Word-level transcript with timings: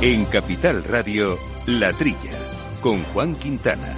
En 0.00 0.26
Capital 0.26 0.84
Radio, 0.84 1.36
La 1.66 1.92
Trilla, 1.92 2.38
con 2.80 3.02
Juan 3.02 3.34
Quintana. 3.34 3.96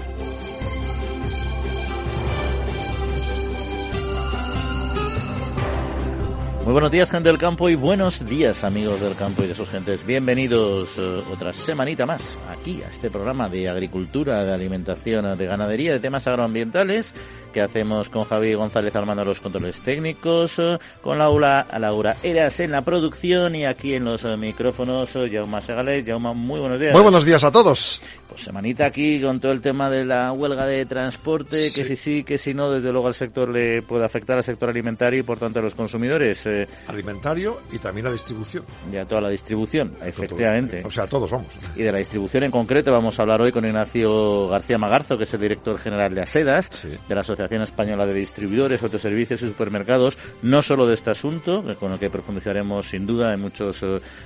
Muy 6.65 6.73
buenos 6.73 6.91
días, 6.91 7.11
gente 7.11 7.29
del 7.29 7.37
campo, 7.37 7.69
y 7.69 7.75
buenos 7.75 8.25
días, 8.25 8.65
amigos 8.65 9.03
del 9.03 9.15
campo 9.15 9.43
y 9.43 9.49
de 9.49 9.55
sus 9.55 9.69
gentes. 9.69 10.07
Bienvenidos 10.07 10.89
eh, 10.97 11.23
otra 11.31 11.53
semanita 11.53 12.07
más 12.07 12.39
aquí 12.51 12.83
a 12.83 12.89
este 12.89 13.11
programa 13.11 13.51
de 13.51 13.69
agricultura, 13.69 14.43
de 14.43 14.55
alimentación, 14.55 15.37
de 15.37 15.47
ganadería, 15.47 15.93
de 15.93 16.01
temas 16.01 16.27
agroambientales 16.27 17.13
que 17.51 17.61
hacemos 17.61 18.09
con 18.09 18.25
Javi 18.25 18.55
González 18.55 18.95
armando 18.95 19.25
los 19.25 19.41
controles 19.41 19.81
técnicos, 19.81 20.59
eh, 20.59 20.79
con 21.03 21.19
Laura, 21.19 21.67
Laura 21.79 22.17
Eras 22.23 22.61
en 22.61 22.73
la 22.73 22.83
producción 22.83 23.55
y 23.55 23.65
aquí 23.65 23.95
en 23.95 24.05
los 24.05 24.25
eh, 24.25 24.37
micrófonos, 24.37 25.15
eh, 25.17 25.31
Jaume 25.33 25.61
Segales. 25.63 26.05
Jaume, 26.07 26.33
muy 26.35 26.61
buenos 26.61 26.81
días. 26.81 26.93
Muy 26.93 27.03
buenos 27.03 27.25
días 27.25 27.43
a 27.45 27.51
todos. 27.51 28.01
Pues 28.29 28.43
semanita 28.43 28.87
aquí 28.87 29.21
con 29.21 29.41
todo 29.41 29.51
el 29.51 29.61
tema 29.61 29.91
de 29.91 30.05
la 30.05 30.31
huelga 30.33 30.65
de 30.65 30.87
transporte, 30.87 31.73
que 31.73 31.85
si 31.85 31.97
sí, 31.97 32.23
que 32.23 32.39
si 32.39 32.55
no, 32.55 32.71
desde 32.71 32.93
luego 32.93 33.09
al 33.09 33.15
sector 33.15 33.49
le 33.49 33.83
puede 33.83 34.05
afectar 34.05 34.39
al 34.39 34.45
sector 34.45 34.71
alimentario 34.71 35.19
y 35.19 35.23
por 35.25 35.39
tanto 35.39 35.59
a 35.59 35.63
los 35.63 35.75
consumidores. 35.75 36.49
Alimentario 36.87 37.61
y 37.73 37.79
también 37.79 38.07
la 38.07 38.13
distribución. 38.13 38.65
Y 38.93 38.97
a 38.97 39.05
toda 39.05 39.21
la 39.21 39.31
distribución, 39.31 39.95
efectivamente. 40.05 40.83
O 40.85 40.91
sea, 40.93 41.09
todos 41.09 41.29
vamos. 41.29 41.49
Y 41.75 41.83
de 41.83 41.91
la 41.91 41.99
distribución 41.99 42.45
en 42.45 42.53
concreto 42.53 42.93
vamos 42.93 43.19
a 43.19 43.23
hablar 43.23 43.41
hoy 43.41 43.51
con 43.51 43.65
Ignacio 43.65 44.49
García 44.49 44.79
Magarzo, 44.79 45.19
que 45.19 45.25
es 45.25 45.35
el 45.35 45.41
director 45.41 45.79
general 45.79 46.15
de 46.15 46.23
ASEDAS, 46.23 46.71
de 47.09 47.15
la 47.15 47.23
Asociación 47.23 47.40
Española 47.63 48.07
de 48.07 48.15
Distribuidores, 48.15 48.83
Autoservicios 48.83 49.43
y 49.43 49.47
Supermercados, 49.47 50.19
no 50.43 50.63
solo 50.63 50.87
de 50.87 50.95
este 50.95 51.11
asunto, 51.11 51.65
con 51.79 51.93
el 51.93 51.99
que 51.99 52.11
profundizaremos 52.11 52.89
sin 52.89 53.07
duda 53.07 53.33
en 53.33 53.41
muchos 53.41 53.85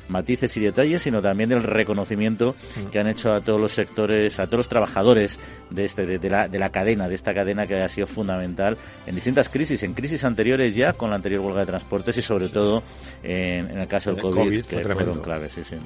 matices 0.09 0.57
y 0.57 0.61
detalles, 0.61 1.03
sino 1.03 1.23
también 1.23 1.49
del 1.49 1.63
reconocimiento 1.63 2.55
que 2.91 2.99
han 2.99 3.09
hecho 3.09 3.33
a 3.33 3.41
todos 3.41 3.61
los 3.61 3.73
sectores 3.73 4.39
a 4.39 4.47
todos 4.47 4.59
los 4.59 4.69
trabajadores 4.69 5.39
de, 5.71 5.85
este, 5.85 6.07
de, 6.07 6.31
la, 6.31 6.49
de 6.49 6.59
la 6.59 6.71
cadena, 6.71 7.09
de 7.09 7.15
esta 7.15 7.35
cadena 7.35 7.67
que 7.67 7.81
ha 7.81 7.89
sido 7.89 8.07
fundamental 8.07 8.77
en 9.07 9.15
distintas 9.15 9.49
crisis, 9.49 9.83
en 9.83 9.95
crisis 9.95 10.25
anteriores 10.25 10.75
ya 10.75 10.93
con 10.93 11.11
la 11.11 11.17
anterior 11.17 11.41
huelga 11.41 11.61
de 11.61 11.67
transportes 11.67 12.17
y 12.17 12.23
sobre 12.23 12.49
todo 12.49 12.83
en, 13.23 13.71
el 13.71 13.89
caso 13.89 14.13
del 14.13 14.23
COVID, 14.23 14.65
que 14.65 14.81
fueron 14.81 15.21
claves. 15.21 15.53
Sí, 15.53 15.65
sí. 15.65 15.77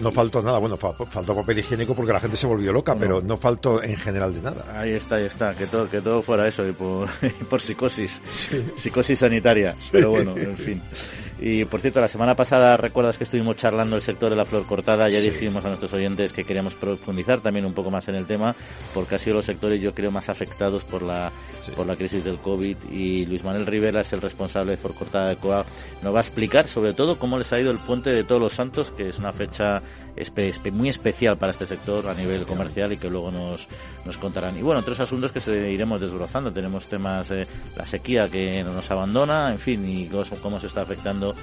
No, 0.00 0.10
faltó 0.12 0.42
nada, 0.42 0.58
bueno, 0.58 0.76
faltó 0.76 1.34
papel 1.34 1.58
higiénico 1.60 1.94
porque 1.94 2.12
la 2.12 2.20
gente 2.20 2.36
se 2.36 2.46
volvió 2.46 2.72
loca, 2.72 2.96
pero 2.96 3.20
no 3.22 3.36
faltó 3.36 3.82
en 3.82 3.96
general 3.96 4.34
de 4.34 4.42
nada. 4.42 4.78
Ahí 4.78 4.92
está, 4.92 5.16
ahí 5.16 5.24
está, 5.24 5.54
que 5.54 5.66
todo, 5.66 5.88
que 5.88 6.00
todo 6.00 6.22
fuera 6.22 6.46
eso 6.46 6.66
y 6.66 6.72
por, 6.72 7.08
por 7.50 7.60
psicosis, 7.60 8.20
psicosis 8.76 9.18
sanitaria, 9.18 9.74
pero 9.90 10.10
bueno, 10.10 10.36
en 10.36 10.56
fin. 10.56 10.82
Y 11.40 11.64
por 11.66 11.80
cierto, 11.80 12.00
la 12.00 12.08
semana 12.08 12.34
pasada 12.34 12.76
recuerdas 12.76 13.16
que 13.16 13.24
estuvimos 13.24 13.56
charlando 13.56 13.94
el 13.94 14.02
sector 14.02 14.30
de 14.30 14.36
la 14.36 14.44
flor 14.44 14.66
cortada, 14.66 15.08
ya 15.08 15.20
dijimos 15.20 15.64
a 15.64 15.68
nuestros 15.68 15.92
oyentes 15.92 16.32
que 16.32 16.44
queríamos 16.44 16.74
profundizar 16.74 17.40
también 17.40 17.64
un 17.64 17.74
poco 17.74 17.90
más 17.90 18.08
en 18.08 18.16
el 18.16 18.26
tema, 18.26 18.56
porque 18.92 19.14
ha 19.14 19.18
sido 19.18 19.36
los 19.36 19.44
sectores 19.44 19.80
yo 19.80 19.94
creo 19.94 20.10
más 20.10 20.28
afectados 20.28 20.82
por 20.84 21.02
la 21.02 21.30
por 21.76 21.86
la 21.86 21.96
crisis 21.96 22.24
del 22.24 22.38
COVID. 22.38 22.76
Y 22.90 23.26
Luis 23.26 23.44
Manuel 23.44 23.66
Rivera 23.66 24.00
es 24.00 24.12
el 24.12 24.20
responsable 24.20 24.72
de 24.72 24.78
flor 24.78 24.94
cortada 24.94 25.28
de 25.28 25.36
COA, 25.36 25.64
nos 26.02 26.12
va 26.12 26.18
a 26.18 26.22
explicar 26.22 26.66
sobre 26.66 26.92
todo 26.92 27.18
cómo 27.18 27.38
les 27.38 27.52
ha 27.52 27.60
ido 27.60 27.70
el 27.70 27.78
puente 27.78 28.10
de 28.10 28.24
todos 28.24 28.40
los 28.40 28.54
santos, 28.54 28.90
que 28.90 29.08
es 29.08 29.18
una 29.18 29.32
fecha 29.32 29.80
muy 30.72 30.88
especial 30.88 31.38
para 31.38 31.52
este 31.52 31.66
sector 31.66 32.08
a 32.08 32.14
nivel 32.14 32.44
comercial 32.44 32.92
y 32.92 32.96
que 32.96 33.08
luego 33.08 33.30
nos, 33.30 33.66
nos 34.04 34.16
contarán. 34.16 34.58
Y 34.58 34.62
bueno, 34.62 34.80
otros 34.80 35.00
asuntos 35.00 35.32
que 35.32 35.40
se 35.40 35.70
iremos 35.70 36.00
desbrozando. 36.00 36.52
Tenemos 36.52 36.86
temas, 36.86 37.28
de 37.28 37.46
la 37.76 37.86
sequía 37.86 38.28
que 38.28 38.62
no 38.64 38.72
nos 38.72 38.90
abandona, 38.90 39.52
en 39.52 39.58
fin, 39.58 39.88
y 39.88 40.10
cómo 40.42 40.60
se 40.60 40.66
está 40.66 40.82
afectando 40.82 41.34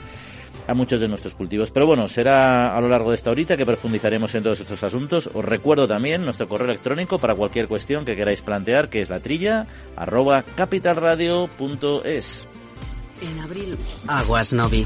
a 0.68 0.74
muchos 0.74 1.00
de 1.00 1.08
nuestros 1.08 1.34
cultivos. 1.34 1.72
Pero 1.72 1.86
bueno, 1.86 2.08
será 2.08 2.76
a 2.76 2.82
lo 2.82 2.90
largo 2.90 3.10
de 3.10 3.16
esta 3.16 3.32
horita 3.32 3.58
que 3.58 3.66
profundizaremos 3.66 4.34
en 4.36 4.44
todos 4.44 4.60
estos 4.60 4.84
asuntos. 4.84 5.30
Os 5.34 5.46
recuerdo 5.46 5.88
también 5.88 6.26
nuestro 6.26 6.48
correo 6.48 6.68
electrónico 6.68 7.20
para 7.20 7.36
cualquier 7.36 7.68
cuestión 7.68 8.06
que 8.06 8.16
queráis 8.16 8.42
plantear, 8.42 8.90
que 8.90 9.02
es 9.02 9.10
la 9.10 9.20
trilla 9.20 9.68
arroba 9.96 10.44
capitalradio.es. 10.44 12.48
En 13.22 13.40
abril, 13.40 13.78
Aguas 14.08 14.54
Novi. 14.54 14.86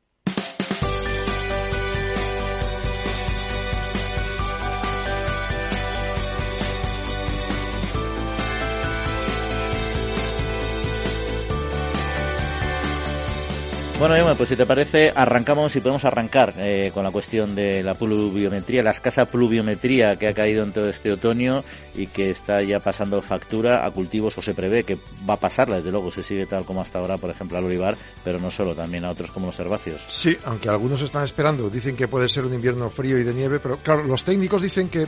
Bueno, 14.01 14.15
pues 14.35 14.49
si 14.49 14.55
te 14.55 14.65
parece, 14.65 15.13
arrancamos 15.15 15.75
y 15.75 15.79
podemos 15.79 16.03
arrancar 16.05 16.55
eh, 16.57 16.89
con 16.91 17.03
la 17.03 17.11
cuestión 17.11 17.53
de 17.53 17.83
la 17.83 17.93
pluviometría, 17.93 18.81
la 18.81 18.89
escasa 18.89 19.25
pluviometría 19.25 20.15
que 20.15 20.27
ha 20.27 20.33
caído 20.33 20.63
en 20.63 20.71
todo 20.71 20.89
este 20.89 21.11
otoño 21.11 21.63
y 21.93 22.07
que 22.07 22.31
está 22.31 22.63
ya 22.63 22.79
pasando 22.79 23.21
factura 23.21 23.85
a 23.85 23.91
cultivos 23.91 24.35
o 24.39 24.41
se 24.41 24.55
prevé 24.55 24.83
que 24.83 24.97
va 25.29 25.35
a 25.35 25.39
pasarla, 25.39 25.77
desde 25.77 25.91
luego, 25.91 26.09
se 26.09 26.23
sigue 26.23 26.47
tal 26.47 26.65
como 26.65 26.81
hasta 26.81 26.97
ahora, 26.97 27.19
por 27.19 27.29
ejemplo, 27.29 27.59
al 27.59 27.65
olivar, 27.65 27.95
pero 28.23 28.39
no 28.39 28.49
solo, 28.49 28.73
también 28.73 29.05
a 29.05 29.11
otros 29.11 29.29
como 29.29 29.45
los 29.45 29.59
herbáceos. 29.59 30.01
Sí, 30.07 30.35
aunque 30.45 30.67
algunos 30.67 31.03
están 31.03 31.23
esperando, 31.23 31.69
dicen 31.69 31.95
que 31.95 32.07
puede 32.07 32.27
ser 32.27 32.43
un 32.43 32.55
invierno 32.55 32.89
frío 32.89 33.19
y 33.19 33.23
de 33.23 33.35
nieve, 33.35 33.59
pero 33.59 33.77
claro, 33.77 34.03
los 34.03 34.23
técnicos 34.23 34.63
dicen 34.63 34.89
que 34.89 35.05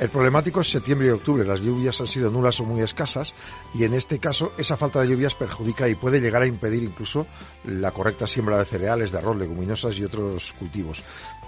el 0.00 0.10
problemático 0.10 0.60
es 0.60 0.70
septiembre 0.70 1.08
y 1.08 1.10
octubre. 1.10 1.44
Las 1.44 1.60
lluvias 1.60 2.00
han 2.00 2.06
sido 2.06 2.30
nulas 2.30 2.60
o 2.60 2.64
muy 2.64 2.80
escasas 2.82 3.34
y 3.74 3.82
en 3.82 3.94
este 3.94 4.20
caso 4.20 4.52
esa 4.56 4.76
falta 4.76 5.00
de 5.00 5.08
lluvias 5.08 5.34
perjudica 5.34 5.88
y 5.88 5.96
puede 5.96 6.20
llegar 6.20 6.42
a 6.42 6.46
impedir 6.46 6.84
incluso 6.84 7.26
la 7.64 7.90
correcta 7.90 8.27
siembra 8.28 8.58
de 8.58 8.64
cereales, 8.64 9.10
de 9.10 9.18
arroz, 9.18 9.36
leguminosas 9.36 9.98
y 9.98 10.04
otros 10.04 10.54
cultivos. 10.58 11.02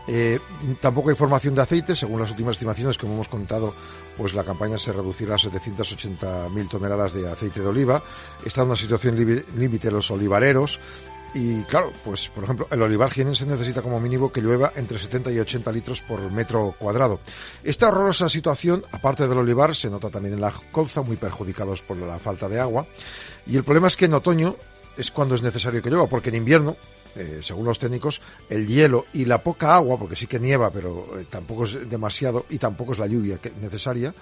Eh, 0.08 0.38
tampoco 0.80 1.10
hay 1.10 1.16
formación 1.16 1.54
de 1.54 1.62
aceite, 1.62 1.94
según 1.94 2.20
las 2.20 2.30
últimas 2.30 2.56
estimaciones 2.56 2.98
que 2.98 3.06
hemos 3.06 3.28
contado, 3.28 3.72
pues 4.16 4.34
la 4.34 4.44
campaña 4.44 4.78
se 4.78 4.92
reducirá 4.92 5.34
a 5.34 5.38
780.000 5.38 6.68
toneladas 6.68 7.12
de 7.12 7.30
aceite 7.30 7.60
de 7.60 7.66
oliva. 7.66 8.02
Está 8.44 8.62
en 8.62 8.68
una 8.68 8.76
situación 8.76 9.16
límite 9.56 9.90
los 9.90 10.10
olivareros. 10.10 10.80
Y 11.32 11.62
claro, 11.62 11.92
pues 12.04 12.28
por 12.28 12.42
ejemplo, 12.42 12.66
el 12.72 12.82
olivar 12.82 13.12
jienense 13.12 13.46
necesita 13.46 13.82
como 13.82 14.00
mínimo 14.00 14.32
que 14.32 14.40
llueva 14.40 14.72
entre 14.74 14.98
70 14.98 15.30
y 15.30 15.38
80 15.38 15.70
litros 15.70 16.00
por 16.02 16.20
metro 16.32 16.74
cuadrado. 16.76 17.20
Esta 17.62 17.88
horrorosa 17.88 18.28
situación, 18.28 18.82
aparte 18.90 19.28
del 19.28 19.38
olivar, 19.38 19.76
se 19.76 19.88
nota 19.88 20.10
también 20.10 20.34
en 20.34 20.40
la 20.40 20.52
colza, 20.72 21.02
muy 21.02 21.16
perjudicados 21.16 21.82
por 21.82 21.96
la 21.98 22.18
falta 22.18 22.48
de 22.48 22.58
agua. 22.58 22.84
Y 23.46 23.56
el 23.56 23.62
problema 23.62 23.86
es 23.86 23.96
que 23.96 24.06
en 24.06 24.14
otoño 24.14 24.56
es 25.00 25.10
cuando 25.10 25.34
es 25.34 25.42
necesario 25.42 25.82
que 25.82 25.90
llueva, 25.90 26.06
porque 26.06 26.28
en 26.28 26.36
invierno, 26.36 26.76
eh, 27.16 27.40
según 27.42 27.64
los 27.64 27.78
técnicos, 27.78 28.20
el 28.48 28.66
hielo 28.66 29.06
y 29.12 29.24
la 29.24 29.42
poca 29.42 29.74
agua, 29.74 29.98
porque 29.98 30.16
sí 30.16 30.26
que 30.26 30.38
nieva, 30.38 30.70
pero 30.70 31.18
eh, 31.18 31.26
tampoco 31.28 31.64
es 31.64 31.88
demasiado 31.88 32.46
y 32.50 32.58
tampoco 32.58 32.92
es 32.92 32.98
la 32.98 33.06
lluvia 33.06 33.38
necesaria, 33.60 34.14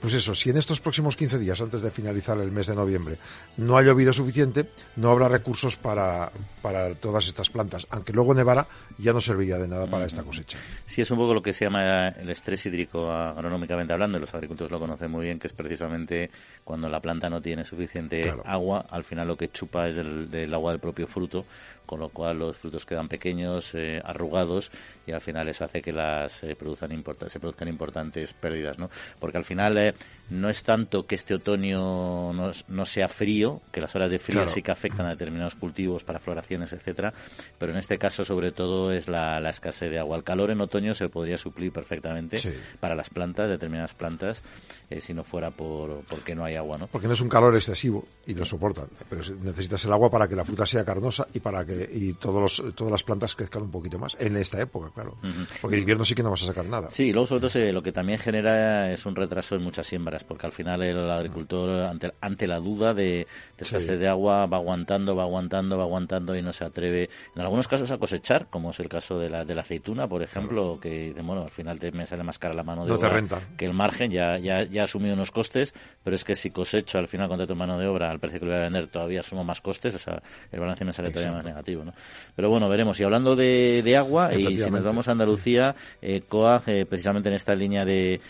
pues 0.00 0.14
eso, 0.14 0.34
si 0.34 0.50
en 0.50 0.56
estos 0.56 0.80
próximos 0.80 1.16
15 1.16 1.38
días, 1.38 1.60
antes 1.60 1.82
de 1.82 1.90
finalizar 1.90 2.38
el 2.38 2.50
mes 2.50 2.66
de 2.66 2.74
noviembre, 2.74 3.18
no 3.56 3.76
ha 3.76 3.82
llovido 3.82 4.12
suficiente, 4.12 4.66
no 4.96 5.10
habrá 5.10 5.28
recursos 5.28 5.76
para, 5.76 6.32
para 6.62 6.94
todas 6.94 7.26
estas 7.28 7.50
plantas. 7.50 7.86
Aunque 7.90 8.12
luego 8.12 8.34
nevara, 8.34 8.66
ya 8.98 9.12
no 9.12 9.20
serviría 9.20 9.58
de 9.58 9.68
nada 9.68 9.86
para 9.86 10.06
esta 10.06 10.22
cosecha. 10.22 10.58
Sí, 10.86 11.02
es 11.02 11.10
un 11.10 11.18
poco 11.18 11.34
lo 11.34 11.42
que 11.42 11.52
se 11.52 11.64
llama 11.64 12.08
el 12.08 12.30
estrés 12.30 12.64
hídrico 12.66 13.10
agronómicamente 13.10 13.92
hablando, 13.92 14.18
y 14.18 14.22
los 14.22 14.34
agricultores 14.34 14.70
lo 14.70 14.80
conocen 14.80 15.10
muy 15.10 15.26
bien, 15.26 15.38
que 15.38 15.48
es 15.48 15.52
precisamente 15.52 16.30
cuando 16.64 16.88
la 16.88 17.00
planta 17.00 17.28
no 17.28 17.42
tiene 17.42 17.64
suficiente 17.64 18.32
agua, 18.44 18.86
al 18.90 19.04
final 19.04 19.28
lo 19.28 19.36
que 19.36 19.50
chupa 19.50 19.88
es 19.88 19.96
del, 19.96 20.54
agua 20.54 20.72
del 20.72 20.80
propio 20.80 21.06
fruto, 21.06 21.44
con 21.90 21.98
lo 21.98 22.08
cual 22.08 22.38
los 22.38 22.56
frutos 22.56 22.86
quedan 22.86 23.08
pequeños, 23.08 23.74
eh, 23.74 24.00
arrugados, 24.04 24.70
y 25.08 25.10
al 25.10 25.20
final 25.20 25.48
eso 25.48 25.64
hace 25.64 25.82
que 25.82 25.92
las 25.92 26.40
eh, 26.44 26.54
produzcan 26.54 26.90
se 27.26 27.40
produzcan 27.40 27.66
importantes 27.66 28.32
pérdidas, 28.32 28.78
¿no? 28.78 28.88
Porque 29.18 29.38
al 29.38 29.44
final 29.44 29.76
eh, 29.76 29.94
no 30.30 30.48
es 30.48 30.62
tanto 30.62 31.04
que 31.04 31.16
este 31.16 31.34
otoño 31.34 32.32
no, 32.32 32.86
sea 32.86 33.08
frío, 33.08 33.60
que 33.72 33.80
las 33.80 33.92
horas 33.96 34.08
de 34.08 34.20
frío 34.20 34.46
sí 34.46 34.62
que 34.62 34.70
afectan 34.70 35.06
a 35.06 35.10
determinados 35.10 35.56
cultivos 35.56 36.04
para 36.04 36.20
floraciones, 36.20 36.72
etcétera, 36.72 37.12
pero 37.58 37.72
en 37.72 37.78
este 37.78 37.98
caso 37.98 38.24
sobre 38.24 38.52
todo 38.52 38.92
es 38.92 39.08
la, 39.08 39.40
escasez 39.50 39.90
de 39.90 39.98
agua. 39.98 40.16
El 40.16 40.22
calor 40.22 40.52
en 40.52 40.60
otoño 40.60 40.94
se 40.94 41.08
podría 41.08 41.38
suplir 41.38 41.72
perfectamente 41.72 42.40
para 42.78 42.94
las 42.94 43.10
plantas, 43.10 43.48
determinadas 43.48 43.94
plantas, 43.94 44.44
eh, 44.90 45.00
si 45.00 45.12
no 45.12 45.24
fuera 45.24 45.50
por 45.50 46.04
porque 46.04 46.36
no 46.36 46.44
hay 46.44 46.54
agua, 46.54 46.78
¿no? 46.78 46.86
Porque 46.86 47.08
no 47.08 47.14
es 47.14 47.20
un 47.20 47.28
calor 47.28 47.56
excesivo 47.56 48.06
y 48.26 48.34
lo 48.34 48.44
soportan, 48.44 48.86
pero 49.08 49.22
necesitas 49.42 49.84
el 49.86 49.92
agua 49.92 50.08
para 50.08 50.28
que 50.28 50.36
la 50.36 50.44
fruta 50.44 50.66
sea 50.66 50.84
carnosa 50.84 51.26
y 51.32 51.40
para 51.40 51.64
que 51.64 51.79
y 51.92 52.14
todos 52.14 52.62
todas 52.74 52.90
las 52.90 53.02
plantas 53.02 53.34
crezcan 53.34 53.62
un 53.62 53.70
poquito 53.70 53.98
más 53.98 54.16
en 54.18 54.36
esta 54.36 54.60
época, 54.60 54.90
claro. 54.94 55.16
Porque 55.60 55.76
en 55.76 55.82
invierno 55.82 56.04
sí 56.04 56.14
que 56.14 56.22
no 56.22 56.30
vas 56.30 56.42
a 56.42 56.46
sacar 56.46 56.64
nada. 56.64 56.90
Sí, 56.90 57.12
luego 57.12 57.26
sobre 57.26 57.48
todo 57.48 57.72
lo 57.72 57.82
que 57.82 57.92
también 57.92 58.18
genera 58.18 58.92
es 58.92 59.06
un 59.06 59.14
retraso 59.14 59.56
en 59.56 59.62
muchas 59.62 59.86
siembras, 59.86 60.24
porque 60.24 60.46
al 60.46 60.52
final 60.52 60.82
el 60.82 61.10
agricultor, 61.10 61.84
ante, 61.84 62.12
ante 62.20 62.46
la 62.46 62.58
duda 62.58 62.94
de, 62.94 63.26
de 63.58 63.96
de 63.96 64.08
agua, 64.08 64.46
va 64.46 64.56
aguantando, 64.56 65.16
va 65.16 65.24
aguantando, 65.24 65.76
va 65.76 65.84
aguantando 65.84 66.36
y 66.36 66.42
no 66.42 66.52
se 66.52 66.64
atreve, 66.64 67.10
en 67.34 67.42
algunos 67.42 67.68
casos, 67.68 67.90
a 67.90 67.98
cosechar, 67.98 68.48
como 68.48 68.70
es 68.70 68.80
el 68.80 68.88
caso 68.88 69.18
de 69.18 69.30
la, 69.30 69.44
de 69.44 69.54
la 69.54 69.62
aceituna, 69.62 70.08
por 70.08 70.22
ejemplo, 70.22 70.78
que 70.80 71.14
bueno, 71.22 71.44
al 71.44 71.50
final 71.50 71.78
te, 71.78 71.92
me 71.92 72.06
sale 72.06 72.22
más 72.22 72.38
cara 72.38 72.54
la 72.54 72.62
mano 72.62 72.86
de 72.86 72.92
obra 72.92 73.22
que 73.56 73.66
el 73.66 73.74
margen, 73.74 74.10
ya, 74.10 74.38
ya, 74.38 74.64
ya 74.64 74.82
ha 74.82 74.84
asumido 74.84 75.14
unos 75.14 75.30
costes, 75.30 75.74
pero 76.02 76.16
es 76.16 76.24
que 76.24 76.36
si 76.36 76.50
cosecho 76.50 76.98
al 76.98 77.08
final 77.08 77.30
tu 77.46 77.56
mano 77.56 77.78
de 77.78 77.86
obra 77.86 78.10
al 78.10 78.18
precio 78.18 78.40
que 78.40 78.46
lo 78.46 78.52
voy 78.52 78.60
a 78.60 78.64
vender, 78.64 78.88
todavía 78.88 79.20
asumo 79.20 79.44
más 79.44 79.60
costes, 79.60 79.94
o 79.94 79.98
sea, 79.98 80.22
el 80.50 80.60
balance 80.60 80.84
me 80.84 80.92
sale 80.92 81.10
todavía 81.10 81.32
más 81.32 81.44
negativo, 81.44 81.69
¿no? 81.84 81.92
Pero 82.36 82.48
bueno, 82.48 82.68
veremos. 82.68 82.98
Y 82.98 83.04
hablando 83.04 83.36
de, 83.36 83.82
de 83.84 83.96
agua, 83.96 84.34
y 84.34 84.56
si 84.56 84.70
nos 84.70 84.82
vamos 84.82 85.08
a 85.08 85.12
Andalucía, 85.12 85.74
eh, 86.00 86.22
COAG, 86.26 86.62
eh, 86.68 86.86
precisamente 86.86 87.28
en 87.28 87.34
esta 87.34 87.54
línea 87.54 87.84
de, 87.84 88.20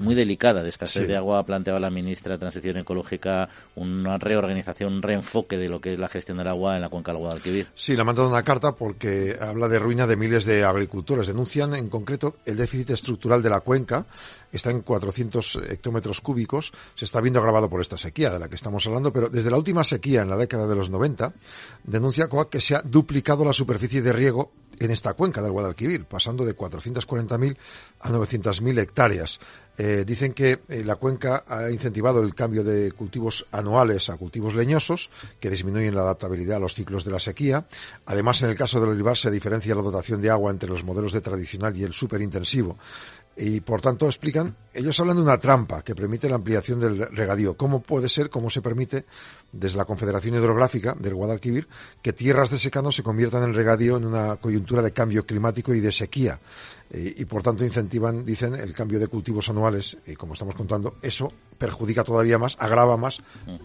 muy 0.00 0.14
delicada 0.14 0.62
de 0.62 0.68
escasez 0.68 1.06
de 1.06 1.16
agua, 1.16 1.38
ha 1.38 1.42
planteado 1.44 1.78
la 1.78 1.90
ministra 1.90 2.32
de 2.32 2.38
Transición 2.38 2.78
Ecológica 2.78 3.48
una 3.76 4.18
reorganización, 4.18 4.94
un 4.94 5.02
reenfoque 5.02 5.56
de 5.56 5.68
lo 5.68 5.80
que 5.80 5.92
es 5.92 5.98
la 5.98 6.08
gestión 6.08 6.38
del 6.38 6.48
agua 6.48 6.76
en 6.76 6.82
la 6.82 6.88
cuenca 6.88 7.12
del 7.12 7.20
Guadalquivir. 7.20 7.68
Sí, 7.74 7.94
le 7.94 8.02
ha 8.02 8.04
mandado 8.04 8.28
una 8.28 8.42
carta 8.42 8.72
porque 8.72 9.36
habla 9.40 9.68
de 9.68 9.78
ruina 9.78 10.06
de 10.06 10.16
miles 10.16 10.44
de 10.44 10.64
agricultores. 10.64 11.26
Denuncian 11.26 11.74
en 11.74 11.88
concreto 11.88 12.36
el 12.44 12.56
déficit 12.56 12.90
estructural 12.90 13.42
de 13.42 13.50
la 13.50 13.60
cuenca 13.60 14.04
está 14.56 14.70
en 14.70 14.80
400 14.82 15.60
hectómetros 15.68 16.20
cúbicos, 16.20 16.72
se 16.94 17.04
está 17.04 17.20
viendo 17.20 17.40
agravado 17.40 17.68
por 17.68 17.80
esta 17.80 17.96
sequía 17.96 18.30
de 18.30 18.38
la 18.38 18.48
que 18.48 18.54
estamos 18.54 18.86
hablando, 18.86 19.12
pero 19.12 19.28
desde 19.28 19.50
la 19.50 19.56
última 19.56 19.84
sequía 19.84 20.22
en 20.22 20.30
la 20.30 20.36
década 20.36 20.66
de 20.66 20.76
los 20.76 20.90
90, 20.90 21.32
denuncia 21.84 22.28
COAC 22.28 22.50
que 22.50 22.60
se 22.60 22.74
ha 22.74 22.82
duplicado 22.82 23.44
la 23.44 23.52
superficie 23.52 24.02
de 24.02 24.12
riego 24.12 24.52
en 24.78 24.90
esta 24.90 25.14
cuenca 25.14 25.42
del 25.42 25.52
Guadalquivir, 25.52 26.04
pasando 26.04 26.44
de 26.44 26.56
440.000 26.56 27.56
a 28.00 28.10
900.000 28.10 28.78
hectáreas. 28.80 29.40
Eh, 29.76 30.04
dicen 30.06 30.34
que 30.34 30.60
eh, 30.68 30.84
la 30.84 30.96
cuenca 30.96 31.44
ha 31.48 31.68
incentivado 31.70 32.22
el 32.22 32.34
cambio 32.34 32.62
de 32.62 32.92
cultivos 32.92 33.44
anuales 33.50 34.08
a 34.08 34.16
cultivos 34.16 34.54
leñosos, 34.54 35.10
que 35.40 35.50
disminuyen 35.50 35.94
la 35.94 36.02
adaptabilidad 36.02 36.58
a 36.58 36.60
los 36.60 36.74
ciclos 36.74 37.04
de 37.04 37.10
la 37.10 37.18
sequía. 37.18 37.66
Además, 38.06 38.42
en 38.42 38.50
el 38.50 38.56
caso 38.56 38.80
del 38.80 38.90
olivar 38.90 39.16
se 39.16 39.30
diferencia 39.30 39.74
la 39.74 39.82
dotación 39.82 40.20
de 40.20 40.30
agua 40.30 40.52
entre 40.52 40.68
los 40.68 40.84
modelos 40.84 41.12
de 41.12 41.20
tradicional 41.20 41.76
y 41.76 41.82
el 41.82 41.92
superintensivo 41.92 42.76
y 43.36 43.60
por 43.60 43.80
tanto 43.80 44.06
explican, 44.06 44.56
ellos 44.72 44.98
hablan 45.00 45.16
de 45.16 45.22
una 45.22 45.38
trampa 45.38 45.82
que 45.82 45.94
permite 45.94 46.28
la 46.28 46.36
ampliación 46.36 46.80
del 46.80 46.98
regadío. 47.14 47.56
¿Cómo 47.56 47.82
puede 47.82 48.08
ser, 48.08 48.30
cómo 48.30 48.50
se 48.50 48.62
permite 48.62 49.04
desde 49.52 49.76
la 49.76 49.84
Confederación 49.84 50.36
Hidrográfica 50.36 50.94
del 50.94 51.14
Guadalquivir 51.14 51.66
que 52.00 52.12
tierras 52.12 52.50
de 52.50 52.58
secano 52.58 52.92
se 52.92 53.02
conviertan 53.02 53.42
en 53.42 53.54
regadío 53.54 53.96
en 53.96 54.04
una 54.04 54.36
coyuntura 54.36 54.82
de 54.82 54.92
cambio 54.92 55.26
climático 55.26 55.74
y 55.74 55.80
de 55.80 55.92
sequía? 55.92 56.38
y 56.92 57.24
por 57.24 57.42
tanto 57.42 57.64
incentivan, 57.64 58.24
dicen, 58.24 58.54
el 58.54 58.72
cambio 58.72 59.00
de 59.00 59.08
cultivos 59.08 59.48
anuales 59.48 59.96
y 60.06 60.14
como 60.14 60.34
estamos 60.34 60.54
contando, 60.54 60.96
eso 61.02 61.32
perjudica 61.58 62.04
todavía 62.04 62.38
más, 62.38 62.56
agrava 62.60 62.96
más 62.96 63.20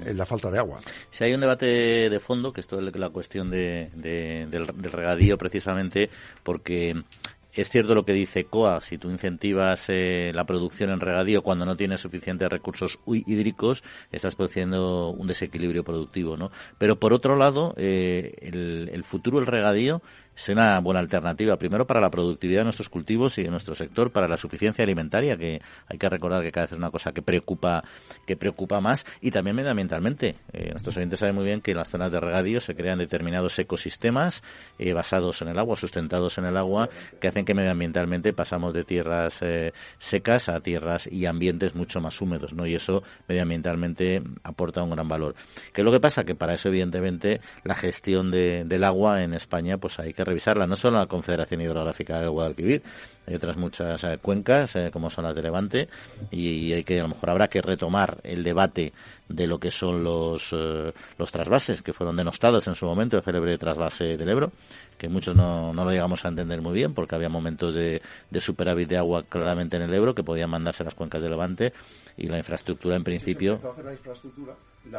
eh, 0.06 0.14
la 0.14 0.26
falta 0.26 0.50
de 0.50 0.58
agua. 0.58 0.80
Si 1.12 1.24
hay 1.24 1.34
un 1.34 1.42
debate 1.42 1.66
de 2.10 2.20
fondo, 2.20 2.54
que 2.54 2.62
esto 2.62 2.80
es 2.80 2.96
la 2.96 3.10
cuestión 3.10 3.52
de, 3.52 3.90
del 3.94 4.92
regadío 4.92 5.38
precisamente, 5.38 6.10
porque 6.44 7.04
es 7.54 7.70
cierto 7.70 7.96
lo 7.96 8.06
que 8.06 8.14
dice 8.14 8.46
COA, 8.46 8.82
si 8.82 8.98
tú 8.98 9.10
incentivas 9.10 9.86
eh, 9.90 10.32
la 10.34 10.46
producción 10.46 10.92
en 10.92 11.00
regadío 11.00 11.42
cuando 11.42 11.66
no 11.66 11.76
tienes 11.76 12.02
suficientes 12.02 12.50
recursos 12.50 13.00
hídricos, 13.08 13.84
estás 14.12 14.36
produciendo 14.36 15.10
un 15.10 15.28
desequilibrio 15.28 15.84
productivo, 15.84 16.38
¿no? 16.38 16.52
Pero 16.78 17.00
por 17.00 17.14
otro 17.14 17.36
lado, 17.36 17.74
eh, 17.78 18.36
el, 18.42 18.90
el 18.94 19.04
futuro 19.04 19.40
del 19.40 19.48
regadío 19.48 20.02
es 20.40 20.48
una 20.48 20.80
buena 20.80 21.02
alternativa, 21.02 21.58
primero 21.58 21.86
para 21.86 22.00
la 22.00 22.10
productividad 22.10 22.62
de 22.62 22.64
nuestros 22.64 22.88
cultivos 22.88 23.38
y 23.38 23.44
de 23.44 23.50
nuestro 23.50 23.76
sector, 23.76 24.10
para 24.10 24.26
la 24.26 24.38
suficiencia 24.38 24.84
alimentaria, 24.84 25.36
que 25.36 25.62
hay 25.86 25.98
que 25.98 26.08
recordar 26.08 26.42
que 26.44 26.52
cada 26.52 26.66
vez 26.66 26.72
es 26.72 26.78
una 26.78 26.92
cosa 26.92 27.12
que 27.12 27.22
preocupa, 27.22 27.84
que 28.26 28.38
preocupa 28.38 28.80
más, 28.80 29.06
y 29.20 29.32
también 29.32 29.58
medioambientalmente. 29.58 30.38
Eh, 30.54 30.70
nuestros 30.72 30.96
oyentes 30.96 31.20
saben 31.20 31.36
muy 31.36 31.44
bien 31.44 31.60
que 31.60 31.72
en 31.72 31.78
las 31.78 31.90
zonas 31.90 32.10
de 32.14 32.22
regadío 32.22 32.62
se 32.62 32.74
crean 32.74 33.00
determinados 33.00 33.60
ecosistemas 33.60 34.42
eh, 34.78 34.94
basados 34.94 35.42
en 35.42 35.50
el 35.50 35.60
agua, 35.60 35.76
sustentados 35.76 36.38
en 36.38 36.46
el 36.46 36.56
agua, 36.56 36.88
que 37.20 37.28
hacen 37.28 37.44
que 37.44 37.54
medioambientalmente 37.54 38.32
pasamos 38.32 38.74
de 38.74 38.86
tierras 38.86 39.42
eh, 39.42 39.74
secas 39.98 40.48
a 40.48 40.62
tierras 40.62 41.06
y 41.12 41.26
ambientes 41.26 41.76
mucho 41.76 42.00
más 42.00 42.22
húmedos, 42.22 42.54
¿no? 42.54 42.66
Y 42.66 42.76
eso 42.76 43.04
medioambientalmente 43.28 44.24
aporta 44.44 44.84
un 44.84 44.92
gran 44.92 45.10
valor. 45.10 45.36
¿Qué 45.74 45.82
es 45.82 45.86
lo 45.86 45.92
que 45.92 46.00
pasa? 46.00 46.24
Que 46.24 46.36
para 46.36 46.54
eso, 46.54 46.70
evidentemente, 46.70 47.42
la 47.66 47.76
gestión 47.76 48.32
del 48.32 48.84
agua 48.86 49.22
en 49.22 49.34
España, 49.34 49.78
pues 49.78 50.00
hay 50.00 50.14
que 50.14 50.29
revisarla, 50.30 50.66
no 50.66 50.76
solo 50.76 50.98
la 50.98 51.08
Confederación 51.08 51.62
Hidrográfica 51.62 52.20
del 52.20 52.30
Guadalquivir, 52.30 52.82
hay 53.28 53.36
otras 53.36 53.58
muchas 53.58 54.04
eh, 54.04 54.18
cuencas, 54.22 54.76
eh, 54.76 54.90
como 54.92 55.10
son 55.10 55.26
las 55.26 55.36
de 55.36 55.42
Levante, 55.42 55.90
y, 56.32 56.74
hay 56.74 56.84
que, 56.84 57.00
a 57.00 57.04
lo 57.04 57.10
mejor 57.10 57.30
habrá 57.30 57.48
que 57.48 57.62
retomar 57.62 58.20
el 58.24 58.44
debate 58.44 58.94
de 59.28 59.46
lo 59.46 59.60
que 59.60 59.70
son 59.70 60.04
los, 60.04 60.50
eh, 60.52 60.92
los 61.18 61.32
trasvases 61.32 61.82
que 61.82 61.94
fueron 61.94 62.16
denostados 62.16 62.68
en 62.68 62.76
su 62.76 62.86
momento, 62.86 63.18
el 63.18 63.24
célebre 63.24 63.58
trasvase 63.58 64.18
del 64.18 64.30
Ebro, 64.30 64.52
que 64.98 65.10
muchos 65.10 65.36
no, 65.36 65.74
no 65.74 65.86
lo 65.86 65.92
llegamos 65.92 66.26
a 66.26 66.30
entender 66.30 66.62
muy 66.62 66.74
bien 66.74 66.94
porque 66.94 67.16
había 67.16 67.30
momentos 67.30 67.74
de, 67.74 68.02
de 68.30 68.42
superávit 68.42 68.90
de 68.90 68.98
agua 68.98 69.24
claramente 69.24 69.78
en 69.78 69.84
el 69.84 69.94
Ebro 69.94 70.16
que 70.16 70.24
podían 70.24 70.50
mandarse 70.50 70.84
a 70.84 70.86
las 70.86 70.96
cuencas 70.96 71.22
de 71.22 71.30
Levante 71.30 71.74
y 72.18 72.28
la 72.28 72.38
infraestructura 72.38 72.96
en 72.96 73.04
principio 73.04 73.60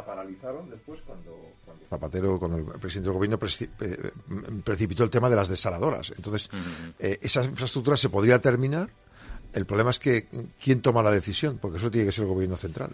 paralizaron 0.05 0.71
después 0.71 1.00
cuando, 1.06 1.37
Zapatero, 1.88 2.38
cuando 2.38 2.59
el 2.59 2.65
presidente 2.65 3.09
del 3.09 3.15
gobierno 3.15 3.38
eh, 3.81 4.12
precipitó 4.65 5.05
el 5.05 5.11
tema 5.11 5.29
de 5.29 5.37
las 5.37 5.49
desaladoras. 5.49 6.12
Entonces, 6.17 6.49
eh, 6.99 7.19
esa 7.23 7.44
infraestructura 7.44 7.97
se 7.97 8.09
podría 8.09 8.38
terminar. 8.38 8.91
El 9.53 9.67
problema 9.67 9.91
es 9.91 9.99
que 9.99 10.29
quién 10.62 10.81
toma 10.81 11.03
la 11.03 11.11
decisión, 11.11 11.59
porque 11.59 11.79
eso 11.79 11.91
tiene 11.91 12.06
que 12.06 12.12
ser 12.12 12.25
el 12.25 12.31
gobierno 12.31 12.56
central. 12.56 12.91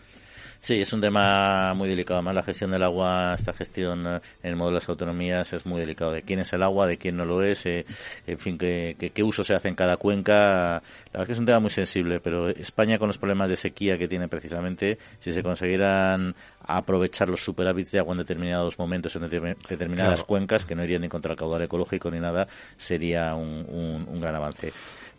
Sí, 0.60 0.80
es 0.80 0.92
un 0.92 1.00
tema 1.00 1.74
muy 1.74 1.88
delicado. 1.88 2.18
Además, 2.18 2.34
la 2.34 2.42
gestión 2.42 2.70
del 2.70 2.82
agua, 2.82 3.34
esta 3.34 3.52
gestión 3.52 4.06
eh, 4.06 4.20
en 4.42 4.50
el 4.50 4.56
modelo 4.56 4.76
de 4.76 4.80
las 4.80 4.88
autonomías 4.88 5.52
es 5.52 5.66
muy 5.66 5.80
delicado. 5.80 6.12
De 6.12 6.22
quién 6.22 6.40
es 6.40 6.52
el 6.52 6.62
agua, 6.62 6.86
de 6.86 6.98
quién 6.98 7.16
no 7.16 7.24
lo 7.24 7.42
es, 7.42 7.66
eh, 7.66 7.84
en 8.26 8.38
fin, 8.38 8.58
qué, 8.58 8.96
qué, 9.14 9.22
uso 9.22 9.44
se 9.44 9.54
hace 9.54 9.68
en 9.68 9.74
cada 9.74 9.96
cuenca. 9.96 10.82
La 11.12 11.12
verdad 11.12 11.22
es 11.22 11.26
que 11.26 11.32
es 11.34 11.38
un 11.38 11.46
tema 11.46 11.60
muy 11.60 11.70
sensible, 11.70 12.20
pero 12.20 12.48
España 12.48 12.98
con 12.98 13.08
los 13.08 13.18
problemas 13.18 13.48
de 13.48 13.56
sequía 13.56 13.98
que 13.98 14.08
tiene 14.08 14.28
precisamente, 14.28 14.98
si 15.20 15.32
se 15.32 15.42
consiguieran 15.42 16.34
aprovechar 16.62 17.28
los 17.28 17.44
superávits 17.44 17.92
de 17.92 18.00
agua 18.00 18.12
en 18.12 18.18
determinados 18.18 18.78
momentos 18.78 19.14
en 19.16 19.22
determinadas 19.22 20.24
cuencas, 20.24 20.64
que 20.64 20.74
no 20.74 20.82
irían 20.82 21.02
ni 21.02 21.08
contra 21.08 21.32
el 21.32 21.38
caudal 21.38 21.62
ecológico 21.62 22.10
ni 22.10 22.18
nada, 22.18 22.48
sería 22.76 23.34
un, 23.34 24.06
un 24.08 24.20
gran 24.20 24.34
avance. 24.34 24.72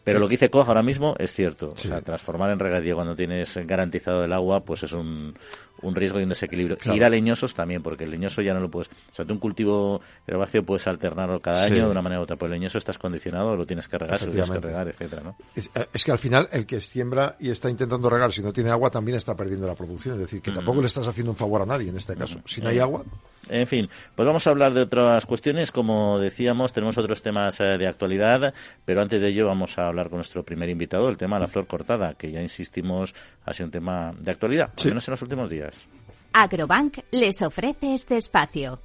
Pero 0.07 0.19
lo 0.19 0.29
que 0.29 0.35
dice 0.35 0.49
Koch 0.49 0.69
ahora 0.69 0.81
mismo 0.81 1.15
es 1.19 1.33
cierto. 1.33 1.71
O 1.71 1.77
sea, 1.77 1.99
transformar 1.99 2.49
en 2.51 2.59
regadío 2.59 2.95
cuando 2.95 3.13
tienes 3.13 3.57
garantizado 3.67 4.23
el 4.23 4.31
agua, 4.31 4.61
pues 4.61 4.83
es 4.83 4.93
un, 4.93 5.35
un 5.81 5.95
riesgo 5.95 6.21
y 6.21 6.23
un 6.23 6.29
desequilibrio. 6.29 6.77
Ir 6.93 7.03
a 7.03 7.09
leñosos 7.09 7.53
también, 7.53 7.83
porque 7.83 8.05
el 8.05 8.11
leñoso 8.11 8.41
ya 8.41 8.53
no 8.53 8.61
lo 8.61 8.71
puedes. 8.71 8.87
O 8.87 9.15
sea, 9.15 9.25
tú 9.25 9.33
un 9.33 9.39
cultivo 9.39 9.99
herbáceo 10.25 10.63
puedes 10.63 10.87
alternarlo 10.87 11.41
cada 11.41 11.63
año 11.63 11.85
de 11.85 11.91
una 11.91 12.01
manera 12.01 12.21
u 12.21 12.23
otra, 12.23 12.37
pero 12.37 12.47
el 12.47 12.59
leñoso 12.59 12.77
estás 12.77 12.97
condicionado, 12.97 13.57
lo 13.57 13.65
tienes 13.65 13.89
que 13.89 13.97
regar, 13.97 14.21
lo 14.21 14.31
tienes 14.31 14.49
que 14.49 14.59
regar, 14.59 14.87
etcétera, 14.87 15.23
¿no? 15.23 15.35
Eh, 15.55 15.87
es, 15.93 16.05
que 16.05 16.11
al 16.13 16.19
final 16.19 16.47
el 16.53 16.65
que 16.65 16.79
siembra 16.79 17.35
y 17.41 17.49
está 17.49 17.69
intentando 17.69 18.09
regar, 18.09 18.31
si 18.31 18.41
no 18.41 18.53
tiene 18.53 18.69
agua, 18.69 18.89
también 18.89 19.17
está 19.17 19.35
perdiendo 19.35 19.67
la 19.67 19.75
producción. 19.75 20.15
Es 20.15 20.21
decir, 20.21 20.41
que 20.41 20.51
tampoco 20.51 20.79
le 20.79 20.87
estás 20.87 21.05
haciendo 21.05 21.31
un 21.31 21.37
favor 21.37 21.61
a 21.61 21.65
nadie 21.65 21.89
en 21.89 21.97
este 21.97 22.15
caso. 22.15 22.39
Si 22.45 22.61
no 22.61 22.69
hay 22.69 22.79
agua. 22.79 23.03
En 23.49 23.67
fin, 23.67 23.89
pues 24.15 24.25
vamos 24.25 24.45
a 24.47 24.49
hablar 24.49 24.73
de 24.73 24.81
otras 24.81 25.25
cuestiones. 25.25 25.71
Como 25.71 26.19
decíamos, 26.19 26.73
tenemos 26.73 26.97
otros 26.97 27.21
temas 27.21 27.59
eh, 27.59 27.77
de 27.77 27.87
actualidad, 27.87 28.53
pero 28.85 29.01
antes 29.01 29.21
de 29.21 29.29
ello 29.29 29.47
vamos 29.47 29.77
a 29.77 29.87
hablar 29.87 30.09
con 30.09 30.17
nuestro 30.17 30.43
primer 30.43 30.69
invitado, 30.69 31.09
el 31.09 31.17
tema 31.17 31.37
de 31.37 31.41
la 31.41 31.47
flor 31.47 31.67
cortada, 31.67 32.13
que 32.15 32.31
ya 32.31 32.41
insistimos 32.41 33.13
ha 33.45 33.53
sido 33.53 33.67
un 33.67 33.71
tema 33.71 34.13
de 34.19 34.31
actualidad, 34.31 34.71
al 34.77 34.87
menos 34.89 35.07
en 35.07 35.11
los 35.11 35.21
últimos 35.21 35.49
días. 35.49 35.87
Agrobank 36.33 36.99
les 37.11 37.41
ofrece 37.41 37.93
este 37.93 38.17
espacio. 38.17 38.79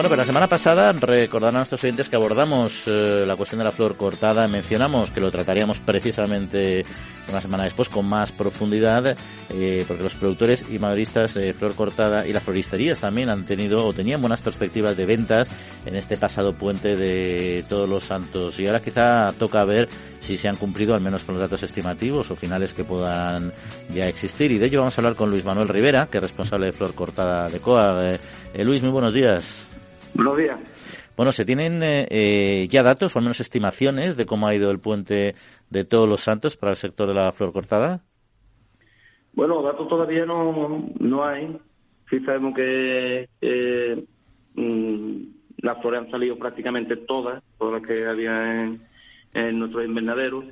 Bueno, 0.00 0.08
pero 0.08 0.22
la 0.22 0.26
semana 0.26 0.46
pasada 0.46 0.92
recordarán 0.92 1.56
a 1.56 1.58
nuestros 1.58 1.84
oyentes 1.84 2.08
que 2.08 2.16
abordamos 2.16 2.84
eh, 2.86 3.24
la 3.26 3.36
cuestión 3.36 3.58
de 3.58 3.66
la 3.66 3.70
flor 3.70 3.98
cortada, 3.98 4.48
mencionamos 4.48 5.10
que 5.10 5.20
lo 5.20 5.30
trataríamos 5.30 5.78
precisamente 5.78 6.86
una 7.28 7.42
semana 7.42 7.64
después 7.64 7.90
con 7.90 8.06
más 8.06 8.32
profundidad, 8.32 9.14
eh, 9.50 9.84
porque 9.86 10.02
los 10.02 10.14
productores 10.14 10.64
y 10.70 10.78
mayoristas 10.78 11.34
de 11.34 11.52
flor 11.52 11.74
cortada 11.74 12.26
y 12.26 12.32
las 12.32 12.42
floristerías 12.42 12.98
también 12.98 13.28
han 13.28 13.44
tenido 13.44 13.86
o 13.86 13.92
tenían 13.92 14.22
buenas 14.22 14.40
perspectivas 14.40 14.96
de 14.96 15.04
ventas 15.04 15.50
en 15.84 15.94
este 15.94 16.16
pasado 16.16 16.54
puente 16.54 16.96
de 16.96 17.62
todos 17.68 17.86
los 17.86 18.04
santos. 18.04 18.58
Y 18.58 18.68
ahora 18.68 18.80
quizá 18.80 19.34
toca 19.38 19.62
ver 19.66 19.86
si 20.20 20.38
se 20.38 20.48
han 20.48 20.56
cumplido 20.56 20.94
al 20.94 21.02
menos 21.02 21.24
con 21.24 21.34
los 21.34 21.42
datos 21.42 21.62
estimativos 21.62 22.30
o 22.30 22.36
finales 22.36 22.72
que 22.72 22.84
puedan 22.84 23.52
ya 23.92 24.08
existir. 24.08 24.50
Y 24.50 24.56
de 24.56 24.64
ello 24.64 24.78
vamos 24.78 24.96
a 24.96 25.02
hablar 25.02 25.14
con 25.14 25.30
Luis 25.30 25.44
Manuel 25.44 25.68
Rivera, 25.68 26.08
que 26.10 26.16
es 26.16 26.22
responsable 26.22 26.66
de 26.66 26.72
flor 26.72 26.94
cortada 26.94 27.50
de 27.50 27.60
COA. 27.60 28.12
Eh, 28.54 28.64
Luis, 28.64 28.82
muy 28.82 28.92
buenos 28.92 29.12
días. 29.12 29.69
Buenos 30.14 30.36
días. 30.36 30.58
Bueno, 31.16 31.32
¿se 31.32 31.44
tienen 31.44 31.82
eh, 31.82 32.06
eh, 32.10 32.68
ya 32.68 32.82
datos 32.82 33.14
o 33.14 33.18
al 33.18 33.24
menos 33.24 33.40
estimaciones 33.40 34.16
de 34.16 34.26
cómo 34.26 34.46
ha 34.46 34.54
ido 34.54 34.70
el 34.70 34.78
puente 34.78 35.34
de 35.68 35.84
todos 35.84 36.08
los 36.08 36.22
santos 36.22 36.56
para 36.56 36.70
el 36.70 36.76
sector 36.76 37.08
de 37.08 37.14
la 37.14 37.32
flor 37.32 37.52
cortada? 37.52 38.02
Bueno, 39.32 39.62
datos 39.62 39.88
todavía 39.88 40.24
no, 40.24 40.88
no 40.98 41.24
hay. 41.24 41.56
Sí 42.08 42.20
sabemos 42.20 42.54
que 42.54 43.28
mm, 44.54 45.22
las 45.58 45.80
flores 45.80 46.00
han 46.00 46.10
salido 46.10 46.36
prácticamente 46.38 46.96
todas, 46.96 47.42
todas 47.58 47.80
las 47.80 47.88
que 47.88 48.06
había 48.06 48.64
en, 48.64 48.82
en 49.34 49.58
nuestros 49.58 49.84
invernaderos 49.84 50.44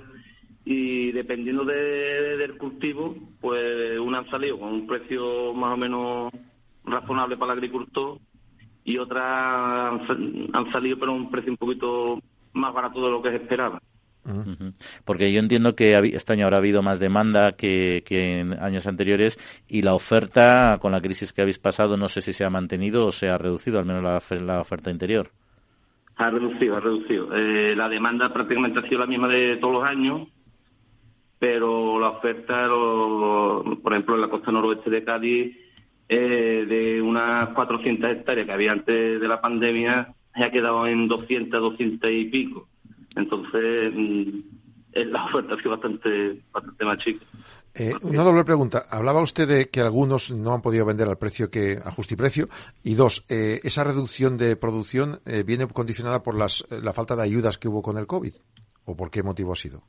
y 0.70 1.12
dependiendo 1.12 1.64
del 1.64 2.58
cultivo, 2.58 3.16
pues 3.40 3.98
una 3.98 4.18
han 4.18 4.30
salido 4.30 4.58
con 4.58 4.68
un 4.68 4.86
precio 4.86 5.54
más 5.54 5.72
o 5.72 5.76
menos 5.78 6.32
razonable 6.84 7.38
para 7.38 7.52
el 7.52 7.58
agricultor 7.58 8.18
y 8.88 8.96
otras 8.96 10.00
han, 10.08 10.72
salido 10.72 10.98
pero 10.98 11.12
a 11.12 11.14
un 11.14 11.30
precio 11.30 11.52
un 11.52 11.58
poquito 11.58 12.18
más 12.54 12.72
barato 12.72 13.04
de 13.04 13.10
lo 13.10 13.20
que 13.20 13.28
se 13.30 13.36
esperaba. 13.36 13.80
Porque 15.04 15.32
yo 15.32 15.40
entiendo 15.40 15.74
que 15.74 15.94
este 16.14 16.32
año 16.32 16.44
habrá 16.44 16.58
habido 16.58 16.82
más 16.82 16.98
demanda 16.98 17.52
que, 17.52 18.02
en 18.08 18.54
años 18.54 18.86
anteriores 18.86 19.38
y 19.68 19.82
la 19.82 19.94
oferta, 19.94 20.78
con 20.80 20.92
la 20.92 21.00
crisis 21.00 21.32
que 21.32 21.42
habéis 21.42 21.58
pasado, 21.58 21.96
no 21.96 22.08
sé 22.08 22.22
si 22.22 22.32
se 22.32 22.44
ha 22.44 22.50
mantenido 22.50 23.06
o 23.06 23.12
se 23.12 23.28
ha 23.28 23.38
reducido, 23.38 23.78
al 23.78 23.86
menos 23.86 24.02
la, 24.02 24.60
oferta 24.60 24.90
interior. 24.90 25.30
Ha 26.16 26.30
reducido, 26.30 26.76
ha 26.76 26.80
reducido. 26.80 27.34
Eh, 27.34 27.76
la 27.76 27.88
demanda 27.88 28.32
prácticamente 28.32 28.80
ha 28.80 28.88
sido 28.88 29.00
la 29.00 29.06
misma 29.06 29.28
de 29.28 29.56
todos 29.58 29.74
los 29.74 29.84
años, 29.84 30.28
pero 31.38 31.98
la 31.98 32.10
oferta, 32.10 32.68
por 32.68 33.92
ejemplo, 33.92 34.14
en 34.14 34.20
la 34.22 34.28
costa 34.28 34.50
noroeste 34.50 34.90
de 34.90 35.04
Cádiz, 35.04 35.56
eh, 36.08 36.64
de 36.68 37.02
unas 37.02 37.50
400 37.50 38.10
hectáreas 38.10 38.46
que 38.46 38.52
había 38.52 38.72
antes 38.72 39.20
de 39.20 39.28
la 39.28 39.40
pandemia, 39.40 40.14
se 40.34 40.44
ha 40.44 40.50
quedado 40.50 40.86
en 40.86 41.08
200, 41.08 41.60
200 41.60 42.10
y 42.10 42.24
pico. 42.26 42.68
Entonces, 43.16 43.92
mm, 43.94 44.40
la 44.94 45.24
oferta 45.24 45.54
ha 45.54 45.58
sido 45.58 45.70
bastante, 45.72 46.40
bastante 46.52 46.84
más 46.84 46.98
chica. 46.98 47.24
Eh, 47.74 47.92
una 48.02 48.22
doble 48.22 48.44
pregunta. 48.44 48.84
Hablaba 48.90 49.20
usted 49.22 49.46
de 49.46 49.68
que 49.68 49.80
algunos 49.80 50.32
no 50.32 50.52
han 50.52 50.62
podido 50.62 50.84
vender 50.86 51.08
al 51.08 51.18
precio 51.18 51.50
que 51.50 51.78
a 51.84 51.94
precio. 52.16 52.48
Y 52.82 52.94
dos, 52.94 53.24
eh, 53.28 53.60
¿esa 53.62 53.84
reducción 53.84 54.36
de 54.36 54.56
producción 54.56 55.20
viene 55.46 55.66
condicionada 55.68 56.22
por 56.22 56.36
las, 56.36 56.64
la 56.70 56.92
falta 56.92 57.14
de 57.14 57.22
ayudas 57.22 57.58
que 57.58 57.68
hubo 57.68 57.82
con 57.82 57.98
el 57.98 58.06
COVID? 58.06 58.32
¿O 58.86 58.96
por 58.96 59.10
qué 59.10 59.22
motivo 59.22 59.52
ha 59.52 59.56
sido? 59.56 59.82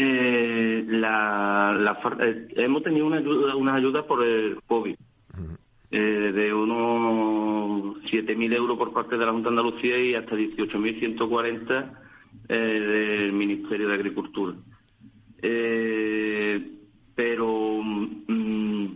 Eh, 0.00 0.84
la, 0.86 1.98
eh, 2.20 2.48
hemos 2.56 2.82
tenido 2.84 3.06
una 3.06 3.18
ayuda, 3.18 3.56
una 3.56 3.74
ayuda 3.74 4.06
por 4.06 4.24
el 4.24 4.60
COVID 4.66 4.94
eh, 5.90 5.98
de 6.34 6.52
unos 6.52 7.96
7.000 8.04 8.54
euros 8.54 8.76
por 8.76 8.92
parte 8.92 9.16
de 9.16 9.24
la 9.24 9.32
Junta 9.32 9.50
de 9.50 9.58
Andalucía 9.58 9.98
y 9.98 10.14
hasta 10.14 10.36
18.140 10.36 11.92
eh, 12.48 12.54
del 12.54 13.32
Ministerio 13.32 13.88
de 13.88 13.94
Agricultura. 13.94 14.54
Eh, 15.40 16.72
pero 17.14 17.80
mm, 17.82 18.86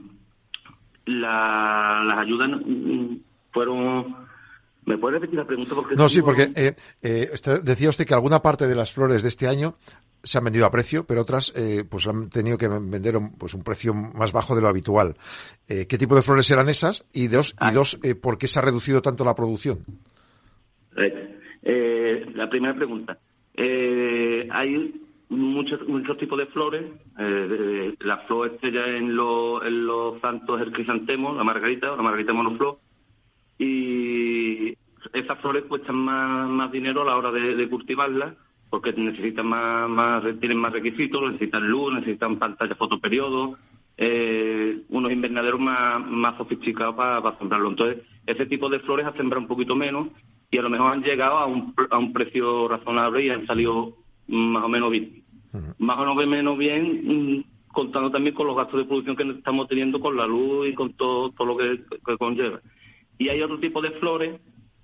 las 1.06 2.18
ayudas 2.18 2.50
mm, 2.64 3.16
fueron 3.52 4.22
¿Me 4.92 4.99
puede 4.99 5.14
repetir 5.14 5.38
la 5.38 5.46
pregunta? 5.46 5.75
Porque 5.75 5.96
no, 5.96 6.06
sí, 6.06 6.20
porque 6.20 6.52
eh, 6.54 7.30
decía 7.62 7.88
usted 7.88 8.04
que 8.04 8.12
alguna 8.12 8.42
parte 8.42 8.66
de 8.66 8.75
las 8.75 8.92
flores 8.92 9.22
de 9.22 9.28
este 9.28 9.49
año 9.49 9.76
se 10.22 10.37
han 10.37 10.44
vendido 10.44 10.66
a 10.66 10.70
precio, 10.70 11.04
pero 11.06 11.22
otras 11.22 11.50
eh, 11.56 11.84
pues 11.88 12.06
han 12.06 12.28
tenido 12.28 12.58
que 12.58 12.68
vender 12.68 13.16
un, 13.16 13.32
pues 13.38 13.54
un 13.54 13.64
precio 13.64 13.94
más 13.94 14.32
bajo 14.32 14.54
de 14.54 14.61
lo 14.61 14.68
habitual. 14.68 15.16
Eh, 15.66 15.87
¿Qué 15.88 15.96
tipo 15.96 16.14
de 16.14 16.20
flores 16.20 16.50
eran 16.50 16.68
esas? 16.68 17.08
Y 17.14 17.28
dos, 17.28 17.56
y 17.58 17.72
dos 17.72 17.99
eh, 18.02 18.14
¿por 18.14 18.37
qué 18.37 18.49
se 18.49 18.58
ha 18.58 18.62
reducido 18.62 19.00
tanto 19.00 19.25
la 19.25 19.34
producción? 19.34 19.78
Eh, 21.62 22.26
la 22.34 22.50
primera 22.50 22.75
pregunta. 22.75 23.18
hay 23.56 25.00
muchos 25.30 25.88
muchos 25.88 26.18
tipos 26.18 26.38
de 26.38 26.46
flores. 26.49 26.84
la 27.16 28.18
flor 28.26 28.50
estrella 28.52 28.88
en, 28.88 29.06
en 29.06 29.87
los 29.87 30.20
santos 30.20 30.61
el 30.61 30.70
crisantemo, 30.70 31.32
la 31.32 31.44
margarita, 31.44 31.96
la 31.96 32.02
margarita 32.02 32.34
monoflor. 32.34 32.78
Y 33.58 34.76
esas 35.12 35.38
flores 35.40 35.64
cuestan 35.64 35.97
más, 35.97 36.49
más 36.49 36.73
dinero 36.73 37.02
a 37.02 37.07
la 37.07 37.16
hora 37.16 37.31
de, 37.33 37.54
de 37.54 37.69
cultivarlas 37.69 38.35
porque 38.73 38.95
necesitan 38.95 39.47
más, 39.47 39.87
más, 39.87 40.25
tienen 40.40 40.57
más 40.57 40.73
requisitos, 40.73 41.21
necesitan 41.31 41.69
luz, 41.69 41.92
necesitan 41.92 42.38
pantalla 42.38 42.75
fotoperiodo, 42.75 43.59
eh, 43.99 44.81
unos 44.88 45.12
invernaderos 45.12 45.61
más, 45.61 46.02
más 46.07 46.38
sofisticados 46.38 46.95
para, 46.95 47.37
sembrarlo. 47.37 47.69
Entonces, 47.69 48.02
ese 48.26 48.47
tipo 48.47 48.71
de 48.71 48.81
flores 48.81 49.04
ha 49.04 49.12
sembrado 49.12 49.42
un 49.42 49.47
poquito 49.47 49.76
menos 49.76 50.09
y 50.50 50.57
a 50.57 50.62
lo 50.62 50.71
mejor 50.71 50.90
han 50.90 51.02
llegado 51.02 51.37
a 51.37 51.45
un, 51.45 51.75
a 51.90 51.99
un 51.99 52.14
precio 52.14 52.66
razonable 52.66 53.26
y 53.26 53.28
han 53.28 53.47
salido 53.47 53.95
más 54.28 54.64
o 54.64 54.71
menos 54.71 54.90
bien. 54.90 55.23
Más 55.76 55.99
o 55.99 56.14
menos 56.14 56.57
bien, 56.57 57.02
mm, 57.04 57.45
contando 57.75 58.11
también 58.11 58.35
con 58.35 58.47
los 58.47 58.57
gastos 58.57 58.81
de 58.81 58.87
producción 58.87 59.16
que 59.16 59.31
estamos 59.33 59.69
teniendo 59.69 60.00
con 60.00 60.16
la 60.16 60.26
luz 60.26 60.69
y 60.69 60.73
con 60.73 60.95
todo, 60.95 61.31
todo 61.33 61.47
lo 61.47 61.57
que 61.59 62.16
conlleva. 62.16 62.62
Y 63.19 63.28
hay 63.28 63.42
otro 63.42 63.59
tipo 63.59 63.83
de 63.83 63.90
flores 63.90 64.40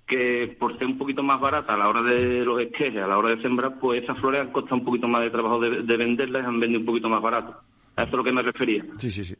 que 0.09 0.55
por 0.59 0.77
ser 0.77 0.87
un 0.87 0.97
poquito 0.97 1.21
más 1.21 1.39
barata 1.39 1.75
a 1.75 1.77
la 1.77 1.87
hora 1.87 2.01
de 2.01 2.43
los 2.43 2.59
esquejes, 2.59 3.01
a 3.01 3.07
la 3.07 3.17
hora 3.17 3.29
de 3.29 3.41
sembrar, 3.43 3.79
pues 3.79 4.03
esas 4.03 4.17
flores 4.17 4.41
han 4.41 4.51
costado 4.51 4.77
un 4.77 4.83
poquito 4.83 5.07
más 5.07 5.21
de 5.21 5.29
trabajo 5.29 5.59
de, 5.59 5.97
venderlas 5.97 6.43
y 6.43 6.45
han 6.47 6.59
vendido 6.59 6.79
un 6.79 6.85
poquito 6.85 7.09
más 7.09 7.21
barato. 7.21 7.55
A 7.95 8.03
eso 8.03 8.11
es 8.11 8.17
lo 8.17 8.23
que 8.23 8.31
me 8.31 8.41
refería. 8.41 8.83
Sí, 8.97 9.11
sí, 9.11 9.23
sí. 9.23 9.35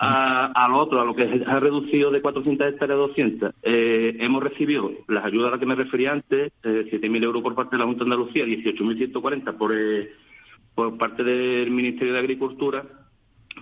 A, 0.00 0.68
lo 0.68 0.78
otro, 0.78 1.00
a 1.00 1.04
lo 1.04 1.14
que 1.14 1.44
ha 1.46 1.60
reducido 1.60 2.10
de 2.10 2.20
400 2.20 2.68
hectáreas 2.68 2.96
a 2.96 3.00
200, 3.00 3.54
eh, 3.62 4.16
hemos 4.20 4.42
recibido 4.42 4.92
las 5.08 5.24
ayudas 5.24 5.48
a 5.48 5.50
las 5.52 5.60
que 5.60 5.66
me 5.66 5.74
refería 5.74 6.12
antes, 6.12 6.52
eh, 6.62 6.88
7.000 6.90 7.24
euros 7.24 7.42
por 7.42 7.54
parte 7.54 7.76
de 7.76 7.80
la 7.80 7.86
Junta 7.86 8.04
de 8.04 8.10
Andalucía, 8.10 8.44
18.140 8.44 9.56
por, 9.56 9.74
eh, 9.74 10.12
por 10.74 10.96
parte 10.98 11.24
del 11.24 11.70
Ministerio 11.70 12.12
de 12.12 12.20
Agricultura, 12.20 12.84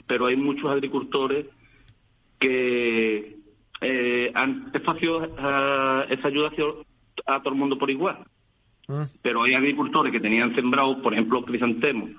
pero 0.06 0.26
hay 0.26 0.36
muchos 0.36 0.70
agricultores 0.70 1.46
que, 2.38 2.85
eh, 4.46 4.78
uh, 4.78 6.12
esa 6.12 6.28
ayuda 6.28 6.50
a 7.26 7.40
todo 7.40 7.52
el 7.52 7.58
mundo 7.58 7.78
por 7.78 7.90
igual. 7.90 8.18
Mm. 8.88 9.02
Pero 9.22 9.42
hay 9.42 9.54
agricultores 9.54 10.12
que 10.12 10.20
tenían 10.20 10.54
sembrado, 10.54 11.02
por 11.02 11.12
ejemplo, 11.12 11.44
crisantemos 11.44 12.10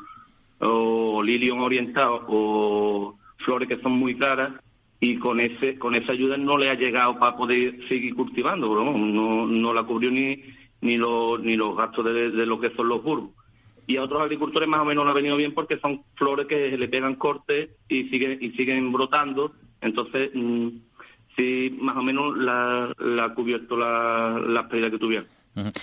o 0.59 1.21
lilium 1.21 1.61
orientado 1.61 2.25
o 2.27 3.17
flores 3.37 3.67
que 3.67 3.79
son 3.81 3.91
muy 3.91 4.15
caras 4.15 4.53
y 4.99 5.17
con 5.17 5.39
ese 5.39 5.77
con 5.77 5.93
esa 5.93 6.13
ayuda 6.13 6.37
no 6.37 6.57
le 6.57 6.71
ha 6.71 6.73
llegado 6.73 7.19
para 7.19 7.35
poder 7.35 7.87
seguir 7.87 8.15
cultivando, 8.15 8.67
no, 8.83 9.45
no 9.45 9.73
la 9.73 9.83
cubrió 9.83 10.09
ni 10.09 10.41
ni, 10.81 10.97
los 10.97 11.39
ni 11.41 11.55
los 11.55 11.75
gastos 11.75 12.05
de, 12.05 12.45
lo 12.45 12.59
que 12.59 12.71
son 12.71 12.89
los 12.89 13.03
burbos. 13.03 13.31
Y 13.87 13.97
a 13.97 14.03
otros 14.03 14.21
agricultores 14.21 14.67
más 14.67 14.81
o 14.81 14.85
menos 14.85 15.05
le 15.05 15.11
ha 15.11 15.15
venido 15.15 15.37
bien 15.37 15.53
porque 15.53 15.79
son 15.79 16.03
flores 16.15 16.47
que 16.47 16.77
le 16.77 16.87
pegan 16.87 17.15
cortes 17.15 17.69
y 17.87 18.09
siguen 18.09 18.37
y 18.41 18.51
siguen 18.51 18.91
brotando, 18.91 19.53
entonces 19.81 20.31
mm, 20.33 20.67
sí, 21.37 21.77
más 21.79 21.95
o 21.95 22.01
menos 22.01 22.37
la, 22.37 22.91
ha 23.23 23.33
cubierto 23.33 23.77
la, 23.77 24.41
la 24.45 24.67
pérdida 24.67 24.91
que 24.91 24.99
tuvieron. 24.99 25.27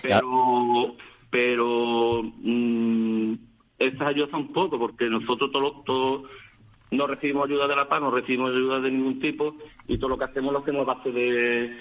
Pero, 0.02 0.96
pero 1.30 2.22
mm, 2.22 3.34
estas 3.78 4.08
ayudas 4.08 4.30
son 4.30 4.52
poco, 4.52 4.78
porque 4.78 5.06
nosotros 5.06 5.50
todos 5.50 5.84
todo, 5.84 6.24
no 6.90 7.06
recibimos 7.06 7.46
ayuda 7.46 7.66
de 7.66 7.76
la 7.76 7.88
paz, 7.88 8.00
no 8.00 8.10
recibimos 8.10 8.50
ayuda 8.50 8.80
de 8.80 8.90
ningún 8.90 9.18
tipo, 9.20 9.56
y 9.88 9.98
todo 9.98 10.10
lo 10.10 10.18
que 10.18 10.24
hacemos 10.24 10.52
lo 10.52 10.60
hacemos 10.60 10.82
a 10.82 10.94
base 10.94 11.10
de, 11.10 11.76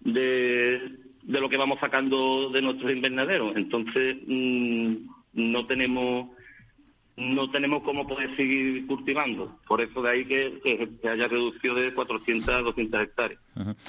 de, 0.00 0.98
de 1.22 1.40
lo 1.40 1.48
que 1.48 1.56
vamos 1.56 1.78
sacando 1.80 2.50
de 2.50 2.62
nuestros 2.62 2.90
invernaderos. 2.90 3.56
Entonces, 3.56 4.16
mm, 4.26 4.94
no 5.34 5.66
tenemos 5.66 6.35
no 7.16 7.50
tenemos 7.50 7.82
cómo 7.82 8.06
poder 8.06 8.34
seguir 8.36 8.86
cultivando. 8.86 9.58
Por 9.66 9.80
eso 9.80 10.02
de 10.02 10.10
ahí 10.10 10.24
que, 10.26 10.88
haya 11.08 11.26
reducido 11.26 11.74
de 11.74 11.94
400 11.94 12.48
a 12.54 12.58
200 12.58 13.02
hectáreas. 13.02 13.40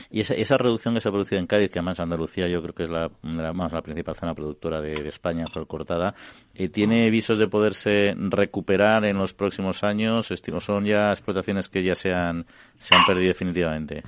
Y 0.10 0.22
esa, 0.22 0.34
esa 0.34 0.58
reducción 0.58 0.94
que 0.94 1.02
se 1.02 1.10
ha 1.10 1.12
producido 1.12 1.40
en 1.40 1.48
Cádiz, 1.48 1.70
que 1.70 1.80
además 1.80 2.00
Andalucía 2.00 2.48
yo 2.48 2.62
creo 2.62 2.74
que 2.74 2.84
es 2.84 2.90
la, 2.90 3.12
más, 3.54 3.74
la 3.74 3.82
principal 3.82 4.16
zona 4.16 4.34
productora 4.34 4.80
de, 4.80 5.08
España, 5.10 5.46
por 5.54 5.68
cortada, 5.68 6.16
eh, 6.56 6.70
¿tiene 6.70 7.10
visos 7.10 7.38
de 7.38 7.48
poderse 7.48 8.14
recuperar 8.18 9.04
en 9.04 9.18
los 9.18 9.34
próximos 9.34 9.84
años? 9.84 10.28
¿Son 10.60 10.86
ya 10.86 11.12
explotaciones 11.12 11.68
que 11.68 11.84
ya 11.84 11.96
se 11.96 12.14
han, 12.14 12.46
se 12.78 12.96
han 12.96 13.04
perdido 13.06 13.28
definitivamente? 13.28 14.04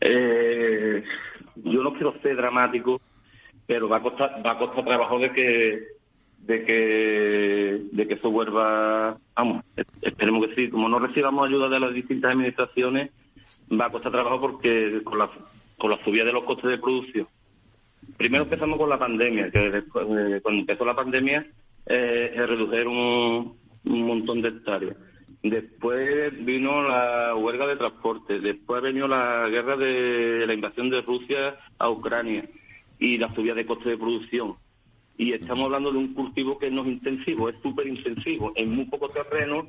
Eh, 0.00 1.04
yo 1.56 1.82
no 1.82 1.92
quiero 1.92 2.20
ser 2.20 2.36
dramático, 2.36 3.00
pero 3.66 3.88
va 3.88 3.98
a 3.98 4.02
costar, 4.02 4.44
va 4.44 4.52
a 4.52 4.58
costar 4.58 4.84
trabajo 4.84 5.18
de 5.20 5.32
que 5.32 5.94
de 6.46 6.64
que 6.64 7.80
de 7.92 8.06
que 8.06 8.14
eso 8.14 8.30
vuelva, 8.30 9.16
vamos, 9.34 9.64
esperemos 10.02 10.46
que 10.46 10.54
sí, 10.54 10.70
como 10.70 10.88
no 10.88 10.98
recibamos 10.98 11.48
ayuda 11.48 11.68
de 11.68 11.80
las 11.80 11.94
distintas 11.94 12.32
administraciones, 12.32 13.10
va 13.72 13.86
a 13.86 13.90
costar 13.90 14.12
trabajo 14.12 14.40
porque 14.40 15.00
con 15.04 15.18
la, 15.18 15.30
con 15.78 15.90
la 15.90 16.04
subida 16.04 16.24
de 16.24 16.32
los 16.32 16.44
costes 16.44 16.70
de 16.70 16.78
producción. 16.78 17.26
Primero 18.18 18.44
empezamos 18.44 18.78
con 18.78 18.90
la 18.90 18.98
pandemia, 18.98 19.50
que 19.50 19.58
después, 19.70 20.06
eh, 20.06 20.40
cuando 20.42 20.60
empezó 20.60 20.84
la 20.84 20.94
pandemia 20.94 21.46
eh, 21.86 22.32
se 22.34 22.46
redujeron 22.46 22.94
un, 22.96 24.06
montón 24.06 24.42
de 24.42 24.50
hectáreas. 24.50 24.96
Después 25.42 26.44
vino 26.44 26.82
la 26.82 27.34
huelga 27.36 27.66
de 27.66 27.76
transporte, 27.76 28.40
después 28.40 28.82
vino 28.82 29.08
la 29.08 29.48
guerra 29.48 29.76
de 29.76 30.44
la 30.46 30.54
invasión 30.54 30.90
de 30.90 31.02
Rusia 31.02 31.56
a 31.78 31.90
Ucrania 31.90 32.48
y 32.98 33.18
la 33.18 33.34
subida 33.34 33.54
de 33.54 33.66
costes 33.66 33.86
de 33.86 33.98
producción 33.98 34.56
y 35.16 35.32
estamos 35.32 35.66
hablando 35.66 35.92
de 35.92 35.98
un 35.98 36.14
cultivo 36.14 36.58
que 36.58 36.70
no 36.70 36.82
es 36.82 36.88
intensivo, 36.88 37.48
es 37.48 37.56
súper 37.62 37.86
intensivo, 37.86 38.52
en 38.56 38.70
muy 38.70 38.84
poco 38.86 39.08
terreno 39.10 39.68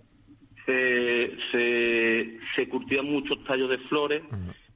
se, 0.65 1.37
se, 1.51 2.39
se 2.55 2.69
cultivan 2.69 3.05
muchos 3.05 3.43
tallos 3.43 3.69
de 3.69 3.77
flores, 3.79 4.23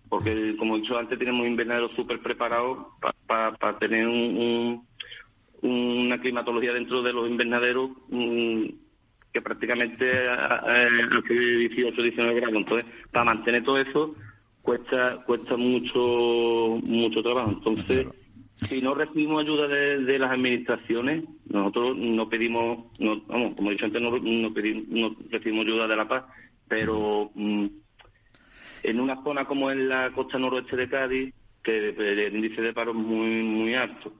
porque 0.08 0.56
como 0.58 0.76
he 0.76 0.82
dicho 0.82 0.98
antes, 0.98 1.18
tenemos 1.18 1.48
invernaderos 1.48 1.92
súper 1.96 2.20
preparados 2.20 2.88
para 3.28 3.80
tener 3.80 4.08
un, 4.08 4.86
una 5.62 6.20
climatología 6.20 6.74
dentro 6.74 7.02
de 7.02 7.14
los 7.14 7.30
invernaderos 7.30 7.92
mm, 8.10 8.66
que 9.34 9.42
prácticamente 9.42 10.28
hace 10.28 10.88
18, 11.30 12.02
19 12.02 12.40
grados. 12.40 12.56
Entonces, 12.56 12.86
para 13.12 13.26
mantener 13.26 13.64
todo 13.64 13.80
eso 13.80 14.16
cuesta 14.62 15.24
cuesta 15.26 15.58
mucho 15.58 16.80
mucho 16.88 17.22
trabajo. 17.22 17.52
Entonces, 17.52 18.08
si 18.68 18.82
no 18.82 18.94
recibimos 18.94 19.42
ayuda 19.42 19.68
de, 19.68 20.20
las 20.20 20.32
administraciones, 20.32 21.24
nosotros 21.46 21.96
no 21.98 22.28
pedimos, 22.28 22.86
no, 23.00 23.22
vamos, 23.28 23.56
como 23.56 23.70
he 23.70 23.74
dicho 23.74 23.86
antes, 23.86 24.02
no, 24.02 24.18
no, 24.18 24.54
pedimos, 24.54 24.88
no 24.90 25.16
recibimos 25.30 25.66
ayuda 25.66 25.88
de 25.88 25.96
la 25.96 26.08
paz, 26.08 26.26
pero 26.68 27.32
mm, 27.36 27.66
en 28.84 29.00
una 29.00 29.24
zona 29.24 29.46
como 29.46 29.72
en 29.72 29.88
la 29.88 30.12
costa 30.12 30.38
noroeste 30.38 30.76
de 30.76 30.90
Cádiz, 30.90 31.34
que 31.64 31.90
el 31.90 32.36
índice 32.36 32.62
de 32.62 32.74
paro 32.74 32.92
es 32.92 32.98
muy, 32.98 33.44
muy 33.44 33.74
alto 33.76 34.14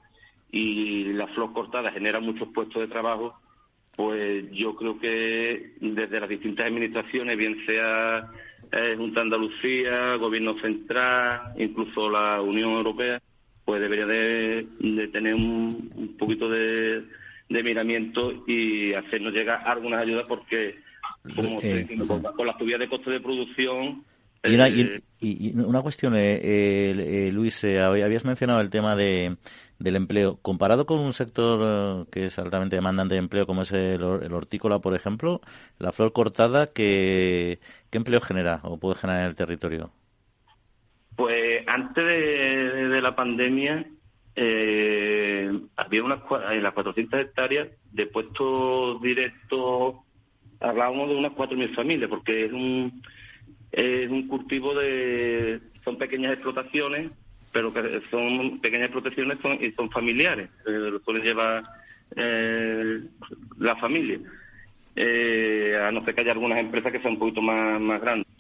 y 0.52 1.14
la 1.14 1.28
flor 1.28 1.54
cortada 1.54 1.92
genera 1.92 2.20
muchos 2.20 2.48
puestos 2.50 2.82
de 2.82 2.88
trabajo, 2.88 3.40
pues 3.96 4.50
yo 4.52 4.76
creo 4.76 5.00
que 5.00 5.74
desde 5.80 6.20
las 6.20 6.30
distintas 6.30 6.68
administraciones, 6.68 7.38
bien 7.38 7.66
sea 7.66 8.32
eh, 8.72 8.96
Junta 8.98 9.22
Andalucía, 9.22 10.16
Gobierno 10.16 10.58
Central, 10.60 11.54
incluso 11.58 12.10
la 12.10 12.42
Unión 12.42 12.72
Europea, 12.72 13.22
pues 13.70 13.82
debería 13.82 14.08
de, 14.08 14.66
tener 15.14 15.36
un, 15.36 16.16
poquito 16.18 16.50
de, 16.50 17.04
miramiento 17.50 18.34
y 18.48 18.94
hacernos 18.94 19.32
llegar 19.32 19.62
algunas 19.64 20.02
ayudas 20.02 20.28
porque, 20.28 20.80
como 21.36 21.60
eh, 21.62 21.88
con, 22.08 22.48
la 22.48 22.58
subida 22.58 22.80
de 22.80 22.90
costes 22.90 23.14
de 23.14 23.20
producción... 23.20 24.04
Y 24.44 24.56
una, 24.56 24.70
y, 24.70 25.54
una 25.56 25.84
cuestión, 25.84 26.16
eh, 26.16 26.40
eh 26.42 27.30
Luis, 27.32 27.64
habías 27.64 28.26
mencionado 28.26 28.60
el 28.60 28.72
tema 28.72 28.96
de, 28.96 29.38
del 29.78 29.98
empleo. 29.98 30.40
Comparado 30.42 30.88
con 30.88 30.98
un 30.98 31.14
sector 31.14 32.08
que 32.10 32.26
es 32.26 32.40
altamente 32.40 32.76
demandante 32.76 33.14
de 33.14 33.20
empleo, 33.20 33.46
como 33.46 33.62
es 33.62 33.72
el, 33.72 34.02
hortícola, 34.02 34.80
por 34.80 34.96
ejemplo, 34.96 35.42
la 35.78 35.92
flor 35.92 36.12
cortada, 36.12 36.74
¿qué, 36.74 37.60
¿qué 37.92 38.00
empleo 38.00 38.20
genera 38.20 38.62
o 38.64 38.80
puede 38.80 38.96
generar 38.96 39.22
en 39.22 39.28
el 39.28 39.36
territorio? 39.36 39.92
Pues 41.20 41.68
antes 41.68 42.06
de, 42.06 43.02
la 43.02 43.14
pandemia 43.14 43.86
eh, 44.38 45.52
había 45.76 46.02
unas 46.02 46.22
en 46.50 46.64
las 46.64 46.72
400 46.72 47.20
hectáreas 47.20 47.68
de 47.92 48.06
puestos 48.06 49.02
directos, 49.02 49.96
hablábamos 50.62 51.10
de 51.10 51.18
unas 51.18 51.34
4.000 51.34 51.76
familias, 51.76 52.10
porque 52.10 52.46
es 52.46 52.54
un, 52.54 53.04
es 53.70 54.10
un 54.10 54.30
cultivo 54.30 54.74
de, 54.76 55.60
son 55.84 55.98
pequeñas 55.98 56.36
explotaciones, 56.36 57.12
pero 57.52 57.74
que 57.74 58.02
son 58.10 58.62
pequeñas 58.62 58.86
explotaciones 58.86 59.40
son, 59.42 59.62
y 59.62 59.72
son 59.72 59.92
familiares, 59.92 60.50
eh, 60.68 60.72
lo 60.72 61.00
suelen 61.00 61.24
llevar 61.24 61.64
eh, 62.16 63.02
la 63.58 63.76
familia. 63.76 64.20
Eh, 64.96 65.78
a 65.86 65.92
no 65.92 66.06
ser 66.06 66.16
que 66.16 66.22
haya 66.22 66.32
algunas 66.32 66.60
empresas 66.60 66.94
que 66.94 67.02
sean 67.02 67.16
un 67.16 67.20
poquito 67.20 67.42
más, 67.42 67.78
más 67.82 68.00
grandes. 68.00 68.32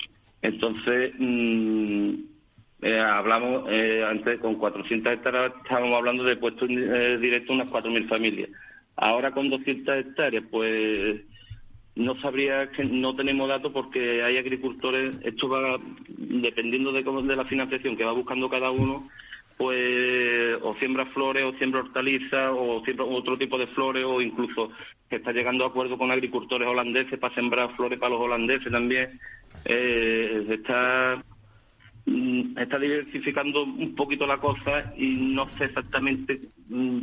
Entonces, 0.41 1.11
mm, 1.19 2.38
eh, 2.81 2.99
hablamos 2.99 3.65
eh, 3.69 4.05
antes 4.07 4.39
con 4.39 4.55
400 4.55 5.13
hectáreas, 5.13 5.53
estábamos 5.63 5.97
hablando 5.97 6.23
de 6.23 6.37
puestos 6.37 6.69
eh, 6.69 7.17
directos 7.19 7.55
unas 7.55 7.69
4.000 7.69 8.07
familias. 8.07 8.49
Ahora 8.95 9.31
con 9.31 9.49
200 9.49 9.97
hectáreas, 9.97 10.43
pues 10.49 11.21
no 11.95 12.19
sabría 12.21 12.71
que 12.71 12.85
no 12.85 13.15
tenemos 13.15 13.49
datos 13.49 13.73
porque 13.73 14.23
hay 14.23 14.37
agricultores, 14.37 15.17
esto 15.23 15.49
va 15.49 15.77
dependiendo 16.07 16.93
de, 16.93 17.03
cómo, 17.03 17.21
de 17.21 17.35
la 17.35 17.45
financiación 17.45 17.97
que 17.97 18.05
va 18.05 18.13
buscando 18.13 18.49
cada 18.49 18.71
uno, 18.71 19.09
pues 19.57 20.57
o 20.61 20.73
siembra 20.75 21.05
flores 21.07 21.43
o 21.43 21.51
siembra 21.57 21.81
hortalizas 21.81 22.53
o 22.55 22.81
siembra 22.85 23.05
otro 23.05 23.37
tipo 23.37 23.57
de 23.57 23.67
flores 23.67 24.05
o 24.05 24.21
incluso 24.21 24.71
que 25.09 25.17
está 25.17 25.33
llegando 25.33 25.65
a 25.65 25.67
acuerdo 25.67 25.97
con 25.97 26.11
agricultores 26.11 26.65
holandeses 26.65 27.19
para 27.19 27.35
sembrar 27.35 27.75
flores 27.75 27.99
para 27.99 28.11
los 28.11 28.21
holandeses 28.21 28.71
también. 28.71 29.19
Eh, 29.65 30.45
está 30.49 31.21
está 32.05 32.79
diversificando 32.79 33.63
un 33.63 33.95
poquito 33.95 34.25
la 34.25 34.37
cosa 34.37 34.93
y 34.97 35.15
no 35.15 35.49
sé 35.57 35.65
exactamente 35.65 36.39
mm, 36.69 36.99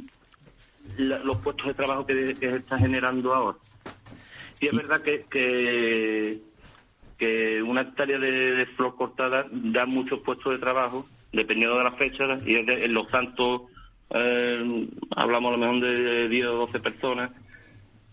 los 0.99 1.39
puestos 1.39 1.67
de 1.67 1.75
trabajo 1.75 2.07
que, 2.07 2.35
se 2.35 2.57
está 2.57 2.79
generando 2.79 3.35
ahora. 3.35 3.59
Y 4.61 4.69
es 4.69 4.77
verdad 4.77 5.03
que, 5.03 6.41
que, 7.19 7.63
una 7.63 7.83
hectárea 7.83 8.19
de, 8.19 8.67
flor 8.77 8.97
cortada 8.97 9.47
da 9.51 9.87
muchos 9.87 10.21
puestos 10.21 10.53
de 10.53 10.59
trabajo, 10.59 11.07
dependiendo 11.33 11.77
de 11.79 11.85
las 11.85 11.97
fechas, 11.97 12.43
y 12.47 12.55
en 12.57 12.95
Los 12.95 13.09
Santos 13.11 13.63
eh, 14.11 14.89
hablamos 15.15 15.53
a 15.53 15.57
lo 15.57 15.59
mejor 15.59 15.81
de 15.81 16.29
10 16.29 16.47
o 16.47 16.55
12 16.55 16.81
personas. 16.81 17.31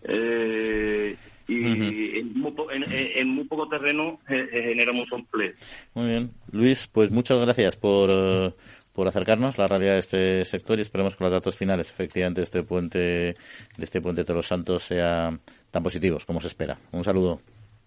Eh, 0.02 1.16
y 1.48 2.18
en, 2.18 3.28
muy 3.28 3.44
poco 3.44 3.68
terreno 3.68 4.18
eh, 4.28 4.48
eh, 4.52 4.62
genera 4.62 4.92
mucho 4.92 5.16
empleo. 5.16 5.52
Muy 5.94 6.08
bien. 6.08 6.30
Luis, 6.52 6.86
pues 6.86 7.10
muchas 7.10 7.40
gracias 7.40 7.76
por, 7.76 8.54
por 8.92 9.08
acercarnos 9.08 9.58
la 9.58 9.66
realidad 9.66 9.94
de 9.94 9.98
este 9.98 10.44
sector 10.44 10.78
y 10.78 10.82
esperemos 10.82 11.16
que 11.16 11.24
los 11.24 11.32
datos 11.32 11.56
finales 11.56 11.90
efectivamente 11.90 12.40
de 12.40 12.44
este 12.44 12.62
puente 12.62 12.98
de 12.98 13.36
este 13.78 14.00
puente 14.00 14.24
de 14.24 14.34
los 14.34 14.46
Santos 14.46 14.84
sean 14.84 15.40
tan 15.70 15.82
positivos 15.82 16.24
como 16.24 16.40
se 16.40 16.48
espera. 16.48 16.78
Un 16.92 17.04
saludo. 17.04 17.40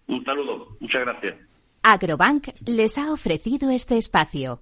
Un 0.06 0.24
saludo. 0.24 0.76
Muchas 0.80 1.02
gracias. 1.02 1.36
Agrobank 1.82 2.48
les 2.66 2.98
ha 2.98 3.12
ofrecido 3.12 3.70
este 3.70 3.96
espacio. 3.96 4.60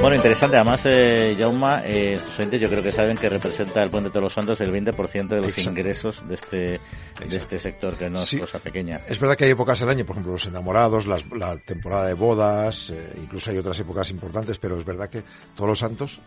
Bueno, 0.00 0.14
interesante. 0.14 0.56
Además, 0.56 0.86
eh, 0.86 1.36
Jauma, 1.36 1.82
eh, 1.84 2.18
yo 2.52 2.68
creo 2.70 2.82
que 2.82 2.92
saben 2.92 3.16
que 3.16 3.28
representa 3.28 3.82
el 3.82 3.90
Puente 3.90 4.10
de 4.10 4.20
los 4.20 4.32
Santos 4.32 4.60
el 4.60 4.72
20% 4.72 5.26
de 5.28 5.42
los 5.42 5.58
ingresos 5.58 6.26
de 6.28 6.34
este, 6.36 6.56
de 7.28 7.36
este 7.36 7.58
sector, 7.58 7.96
que 7.96 8.08
no 8.08 8.20
es 8.20 8.36
cosa 8.38 8.60
pequeña. 8.60 9.00
Es 9.08 9.18
verdad 9.18 9.36
que 9.36 9.44
hay 9.44 9.50
épocas 9.50 9.80
del 9.80 9.88
año, 9.88 10.06
por 10.06 10.14
ejemplo, 10.14 10.34
los 10.34 10.46
enamorados, 10.46 11.06
la 11.06 11.56
temporada 11.58 12.06
de 12.06 12.14
bodas, 12.14 12.90
eh, 12.90 13.18
incluso 13.20 13.50
hay 13.50 13.58
otras 13.58 13.78
épocas 13.80 14.08
importantes, 14.10 14.58
pero 14.58 14.78
es 14.78 14.84
verdad 14.84 15.10
que 15.10 15.22
todos 15.56 15.68
los 15.68 15.78
santos, 15.80 16.20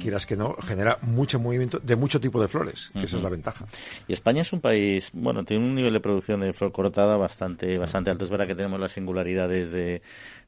quieras 0.00 0.26
que 0.26 0.36
no, 0.36 0.54
genera 0.62 0.98
mucho 1.00 1.40
movimiento 1.40 1.78
de 1.78 1.96
mucho 1.96 2.20
tipo 2.20 2.40
de 2.40 2.48
flores, 2.48 2.90
que 2.92 3.06
esa 3.06 3.16
es 3.16 3.22
la 3.22 3.30
ventaja. 3.30 3.64
Y 4.06 4.12
España 4.12 4.42
es 4.42 4.52
un 4.52 4.60
país, 4.60 5.08
bueno, 5.14 5.44
tiene 5.44 5.64
un 5.64 5.74
nivel 5.74 5.94
de 5.94 6.00
producción 6.00 6.40
de 6.40 6.52
flor 6.52 6.72
cortada 6.72 7.16
bastante, 7.16 7.78
bastante 7.78 8.10
alto. 8.10 8.24
Es 8.24 8.30
verdad 8.30 8.46
que 8.46 8.54
tenemos 8.54 8.78
las 8.78 8.92
singularidades 8.92 9.72
de, 9.72 10.02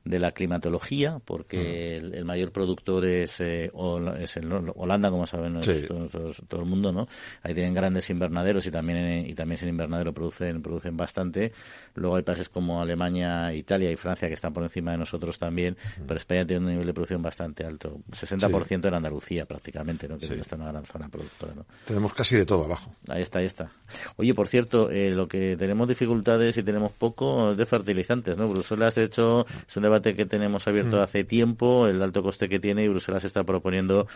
de 0.06 0.20
la 0.20 0.32
climatología, 0.32 1.20
porque 1.24 1.96
el, 1.96 2.24
mayor 2.24 2.52
productor 2.52 2.65
es, 3.04 3.40
eh, 3.40 3.70
es 4.18 4.40
Holanda, 4.74 5.10
como 5.10 5.26
saben 5.26 5.60
todo, 6.48 6.62
el 6.62 6.66
mundo, 6.66 6.92
¿no? 6.92 7.08
Ahí 7.42 7.54
tienen 7.54 7.74
grandes 7.74 8.08
invernaderos 8.10 8.66
y 8.66 8.70
también 8.70 9.26
y 9.26 9.34
también 9.34 9.58
sin 9.58 9.68
invernadero 9.68 10.12
producen 10.12 10.62
producen 10.62 10.96
bastante. 10.96 11.52
Luego 11.94 12.16
hay 12.16 12.22
países 12.22 12.48
como 12.48 12.80
Alemania, 12.80 13.52
Italia 13.54 13.90
y 13.90 13.96
Francia 13.96 14.28
que 14.28 14.34
están 14.34 14.52
por 14.52 14.62
encima 14.62 14.92
de 14.92 14.98
nosotros 14.98 15.38
también, 15.38 15.76
pero 16.06 16.18
España 16.18 16.46
tiene 16.46 16.64
un 16.64 16.70
nivel 16.72 16.86
de 16.86 16.94
producción 16.94 17.22
bastante 17.22 17.64
alto, 17.64 17.98
60% 18.10 18.88
en 18.88 18.94
Andalucía 18.94 19.46
prácticamente, 19.46 20.08
¿no? 20.08 20.18
Que 20.18 20.26
está 20.26 20.56
una 20.56 20.72
gran 20.72 20.84
zona 20.84 21.08
productora, 21.08 21.54
¿no? 21.54 21.66
Tenemos 21.86 22.12
casi 22.14 22.36
de 22.36 22.46
todo 22.46 22.64
abajo. 22.64 22.90
Ahí 23.08 23.22
está, 23.22 23.38
ahí 23.40 23.46
está. 23.46 23.70
Oye, 24.16 24.34
por 24.34 24.48
cierto, 24.48 24.90
eh, 24.90 25.10
lo 25.10 25.28
que 25.28 25.56
tenemos 25.56 25.88
dificultades 25.88 26.56
y 26.56 26.62
tenemos 26.62 26.92
poco 26.92 27.52
es 27.52 27.56
de 27.56 27.66
fertilizantes, 27.66 28.36
¿no? 28.36 28.48
Bruselas, 28.48 28.94
de 28.94 29.04
hecho, 29.04 29.46
es 29.68 29.76
un 29.76 29.82
debate 29.82 30.14
que 30.14 30.26
tenemos 30.26 30.66
abierto 30.66 30.98
mm. 30.98 31.00
hace 31.00 31.24
tiempo, 31.24 31.86
el 31.86 32.02
alto 32.02 32.22
coste 32.22 32.48
que 32.48 32.55
tiene 32.60 32.84
y 32.84 32.88
Bruselas 32.88 33.24
está 33.24 33.44
proponiendo 33.44 34.06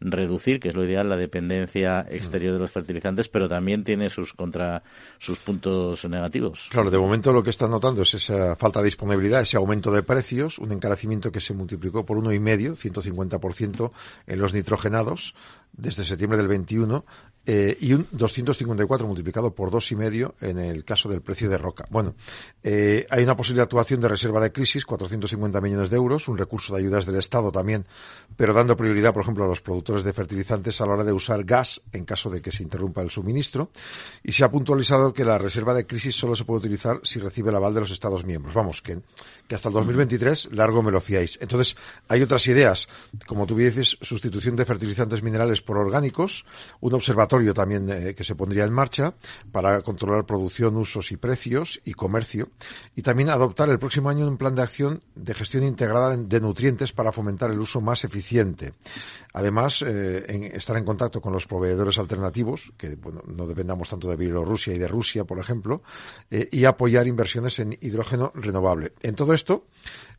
reducir, 0.00 0.60
que 0.60 0.68
es 0.68 0.74
lo 0.74 0.84
ideal, 0.84 1.08
la 1.08 1.16
dependencia 1.16 2.06
exterior 2.08 2.52
de 2.52 2.58
los 2.58 2.70
fertilizantes, 2.70 3.28
pero 3.28 3.48
también 3.48 3.84
tiene 3.84 4.10
sus 4.10 4.32
contra 4.32 4.82
sus 5.18 5.38
puntos 5.38 6.04
negativos. 6.04 6.68
Claro, 6.70 6.90
de 6.90 6.98
momento 6.98 7.32
lo 7.32 7.42
que 7.42 7.50
están 7.50 7.70
notando 7.70 8.02
es 8.02 8.14
esa 8.14 8.56
falta 8.56 8.80
de 8.80 8.86
disponibilidad, 8.86 9.40
ese 9.40 9.56
aumento 9.56 9.90
de 9.90 10.02
precios, 10.02 10.58
un 10.58 10.72
encarecimiento 10.72 11.32
que 11.32 11.40
se 11.40 11.54
multiplicó 11.54 12.04
por 12.04 12.18
uno 12.18 12.32
y 12.32 12.38
medio, 12.38 12.74
150% 12.74 13.90
en 14.26 14.38
los 14.38 14.54
nitrogenados, 14.54 15.34
desde 15.72 16.04
septiembre 16.04 16.38
del 16.38 16.48
21 16.48 17.04
eh, 17.48 17.76
y 17.78 17.92
un 17.92 18.08
254 18.10 19.06
multiplicado 19.06 19.54
por 19.54 19.70
dos 19.70 19.92
y 19.92 19.96
medio 19.96 20.34
en 20.40 20.58
el 20.58 20.84
caso 20.84 21.08
del 21.08 21.22
precio 21.22 21.48
de 21.48 21.56
roca. 21.56 21.86
Bueno, 21.90 22.16
eh, 22.60 23.06
hay 23.08 23.22
una 23.22 23.36
posible 23.36 23.62
actuación 23.62 24.00
de 24.00 24.08
reserva 24.08 24.40
de 24.40 24.50
crisis, 24.50 24.84
450 24.84 25.60
millones 25.60 25.88
de 25.88 25.96
euros, 25.96 26.26
un 26.26 26.38
recurso 26.38 26.74
de 26.74 26.80
ayudas 26.80 27.06
del 27.06 27.14
Estado 27.16 27.52
también, 27.52 27.86
pero 28.36 28.52
dando 28.52 28.76
prioridad, 28.76 29.14
por 29.14 29.22
ejemplo, 29.22 29.44
a 29.44 29.46
los 29.46 29.60
productores 29.60 30.02
de 30.02 30.12
fertilizantes 30.12 30.80
a 30.80 30.86
la 30.86 30.94
hora 30.94 31.04
de 31.04 31.12
usar 31.12 31.44
gas 31.44 31.80
en 31.92 32.04
caso 32.04 32.30
de 32.30 32.42
que 32.42 32.50
se 32.50 32.64
interrumpa 32.64 33.02
el 33.02 33.10
suministro. 33.10 33.70
Y 34.24 34.32
se 34.32 34.42
ha 34.42 34.50
puntualizado 34.50 35.12
que 35.12 35.24
la 35.24 35.38
reserva 35.38 35.72
de 35.72 35.86
crisis 35.86 36.16
solo 36.16 36.34
se 36.34 36.44
puede 36.44 36.58
utilizar 36.58 36.98
si 37.04 37.20
recibe 37.20 37.50
el 37.50 37.56
aval 37.56 37.74
de 37.74 37.80
los 37.80 37.92
Estados 37.92 38.24
miembros. 38.24 38.54
Vamos, 38.54 38.82
que, 38.82 38.98
que 39.48 39.54
hasta 39.54 39.68
el 39.68 39.74
2023 39.74 40.50
largo 40.52 40.82
me 40.82 40.90
lo 40.90 41.00
fiáis. 41.00 41.38
Entonces, 41.40 41.76
hay 42.08 42.22
otras 42.22 42.46
ideas, 42.46 42.88
como 43.26 43.46
tú 43.46 43.56
dices, 43.56 43.96
sustitución 44.02 44.56
de 44.56 44.64
fertilizantes 44.64 45.22
minerales 45.22 45.62
por 45.62 45.78
orgánicos, 45.78 46.44
un 46.80 46.94
observatorio 46.94 47.54
también 47.54 47.88
eh, 47.90 48.14
que 48.14 48.24
se 48.24 48.34
pondría 48.34 48.64
en 48.64 48.72
marcha 48.72 49.14
para 49.52 49.82
controlar 49.82 50.26
producción, 50.26 50.76
usos 50.76 51.12
y 51.12 51.16
precios 51.16 51.80
y 51.84 51.94
comercio 51.94 52.48
y 52.94 53.02
también 53.02 53.30
adoptar 53.30 53.68
el 53.68 53.78
próximo 53.78 54.10
año 54.10 54.26
un 54.26 54.36
plan 54.36 54.54
de 54.54 54.62
acción 54.62 55.02
de 55.14 55.34
gestión 55.34 55.64
integrada 55.64 56.16
de 56.16 56.40
nutrientes 56.40 56.92
para 56.92 57.12
fomentar 57.12 57.50
el 57.50 57.60
uso 57.60 57.80
más 57.80 58.04
eficiente. 58.04 58.72
Además, 59.36 59.82
eh, 59.82 60.24
en 60.28 60.44
estar 60.44 60.78
en 60.78 60.86
contacto 60.86 61.20
con 61.20 61.30
los 61.30 61.46
proveedores 61.46 61.98
alternativos, 61.98 62.72
que 62.78 62.96
bueno, 62.96 63.22
no 63.26 63.46
dependamos 63.46 63.90
tanto 63.90 64.08
de 64.08 64.16
Bielorrusia 64.16 64.72
y 64.72 64.78
de 64.78 64.88
Rusia, 64.88 65.24
por 65.24 65.38
ejemplo, 65.38 65.82
eh, 66.30 66.48
y 66.50 66.64
apoyar 66.64 67.06
inversiones 67.06 67.58
en 67.58 67.76
hidrógeno 67.82 68.32
renovable. 68.34 68.94
En 69.02 69.14
todo 69.14 69.34
esto, 69.34 69.66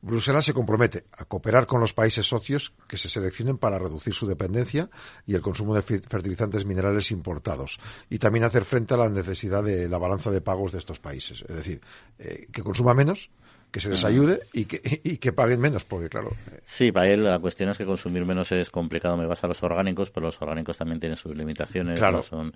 Bruselas 0.04 0.46
se 0.46 0.54
compromete 0.54 1.06
a 1.14 1.26
cooperar 1.26 1.66
con 1.66 1.82
los 1.82 1.96
países 1.96 2.28
socios 2.28 2.76
que 2.88 3.00
se 3.00 3.10
seleccionen 3.10 3.58
para 3.58 3.80
reducir 3.80 4.14
su 4.14 4.28
dependencia 4.28 4.88
y 5.26 5.34
el 5.34 5.42
consumo 5.42 5.74
de 5.74 5.82
fertilizantes 5.82 6.64
minerales 6.68 7.10
importados 7.10 7.80
y 8.12 8.20
también 8.20 8.46
hacer 8.46 8.66
frente 8.66 8.94
a 8.94 8.98
la 8.98 9.10
necesidad 9.10 9.64
de 9.64 9.90
la 9.90 9.98
balanza 9.98 10.30
de 10.30 10.42
pagos 10.42 10.72
de 10.72 10.78
estos 10.78 11.00
países. 11.00 11.44
Es 11.50 11.56
decir, 11.56 11.82
eh, 12.20 12.46
que 12.52 12.62
consuma 12.62 12.94
menos, 12.94 13.32
que 13.72 13.80
se 13.80 13.90
les 13.90 14.04
ayude 14.06 14.42
y 14.54 14.66
que, 14.66 15.02
y 15.04 15.18
que 15.18 15.34
paguen 15.34 15.60
menos, 15.60 15.86
porque 15.86 16.10
claro. 16.10 16.32
Sí, 16.66 16.92
para 16.92 17.10
él 17.10 17.24
la 17.24 17.40
cuestión 17.40 17.70
es 17.70 17.78
que 17.78 17.86
consumir 17.86 18.26
menos 18.26 18.52
es 18.52 18.70
complicado. 18.70 19.18
Me 19.18 19.26
vas 19.26 19.44
a 19.44 19.48
los 19.48 19.62
orgánicos, 19.62 20.10
pero 20.10 20.28
los 20.28 20.42
orgánicos 20.42 20.78
también 20.78 21.00
tienen 21.00 21.18
sus 21.18 21.36
limitaciones. 21.36 22.00
Claro. 22.00 22.24
son, 22.24 22.54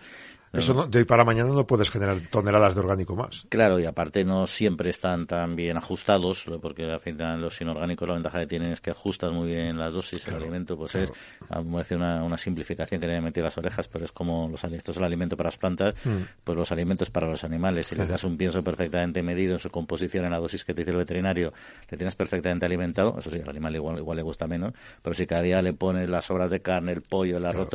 Eso 0.53 0.87
de 0.87 0.99
hoy 0.99 1.05
para 1.05 1.23
mañana 1.23 1.51
no 1.51 1.67
puedes 1.67 1.89
generar 1.89 2.19
toneladas 2.29 2.75
de 2.75 2.81
orgánico 2.81 3.15
más. 3.15 3.45
Claro, 3.49 3.79
y 3.79 3.85
aparte 3.85 4.23
no 4.23 4.47
siempre 4.47 4.89
están 4.89 5.27
tan 5.27 5.55
bien 5.55 5.77
ajustados, 5.77 6.45
porque 6.61 6.85
al 6.85 6.99
final 6.99 7.41
los 7.41 7.59
inorgánicos 7.61 8.07
la 8.07 8.15
ventaja 8.15 8.39
que 8.39 8.47
tienen 8.47 8.71
es 8.71 8.81
que 8.81 8.91
ajustan 8.91 9.33
muy 9.33 9.47
bien 9.47 9.77
las 9.77 9.93
dosis, 9.93 10.27
el 10.27 10.35
alimento, 10.35 10.77
pues 10.77 10.95
es, 10.95 11.11
vamos 11.49 11.75
a 11.75 11.77
decir, 11.79 11.97
una, 11.97 12.23
una 12.23 12.37
simplificación 12.37 13.01
que 13.01 13.07
le 13.07 13.17
he 13.17 13.21
metido 13.21 13.45
las 13.45 13.57
orejas, 13.57 13.87
pero 13.87 14.05
es 14.05 14.11
como 14.11 14.47
los 14.49 14.63
es 14.63 14.97
el 14.97 15.03
alimento 15.03 15.37
para 15.37 15.47
las 15.47 15.57
plantas, 15.57 15.95
mm. 16.03 16.17
pues 16.43 16.57
los 16.57 16.71
alimentos 16.71 17.09
para 17.09 17.27
los 17.27 17.43
animales. 17.43 17.87
Si 17.87 17.95
les 17.95 18.07
das 18.07 18.23
un 18.23 18.37
pienso 18.37 18.63
perfectamente 18.63 19.21
medido 19.21 19.53
en 19.53 19.59
su 19.59 19.69
composición, 19.69 20.25
en 20.25 20.31
la 20.31 20.39
dosis 20.39 20.63
que 20.63 20.73
te 20.73 20.81
dice 20.81 20.91
el 20.91 20.97
veterinario, 21.01 21.53
le 21.89 21.97
tienes 21.97 22.15
perfectamente 22.15 22.65
alimentado, 22.65 23.17
eso 23.19 23.29
sí, 23.29 23.39
al 23.41 23.49
animal 23.49 23.75
igual, 23.75 23.97
igual 23.97 24.17
le 24.17 24.23
gusta 24.23 24.47
menos, 24.47 24.73
pero 25.01 25.13
si 25.13 25.25
cada 25.25 25.41
día 25.41 25.61
le 25.61 25.73
pones 25.73 26.09
las 26.09 26.25
sobras 26.25 26.49
de 26.49 26.61
carne, 26.61 26.93
el 26.93 27.01
pollo, 27.01 27.37
el 27.37 27.45
arroz, 27.45 27.69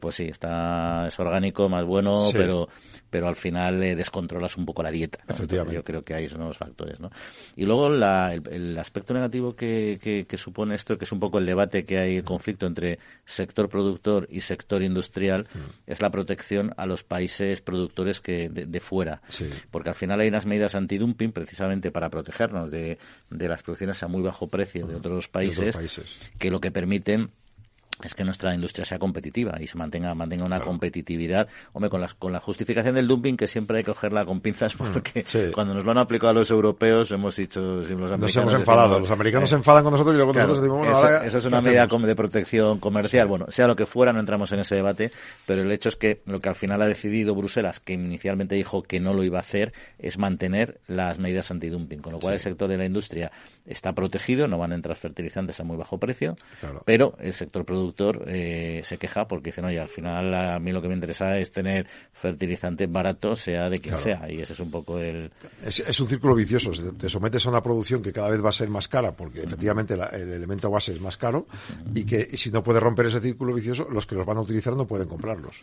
pues 0.00 0.16
sí, 0.16 0.24
está, 0.24 1.06
es 1.06 1.18
orgánico, 1.18 1.68
más 1.68 1.84
bueno, 1.84 2.28
pero, 2.32 2.68
pero 3.10 3.28
al 3.28 3.36
final 3.36 3.80
le 3.80 3.94
descontrolas 3.94 4.56
un 4.56 4.66
poco 4.66 4.82
la 4.82 4.90
dieta. 4.90 5.18
Yo 5.72 5.84
creo 5.84 6.04
que 6.04 6.14
hay 6.14 6.24
esos 6.24 6.38
nuevos 6.38 6.58
factores, 6.58 7.00
¿no? 7.00 7.10
Y 7.56 7.64
luego 7.64 7.88
la, 7.88 8.34
el, 8.34 8.78
aspecto 8.78 9.14
negativo 9.14 9.54
que, 9.54 10.26
que, 10.28 10.36
supone 10.36 10.74
esto, 10.74 10.98
que 10.98 11.04
es 11.04 11.12
un 11.12 11.20
poco 11.20 11.38
el 11.38 11.46
debate 11.46 11.84
que 11.84 11.98
hay, 11.98 12.16
el 12.16 12.24
conflicto 12.24 12.66
entre 12.66 12.98
sector 13.24 13.68
productor 13.68 14.26
y 14.30 14.40
sector 14.40 14.82
industrial, 14.82 15.46
mm. 15.52 15.90
es 15.90 16.00
la 16.00 16.10
protección 16.10 16.72
a 16.76 16.86
los 16.86 17.04
países 17.04 17.60
productores 17.60 18.20
que 18.20 18.48
de, 18.48 18.80
fuera. 18.80 19.22
Porque 19.70 19.90
al 19.90 19.94
final 19.94 20.20
hay 20.20 20.28
unas 20.28 20.46
medidas 20.46 20.74
antidumping 20.74 21.32
precisamente 21.32 21.90
para 21.90 22.10
protegernos 22.10 22.61
de, 22.68 22.98
de 23.30 23.48
las 23.48 23.62
producciones 23.62 24.02
a 24.02 24.08
muy 24.08 24.22
bajo 24.22 24.48
precio 24.48 24.86
de 24.86 24.96
otros 24.96 25.28
países, 25.28 25.76
que 26.38 26.50
lo 26.50 26.60
que 26.60 26.70
permiten 26.70 27.30
es 28.08 28.14
que 28.14 28.24
nuestra 28.24 28.54
industria 28.54 28.84
sea 28.84 28.98
competitiva 28.98 29.58
y 29.60 29.66
se 29.66 29.78
mantenga 29.78 30.14
mantenga 30.14 30.44
una 30.44 30.60
competitividad. 30.60 31.48
Hombre 31.72 31.90
con 31.90 32.00
la, 32.00 32.08
con 32.18 32.32
la 32.32 32.40
justificación 32.40 32.94
del 32.94 33.06
dumping 33.06 33.36
que 33.36 33.48
siempre 33.48 33.78
hay 33.78 33.84
que 33.84 33.92
cogerla 33.92 34.24
con 34.24 34.40
pinzas 34.40 34.74
mm, 34.74 34.78
porque 34.92 35.24
cuando 35.54 35.74
nos 35.74 35.84
lo 35.84 35.90
han 35.90 35.98
aplicado 35.98 36.30
a 36.30 36.34
los 36.34 36.50
europeos 36.50 37.10
hemos 37.10 37.36
dicho 37.36 37.60
los 37.60 37.90
nos 37.90 38.36
hemos 38.36 38.54
enfadado. 38.54 39.00
Los 39.00 39.10
americanos 39.10 39.48
se 39.48 39.56
enfadan 39.56 39.84
con 39.84 39.92
nosotros 39.92 40.14
y 40.14 40.16
luego 40.16 40.32
nosotros 40.32 40.60
decimos 40.60 40.78
bueno, 40.78 40.98
eso, 40.98 41.22
eso 41.24 41.38
es 41.38 41.44
una 41.46 41.60
medida 41.60 41.86
de 41.86 42.16
protección 42.16 42.78
comercial. 42.78 43.28
Bueno 43.28 43.46
sea 43.50 43.66
lo 43.66 43.76
que 43.76 43.86
fuera 43.86 44.12
no 44.12 44.20
entramos 44.20 44.50
en 44.52 44.60
ese 44.60 44.74
debate 44.74 45.12
pero 45.46 45.62
el 45.62 45.70
hecho 45.70 45.88
es 45.88 45.96
que 45.96 46.22
lo 46.26 46.40
que 46.40 46.48
al 46.48 46.54
final 46.54 46.82
ha 46.82 46.86
decidido 46.86 47.34
Bruselas 47.34 47.80
que 47.80 47.92
inicialmente 47.92 48.54
dijo 48.54 48.82
que 48.82 49.00
no 49.00 49.12
lo 49.12 49.24
iba 49.24 49.38
a 49.38 49.42
hacer 49.42 49.72
es 49.98 50.18
mantener 50.18 50.80
las 50.86 51.18
medidas 51.18 51.50
antidumping 51.50 52.00
con 52.00 52.12
lo 52.12 52.18
cual 52.18 52.34
el 52.34 52.40
sector 52.40 52.68
de 52.68 52.78
la 52.78 52.84
industria 52.84 53.30
está 53.66 53.92
protegido 53.92 54.48
no 54.48 54.58
van 54.58 54.72
a 54.72 54.74
entrar 54.74 54.96
fertilizantes 54.96 55.60
a 55.60 55.64
muy 55.64 55.76
bajo 55.76 55.98
precio 55.98 56.36
pero 56.84 57.14
el 57.20 57.34
sector 57.34 57.64
productivo 57.64 57.91
eh, 58.26 58.80
se 58.84 58.98
queja 58.98 59.26
porque 59.26 59.50
dice, 59.50 59.62
oye, 59.62 59.80
al 59.80 59.88
final 59.88 60.32
a 60.34 60.58
mí 60.58 60.72
lo 60.72 60.82
que 60.82 60.88
me 60.88 60.94
interesa 60.94 61.38
es 61.38 61.52
tener 61.52 61.86
fertilizante 62.12 62.86
barato, 62.86 63.36
sea 63.36 63.68
de 63.68 63.80
quien 63.80 63.98
sea, 63.98 64.30
y 64.30 64.40
ese 64.40 64.52
es 64.52 64.60
un 64.60 64.70
poco 64.70 64.98
el... 64.98 65.30
Es, 65.64 66.00
un 66.00 66.08
círculo 66.08 66.34
vicioso, 66.34 66.70
te 66.92 67.08
sometes 67.08 67.46
a 67.46 67.50
una 67.50 67.62
producción 67.62 68.02
que 68.02 68.12
cada 68.12 68.28
vez 68.30 68.44
va 68.44 68.50
a 68.50 68.52
ser 68.52 68.68
más 68.68 68.88
cara, 68.88 69.12
porque 69.12 69.42
efectivamente 69.42 69.94
el 69.94 70.32
elemento 70.32 70.70
base 70.70 70.92
es 70.92 71.00
más 71.00 71.16
caro, 71.16 71.46
y 71.94 72.04
que 72.04 72.36
si 72.36 72.50
no 72.50 72.62
puedes 72.62 72.82
romper 72.82 73.06
ese 73.06 73.20
círculo 73.20 73.54
vicioso, 73.54 73.88
los 73.90 74.06
que 74.06 74.14
los 74.14 74.26
van 74.26 74.38
a 74.38 74.40
utilizar 74.42 74.74
no 74.74 74.86
pueden 74.86 75.08
comprarlos. 75.08 75.56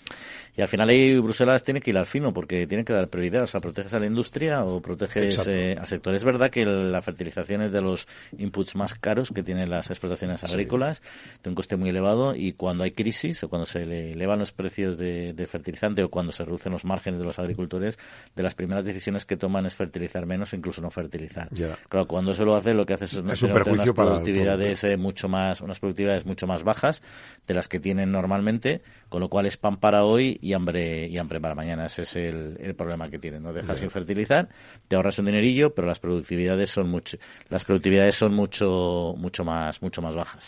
Y 0.55 0.61
al 0.61 0.67
final 0.67 0.89
ahí 0.89 1.17
Bruselas 1.19 1.63
tiene 1.63 1.81
que 1.81 1.91
ir 1.91 1.97
al 1.97 2.05
fino, 2.05 2.33
porque 2.33 2.67
tiene 2.67 2.83
que 2.83 2.93
dar 2.93 3.07
prioridad, 3.09 3.43
o 3.43 3.47
sea, 3.47 3.61
proteges 3.61 3.93
a 3.93 3.99
la 3.99 4.07
industria 4.07 4.63
o 4.63 4.81
proteges 4.81 5.47
eh, 5.47 5.75
al 5.79 5.87
sector. 5.87 6.13
Es 6.15 6.23
verdad 6.23 6.49
que 6.49 6.65
la 6.65 7.01
fertilización 7.01 7.61
es 7.61 7.71
de 7.71 7.81
los 7.81 8.07
inputs 8.37 8.75
más 8.75 8.93
caros 8.95 9.31
que 9.31 9.43
tienen 9.43 9.69
las 9.69 9.89
explotaciones 9.89 10.43
agrícolas, 10.43 11.01
de 11.43 11.49
un 11.49 11.55
coste 11.55 11.75
muy 11.75 11.89
elevado, 11.89 12.08
y 12.35 12.53
cuando 12.53 12.83
hay 12.83 12.91
crisis 12.91 13.43
o 13.43 13.49
cuando 13.49 13.65
se 13.65 13.83
elevan 13.83 14.39
los 14.39 14.51
precios 14.51 14.97
de, 14.97 15.47
fertilizante 15.47 16.03
o 16.03 16.09
cuando 16.09 16.31
se 16.31 16.43
reducen 16.43 16.71
los 16.71 16.85
márgenes 16.85 17.19
de 17.19 17.25
los 17.25 17.39
agricultores, 17.39 17.97
de 18.35 18.43
las 18.43 18.55
primeras 18.55 18.85
decisiones 18.85 19.25
que 19.25 19.37
toman 19.37 19.65
es 19.65 19.75
fertilizar 19.75 20.25
menos 20.25 20.53
o 20.53 20.55
incluso 20.55 20.81
no 20.81 20.89
fertilizar. 20.89 21.49
Claro, 21.87 22.07
cuando 22.07 22.31
eso 22.31 22.45
lo 22.45 22.55
hace, 22.55 22.73
lo 22.73 22.85
que 22.85 22.93
hace 22.93 23.05
es, 23.05 23.13
es 23.13 23.43
un 23.43 23.51
unas 23.51 23.91
productividades 23.91 24.83
eh, 24.83 24.97
mucho 24.97 25.27
más, 25.27 25.61
unas 25.61 25.79
productividades 25.79 26.25
mucho 26.25 26.47
más 26.47 26.63
bajas 26.63 27.01
de 27.47 27.53
las 27.53 27.67
que 27.67 27.79
tienen 27.79 28.11
normalmente, 28.11 28.81
con 29.09 29.21
lo 29.21 29.29
cual 29.29 29.45
es 29.45 29.57
pan 29.57 29.77
para 29.77 30.03
hoy 30.03 30.37
y 30.41 30.53
hambre 30.53 31.07
y 31.07 31.17
hambre 31.17 31.39
para 31.39 31.55
mañana. 31.55 31.85
Ese 31.85 32.03
es 32.03 32.15
el, 32.15 32.75
problema 32.75 33.09
que 33.09 33.19
tienen. 33.19 33.43
No 33.43 33.53
dejas 33.53 33.79
sin 33.79 33.89
fertilizar, 33.89 34.49
te 34.87 34.95
ahorras 34.95 35.19
un 35.19 35.25
dinerillo, 35.25 35.73
pero 35.73 35.87
las 35.87 35.99
productividades 35.99 36.69
son 36.69 36.89
mucho, 36.89 37.17
las 37.49 37.65
productividades 37.65 38.15
son 38.15 38.33
mucho, 38.33 39.13
mucho 39.17 39.43
más, 39.43 39.81
mucho 39.81 40.01
más 40.01 40.15
bajas. 40.15 40.47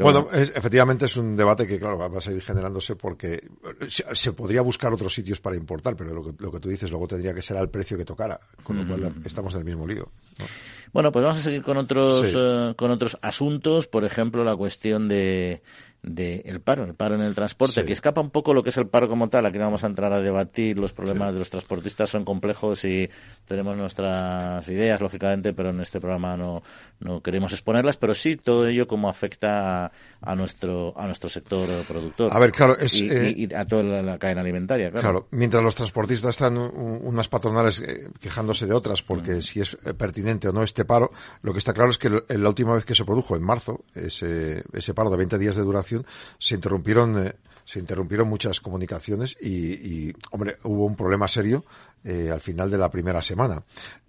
bueno, 0.00 0.28
efectivamente 0.32 0.71
es 0.72 1.16
un 1.16 1.36
debate 1.36 1.66
que, 1.66 1.78
claro, 1.78 1.98
va 1.98 2.18
a 2.18 2.20
seguir 2.20 2.42
generándose 2.42 2.96
porque 2.96 3.48
se, 3.88 4.32
podría 4.32 4.62
buscar 4.62 4.92
otros 4.92 5.12
sitios 5.12 5.40
para 5.40 5.56
importar, 5.56 5.96
pero 5.96 6.14
lo 6.14 6.24
que, 6.24 6.42
lo 6.42 6.50
que 6.50 6.60
tú 6.60 6.68
dices 6.68 6.90
luego 6.90 7.06
tendría 7.06 7.34
que 7.34 7.42
ser 7.42 7.56
al 7.56 7.70
precio 7.70 7.96
que 7.96 8.04
tocara, 8.04 8.40
con 8.62 8.76
lo 8.76 8.86
cual 8.86 9.14
estamos 9.24 9.54
en 9.54 9.60
el 9.60 9.64
mismo 9.66 9.86
lío. 9.86 10.08
Bueno, 10.92 11.10
pues 11.10 11.22
vamos 11.22 11.38
a 11.38 11.42
seguir 11.42 11.62
con 11.62 11.76
otros, 11.78 12.34
eh, 12.36 12.74
con 12.76 12.90
otros 12.90 13.16
asuntos, 13.22 13.86
por 13.86 14.04
ejemplo, 14.04 14.44
la 14.44 14.56
cuestión 14.56 15.08
de 15.08 15.62
del 16.02 16.60
paro, 16.60 16.82
el 16.82 16.94
paro 16.94 17.14
en 17.14 17.20
el 17.20 17.34
transporte, 17.34 17.84
que 17.84 17.92
escapa 17.92 18.20
un 18.20 18.30
poco 18.30 18.52
lo 18.52 18.64
que 18.64 18.70
es 18.70 18.76
el 18.76 18.88
paro 18.88 19.08
como 19.08 19.28
tal. 19.28 19.46
Aquí 19.46 19.56
no 19.58 19.66
vamos 19.66 19.84
a 19.84 19.86
entrar 19.86 20.12
a 20.12 20.20
debatir, 20.20 20.76
los 20.76 20.92
problemas 20.92 21.32
de 21.32 21.38
los 21.38 21.48
transportistas 21.48 22.10
son 22.10 22.24
complejos 22.24 22.84
y 22.84 23.08
tenemos 23.46 23.76
nuestras 23.76 24.68
ideas, 24.68 25.00
lógicamente, 25.00 25.52
pero 25.52 25.70
en 25.70 25.80
este 25.80 26.00
programa 26.00 26.36
no, 26.36 26.62
no 26.98 27.22
queremos 27.22 27.52
exponerlas, 27.52 27.96
pero 27.98 28.14
sí 28.14 28.36
todo 28.36 28.66
ello 28.66 28.88
como 28.88 29.08
afecta 29.08 29.92
a, 30.20 30.34
nuestro 30.34 30.92
a 30.98 31.06
nuestro 31.06 31.30
sector 31.30 31.68
productor. 31.86 32.34
A 32.34 32.38
ver, 32.40 32.50
claro, 32.50 32.76
es, 32.76 32.94
y, 32.94 33.08
eh, 33.08 33.48
a 33.54 33.64
toda 33.64 33.84
la, 34.02 34.18
cadena 34.18 34.40
alimentaria, 34.40 34.90
claro. 34.90 35.02
claro. 35.02 35.28
mientras 35.30 35.62
los 35.62 35.76
transportistas 35.76 36.30
están 36.30 36.58
unas 36.58 37.28
patronales 37.28 37.80
eh, 37.80 38.08
quejándose 38.20 38.66
de 38.66 38.74
otras 38.74 39.02
porque 39.02 39.36
mm. 39.36 39.42
si 39.42 39.60
es 39.60 39.76
pertinente 39.96 40.48
o 40.48 40.52
no 40.52 40.64
este 40.64 40.81
paro, 40.84 41.10
lo 41.42 41.52
que 41.52 41.58
está 41.58 41.72
claro 41.72 41.90
es 41.90 41.98
que 41.98 42.08
la 42.10 42.48
última 42.48 42.74
vez 42.74 42.84
que 42.84 42.94
se 42.94 43.04
produjo, 43.04 43.36
en 43.36 43.42
marzo, 43.42 43.84
ese, 43.94 44.64
ese 44.72 44.94
paro 44.94 45.10
de 45.10 45.16
20 45.16 45.38
días 45.38 45.56
de 45.56 45.62
duración, 45.62 46.06
se 46.38 46.54
interrumpieron, 46.54 47.26
eh, 47.26 47.34
se 47.64 47.78
interrumpieron 47.78 48.28
muchas 48.28 48.60
comunicaciones 48.60 49.36
y, 49.40 50.12
hombre, 50.30 50.58
hubo 50.64 50.86
un 50.86 50.96
problema 50.96 51.28
serio 51.28 51.64
eh, 52.04 52.30
al 52.32 52.40
final 52.40 52.70
de 52.70 52.78
la 52.78 52.90
primera 52.90 53.22
semana. 53.22 53.62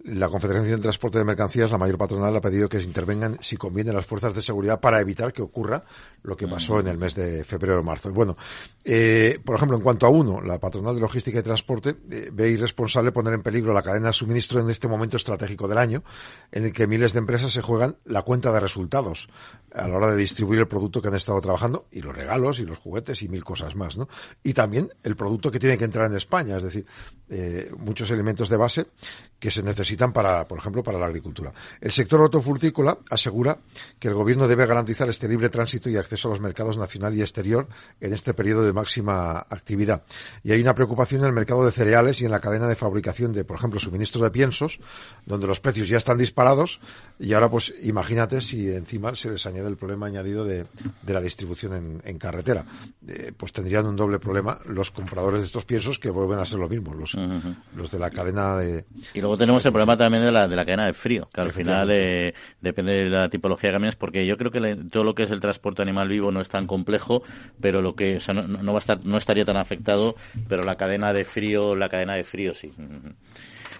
La 0.04 0.28
Confederación 0.28 0.76
de 0.76 0.82
Transporte 0.82 1.18
de 1.18 1.24
Mercancías, 1.24 1.70
la 1.70 1.78
mayor 1.78 1.96
patronal, 1.96 2.36
ha 2.36 2.40
pedido 2.40 2.68
que 2.68 2.80
intervengan, 2.82 3.38
si 3.40 3.56
conviene, 3.56 3.92
las 3.92 4.04
fuerzas 4.04 4.34
de 4.34 4.42
seguridad 4.42 4.80
para 4.80 5.00
evitar 5.00 5.32
que 5.32 5.42
ocurra 5.42 5.84
lo 6.22 6.36
que 6.36 6.48
pasó 6.48 6.80
en 6.80 6.88
el 6.88 6.98
mes 6.98 7.14
de 7.14 7.44
febrero 7.44 7.80
o 7.80 7.82
marzo. 7.82 8.12
Bueno, 8.12 8.36
eh, 8.84 9.38
por 9.44 9.56
ejemplo, 9.56 9.76
en 9.76 9.82
cuanto 9.82 10.06
a 10.06 10.10
uno, 10.10 10.40
la 10.40 10.58
patronal 10.58 10.94
de 10.94 11.00
logística 11.00 11.38
y 11.38 11.42
transporte 11.42 11.96
eh, 12.10 12.30
ve 12.32 12.50
irresponsable 12.50 13.12
poner 13.12 13.34
en 13.34 13.42
peligro 13.42 13.72
la 13.72 13.82
cadena 13.82 14.08
de 14.08 14.12
suministro 14.12 14.60
en 14.60 14.70
este 14.70 14.88
momento 14.88 15.16
estratégico 15.16 15.68
del 15.68 15.78
año, 15.78 16.02
en 16.52 16.64
el 16.64 16.72
que 16.72 16.86
miles 16.86 17.12
de 17.12 17.20
empresas 17.20 17.52
se 17.52 17.62
juegan 17.62 17.96
la 18.04 18.22
cuenta 18.22 18.52
de 18.52 18.60
resultados 18.60 19.28
a 19.72 19.88
la 19.88 19.96
hora 19.96 20.10
de 20.10 20.16
distribuir 20.16 20.60
el 20.60 20.68
producto 20.68 21.02
que 21.02 21.08
han 21.08 21.16
estado 21.16 21.40
trabajando 21.40 21.86
y 21.90 22.00
los 22.00 22.14
regalos 22.14 22.60
y 22.60 22.64
los 22.64 22.78
juguetes 22.78 23.22
y 23.22 23.28
mil 23.28 23.42
cosas 23.42 23.74
más, 23.74 23.96
¿no? 23.96 24.08
Y 24.42 24.52
también 24.52 24.92
el 25.02 25.16
producto 25.16 25.50
que 25.50 25.58
tiene 25.58 25.76
que 25.76 25.84
entrar 25.84 26.10
en 26.10 26.16
España, 26.16 26.56
es 26.56 26.62
decir, 26.62 26.86
eh, 27.28 27.70
muchos 27.84 28.10
elementos 28.10 28.48
de 28.48 28.56
base 28.56 28.86
que 29.38 29.50
se 29.50 29.62
necesitan 29.62 30.12
para, 30.12 30.48
por 30.48 30.58
ejemplo, 30.58 30.82
para 30.82 30.98
la 30.98 31.06
agricultura. 31.06 31.52
El 31.80 31.92
sector 31.92 32.20
hortofrutícola 32.20 32.98
asegura 33.10 33.58
que 33.98 34.08
el 34.08 34.14
gobierno 34.14 34.48
debe 34.48 34.66
garantizar 34.66 35.08
este 35.08 35.28
libre 35.28 35.50
tránsito 35.50 35.90
y 35.90 35.96
acceso 35.96 36.28
a 36.28 36.30
los 36.32 36.40
mercados 36.40 36.76
nacional 36.76 37.14
y 37.14 37.20
exterior 37.20 37.68
en 38.00 38.12
este 38.14 38.32
periodo 38.34 38.62
de 38.62 38.72
máxima 38.72 39.38
actividad. 39.50 40.04
Y 40.42 40.52
hay 40.52 40.60
una 40.60 40.74
preocupación 40.74 41.22
en 41.22 41.28
el 41.28 41.32
mercado 41.34 41.64
de 41.64 41.72
cereales 41.72 42.20
y 42.22 42.24
en 42.24 42.30
la 42.30 42.40
cadena 42.40 42.66
de 42.66 42.74
fabricación 42.74 43.32
de, 43.32 43.44
por 43.44 43.58
ejemplo, 43.58 43.78
suministros 43.78 44.22
de 44.22 44.30
piensos, 44.30 44.80
donde 45.26 45.46
los 45.46 45.60
precios 45.60 45.88
ya 45.88 45.98
están 45.98 46.18
disparados 46.18 46.80
y 47.18 47.32
ahora, 47.32 47.50
pues, 47.50 47.72
imagínate 47.82 48.40
si 48.40 48.70
encima 48.70 49.14
se 49.14 49.30
les 49.30 49.46
añade 49.46 49.68
el 49.68 49.76
problema 49.76 50.06
añadido 50.06 50.44
de, 50.44 50.66
la 51.06 51.20
distribución 51.20 52.00
en, 52.02 52.18
carretera. 52.18 52.64
Eh, 53.06 53.32
pues 53.36 53.52
tendrían 53.52 53.86
un 53.86 53.96
doble 53.96 54.18
problema 54.18 54.58
los 54.64 54.90
compradores 54.90 55.40
de 55.40 55.46
estos 55.46 55.64
piensos 55.64 55.98
que 55.98 56.10
vuelven 56.10 56.38
a 56.38 56.46
ser 56.46 56.58
lo 56.58 56.68
mismo, 56.68 56.94
los, 56.94 57.16
los 57.74 57.90
de 57.90 57.98
la 57.98 58.10
cadena 58.10 58.56
de... 58.56 58.84
Y 59.14 59.20
luego 59.20 59.36
tenemos 59.36 59.64
el 59.64 59.72
problema 59.72 59.96
también 59.96 60.24
de 60.24 60.32
la, 60.32 60.48
de 60.48 60.56
la 60.56 60.64
cadena 60.64 60.86
de 60.86 60.92
frío, 60.92 61.28
que 61.32 61.40
al 61.40 61.52
final 61.52 61.88
eh, 61.90 62.34
depende 62.60 62.92
de 62.92 63.10
la 63.10 63.28
tipología 63.28 63.70
de 63.70 63.74
camiones, 63.74 63.96
porque 63.96 64.26
yo 64.26 64.36
creo 64.36 64.50
que 64.50 64.76
todo 64.90 65.04
lo 65.04 65.14
que 65.14 65.24
es 65.24 65.30
el 65.30 65.40
transporte 65.40 65.82
animal 65.82 66.08
vivo 66.08 66.30
no 66.30 66.40
es 66.40 66.48
tan 66.48 66.66
complejo, 66.66 67.22
pero 67.60 67.82
lo 67.82 67.94
que, 67.94 68.16
o 68.16 68.20
sea, 68.20 68.34
no, 68.34 68.46
no, 68.46 68.72
va 68.72 68.78
a 68.78 68.80
estar, 68.80 69.04
no 69.04 69.16
estaría 69.16 69.44
tan 69.44 69.56
afectado, 69.56 70.14
pero 70.48 70.62
la 70.62 70.76
cadena 70.76 71.12
de 71.12 71.24
frío, 71.24 71.74
la 71.74 71.88
cadena 71.88 72.14
de 72.14 72.24
frío 72.24 72.54
sí. 72.54 72.72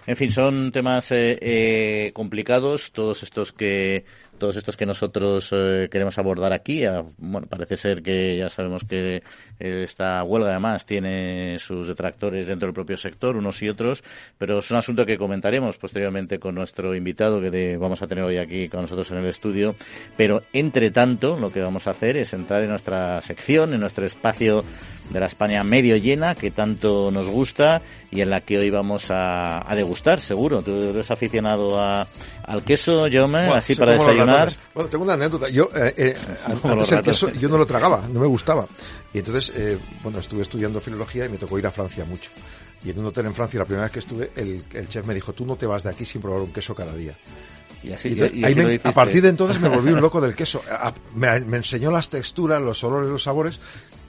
En 0.07 0.15
fin, 0.15 0.31
son 0.31 0.71
temas 0.71 1.11
eh, 1.11 1.37
eh, 1.41 2.11
complicados, 2.13 2.91
todos 2.91 3.23
estos 3.23 3.51
que 3.51 4.05
todos 4.37 4.55
estos 4.57 4.77
que 4.77 4.85
nosotros 4.85 5.49
eh, 5.51 5.87
queremos 5.91 6.17
abordar 6.17 6.53
aquí. 6.53 6.83
Bueno, 7.17 7.47
parece 7.47 7.77
ser 7.77 8.01
que 8.01 8.37
ya 8.37 8.49
sabemos 8.49 8.83
que 8.83 9.23
esta 9.59 10.23
huelga 10.23 10.49
además 10.51 10.85
tiene 10.85 11.57
sus 11.59 11.87
detractores 11.87 12.47
dentro 12.47 12.67
del 12.67 12.73
propio 12.73 12.97
sector, 12.97 13.37
unos 13.37 13.61
y 13.61 13.69
otros, 13.69 14.03
pero 14.37 14.59
es 14.59 14.69
un 14.71 14.77
asunto 14.77 15.05
que 15.05 15.17
comentaremos 15.17 15.77
posteriormente 15.77 16.39
con 16.39 16.55
nuestro 16.55 16.95
invitado 16.95 17.41
que 17.41 17.77
vamos 17.77 18.01
a 18.01 18.07
tener 18.07 18.23
hoy 18.23 18.37
aquí 18.37 18.69
con 18.69 18.81
nosotros 18.81 19.09
en 19.11 19.17
el 19.17 19.25
estudio. 19.27 19.75
Pero 20.17 20.43
entre 20.53 20.91
tanto, 20.91 21.37
lo 21.37 21.51
que 21.51 21.61
vamos 21.61 21.87
a 21.87 21.91
hacer 21.91 22.17
es 22.17 22.33
entrar 22.33 22.63
en 22.63 22.69
nuestra 22.69 23.21
sección, 23.21 23.73
en 23.73 23.79
nuestro 23.79 24.05
espacio 24.05 24.63
de 25.09 25.19
la 25.19 25.27
España 25.27 25.63
medio 25.63 25.97
llena 25.97 26.35
que 26.35 26.51
tanto 26.51 27.11
nos 27.11 27.29
gusta 27.29 27.81
y 28.11 28.21
en 28.21 28.29
la 28.29 28.41
que 28.41 28.57
hoy 28.57 28.69
vamos 28.69 29.07
a, 29.09 29.65
degustar, 29.75 30.21
seguro. 30.21 30.61
Tú 30.61 30.71
eres 30.71 31.11
aficionado 31.11 31.79
al 31.79 32.63
queso, 32.63 33.07
yo 33.07 33.27
me, 33.27 33.47
así 33.49 33.75
para 33.75 33.93
desayunar. 33.93 34.53
Bueno, 34.73 34.89
tengo 34.89 35.03
una 35.03 35.13
anécdota. 35.13 35.49
Yo, 35.49 35.69
eh, 35.75 35.93
eh 35.97 36.15
antes 36.63 36.91
el 36.91 37.01
queso 37.01 37.31
yo 37.33 37.49
no 37.49 37.57
lo 37.57 37.65
tragaba, 37.65 38.07
no 38.11 38.19
me 38.19 38.27
gustaba. 38.27 38.67
Y 39.13 39.19
entonces, 39.19 39.53
eh, 39.55 39.77
bueno, 40.03 40.19
estuve 40.19 40.41
estudiando 40.41 40.79
filología 40.81 41.25
y 41.25 41.29
me 41.29 41.37
tocó 41.37 41.57
ir 41.59 41.67
a 41.67 41.71
Francia 41.71 42.05
mucho. 42.05 42.29
Y 42.83 42.91
en 42.91 42.99
un 42.99 43.05
hotel 43.05 43.25
en 43.25 43.33
Francia, 43.33 43.59
la 43.59 43.65
primera 43.65 43.83
vez 43.83 43.91
que 43.91 43.99
estuve, 43.99 44.31
el, 44.35 44.63
el 44.73 44.89
chef 44.89 45.05
me 45.07 45.13
dijo, 45.13 45.33
tú 45.33 45.45
no 45.45 45.55
te 45.55 45.65
vas 45.65 45.83
de 45.83 45.89
aquí 45.89 46.05
sin 46.05 46.21
probar 46.21 46.41
un 46.41 46.53
queso 46.53 46.75
cada 46.75 46.93
día. 46.93 47.15
Y 47.83 47.93
así, 47.93 48.17
a 48.83 48.91
partir 48.91 49.21
de 49.21 49.29
entonces 49.29 49.59
me 49.59 49.69
volví 49.69 49.91
un 49.91 50.01
loco 50.01 50.19
del 50.19 50.35
queso. 50.35 50.61
me, 51.15 51.39
me, 51.41 51.57
enseñó 51.57 51.91
las 51.91 52.09
texturas, 52.09 52.61
los 52.61 52.83
olores, 52.83 53.09
los 53.09 53.23
sabores 53.23 53.59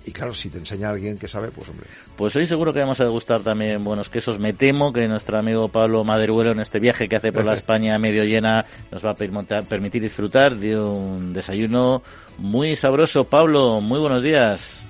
y 0.07 0.13
claro, 0.13 0.33
si 0.33 0.49
te 0.49 0.59
enseña 0.59 0.91
alguien 0.91 1.19
que 1.19 1.27
sabe, 1.27 1.51
pues 1.51 1.69
hombre. 1.69 1.87
Pues 2.17 2.35
hoy 2.37 2.47
seguro 2.47 2.73
que 2.73 2.79
vamos 2.79 3.01
a 3.01 3.05
degustar 3.05 3.43
también 3.43 3.83
buenos 3.83 4.09
quesos. 4.09 4.39
Me 4.39 4.53
temo 4.53 4.93
que 4.93 5.09
nuestro 5.09 5.37
amigo 5.37 5.69
Pablo 5.69 6.05
Maderuelo 6.05 6.53
en 6.53 6.61
este 6.61 6.79
viaje 6.79 7.09
que 7.09 7.17
hace 7.17 7.33
por 7.33 7.45
la 7.45 7.53
España 7.55 7.99
medio 7.99 8.23
llena 8.23 8.65
nos 8.93 9.05
va 9.05 9.11
a 9.11 9.63
permitir 9.63 10.01
disfrutar 10.01 10.55
de 10.55 10.79
un 10.79 11.33
desayuno 11.33 12.03
muy 12.39 12.77
sabroso. 12.77 13.25
Pablo, 13.25 13.81
muy 13.81 13.99
buenos 13.99 14.23
días. 14.23 14.86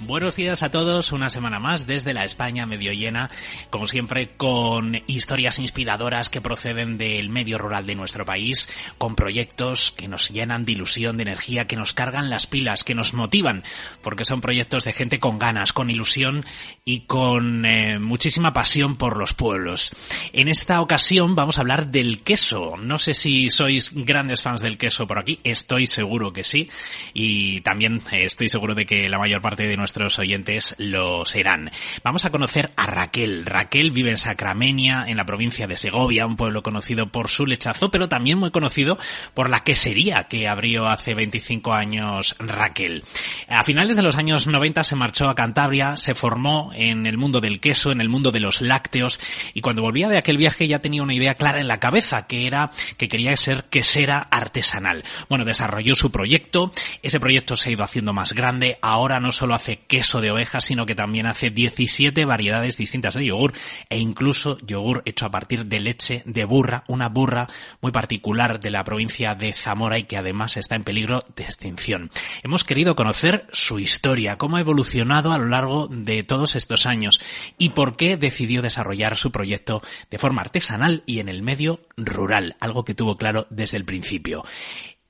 Buenos 0.00 0.36
días 0.36 0.62
a 0.62 0.70
todos, 0.70 1.12
una 1.12 1.30
semana 1.30 1.58
más 1.58 1.86
desde 1.86 2.12
la 2.12 2.24
España 2.24 2.66
medio 2.66 2.92
llena, 2.92 3.30
como 3.70 3.86
siempre 3.86 4.30
con 4.36 5.00
historias 5.06 5.58
inspiradoras 5.58 6.28
que 6.28 6.40
proceden 6.40 6.98
del 6.98 7.28
medio 7.30 7.58
rural 7.58 7.86
de 7.86 7.94
nuestro 7.94 8.24
país, 8.24 8.68
con 8.98 9.14
proyectos 9.14 9.92
que 9.92 10.08
nos 10.08 10.28
llenan 10.28 10.64
de 10.64 10.72
ilusión, 10.72 11.16
de 11.16 11.22
energía, 11.22 11.66
que 11.66 11.76
nos 11.76 11.92
cargan 11.92 12.28
las 12.28 12.46
pilas, 12.46 12.84
que 12.84 12.94
nos 12.94 13.14
motivan, 13.14 13.62
porque 14.02 14.24
son 14.24 14.40
proyectos 14.40 14.84
de 14.84 14.92
gente 14.92 15.20
con 15.20 15.38
ganas, 15.38 15.72
con 15.72 15.90
ilusión 15.90 16.44
y 16.84 17.00
con 17.00 17.64
eh, 17.64 17.98
muchísima 17.98 18.52
pasión 18.52 18.96
por 18.96 19.16
los 19.16 19.32
pueblos. 19.32 19.92
En 20.32 20.48
esta 20.48 20.80
ocasión 20.80 21.34
vamos 21.34 21.56
a 21.56 21.62
hablar 21.62 21.86
del 21.88 22.20
queso. 22.22 22.76
No 22.76 22.98
sé 22.98 23.14
si 23.14 23.48
sois 23.48 23.92
grandes 23.94 24.42
fans 24.42 24.60
del 24.60 24.76
queso 24.76 25.06
por 25.06 25.18
aquí, 25.18 25.40
estoy 25.44 25.86
seguro 25.86 26.32
que 26.32 26.44
sí, 26.44 26.68
y 27.14 27.60
también 27.60 28.02
eh, 28.10 28.24
estoy 28.24 28.48
seguro 28.48 28.74
de 28.74 28.86
que 28.86 29.08
la 29.08 29.18
mayor 29.18 29.40
parte 29.40 29.66
de 29.66 29.83
nuestros 29.84 30.18
oyentes 30.18 30.74
lo 30.78 31.26
serán. 31.26 31.70
Vamos 32.02 32.24
a 32.24 32.30
conocer 32.30 32.70
a 32.74 32.86
Raquel. 32.86 33.44
Raquel 33.44 33.90
vive 33.90 34.08
en 34.08 34.16
Sacramenia, 34.16 35.04
en 35.08 35.18
la 35.18 35.26
provincia 35.26 35.66
de 35.66 35.76
Segovia, 35.76 36.24
un 36.24 36.36
pueblo 36.36 36.62
conocido 36.62 37.08
por 37.08 37.28
su 37.28 37.44
lechazo, 37.44 37.90
pero 37.90 38.08
también 38.08 38.38
muy 38.38 38.50
conocido 38.50 38.96
por 39.34 39.50
la 39.50 39.60
quesería 39.60 40.24
que 40.24 40.48
abrió 40.48 40.86
hace 40.86 41.12
25 41.12 41.74
años 41.74 42.34
Raquel. 42.38 43.02
A 43.46 43.62
finales 43.62 43.96
de 43.96 44.00
los 44.00 44.16
años 44.16 44.46
90 44.46 44.84
se 44.84 44.96
marchó 44.96 45.28
a 45.28 45.34
Cantabria, 45.34 45.98
se 45.98 46.14
formó 46.14 46.70
en 46.74 47.04
el 47.04 47.18
mundo 47.18 47.42
del 47.42 47.60
queso, 47.60 47.92
en 47.92 48.00
el 48.00 48.08
mundo 48.08 48.32
de 48.32 48.40
los 48.40 48.62
lácteos, 48.62 49.20
y 49.52 49.60
cuando 49.60 49.82
volvía 49.82 50.08
de 50.08 50.16
aquel 50.16 50.38
viaje 50.38 50.66
ya 50.66 50.78
tenía 50.78 51.02
una 51.02 51.12
idea 51.12 51.34
clara 51.34 51.60
en 51.60 51.68
la 51.68 51.78
cabeza, 51.78 52.26
que 52.26 52.46
era 52.46 52.70
que 52.96 53.08
quería 53.08 53.36
ser 53.36 53.64
quesera 53.64 54.20
artesanal. 54.30 55.04
Bueno, 55.28 55.44
desarrolló 55.44 55.94
su 55.94 56.10
proyecto, 56.10 56.72
ese 57.02 57.20
proyecto 57.20 57.58
se 57.58 57.68
ha 57.68 57.72
ido 57.72 57.84
haciendo 57.84 58.14
más 58.14 58.32
grande, 58.32 58.78
ahora 58.80 59.20
no 59.20 59.30
solo 59.30 59.54
hace 59.54 59.73
queso 59.78 60.20
de 60.20 60.30
oveja, 60.30 60.60
sino 60.60 60.86
que 60.86 60.94
también 60.94 61.26
hace 61.26 61.50
17 61.50 62.24
variedades 62.24 62.76
distintas 62.76 63.14
de 63.14 63.26
yogur 63.26 63.52
e 63.88 63.98
incluso 63.98 64.58
yogur 64.66 65.02
hecho 65.04 65.26
a 65.26 65.30
partir 65.30 65.66
de 65.66 65.80
leche 65.80 66.22
de 66.26 66.44
burra, 66.44 66.84
una 66.88 67.08
burra 67.08 67.48
muy 67.80 67.92
particular 67.92 68.60
de 68.60 68.70
la 68.70 68.84
provincia 68.84 69.34
de 69.34 69.52
Zamora 69.52 69.98
y 69.98 70.04
que 70.04 70.16
además 70.16 70.56
está 70.56 70.76
en 70.76 70.84
peligro 70.84 71.20
de 71.36 71.44
extinción. 71.44 72.10
Hemos 72.42 72.64
querido 72.64 72.94
conocer 72.94 73.46
su 73.52 73.78
historia, 73.78 74.38
cómo 74.38 74.56
ha 74.56 74.60
evolucionado 74.60 75.32
a 75.32 75.38
lo 75.38 75.48
largo 75.48 75.88
de 75.88 76.22
todos 76.22 76.56
estos 76.56 76.86
años 76.86 77.20
y 77.58 77.70
por 77.70 77.96
qué 77.96 78.16
decidió 78.16 78.62
desarrollar 78.62 79.16
su 79.16 79.30
proyecto 79.30 79.82
de 80.10 80.18
forma 80.18 80.42
artesanal 80.42 81.02
y 81.06 81.20
en 81.20 81.28
el 81.28 81.42
medio 81.42 81.80
rural, 81.96 82.56
algo 82.60 82.84
que 82.84 82.94
tuvo 82.94 83.16
claro 83.16 83.46
desde 83.50 83.76
el 83.76 83.84
principio. 83.84 84.44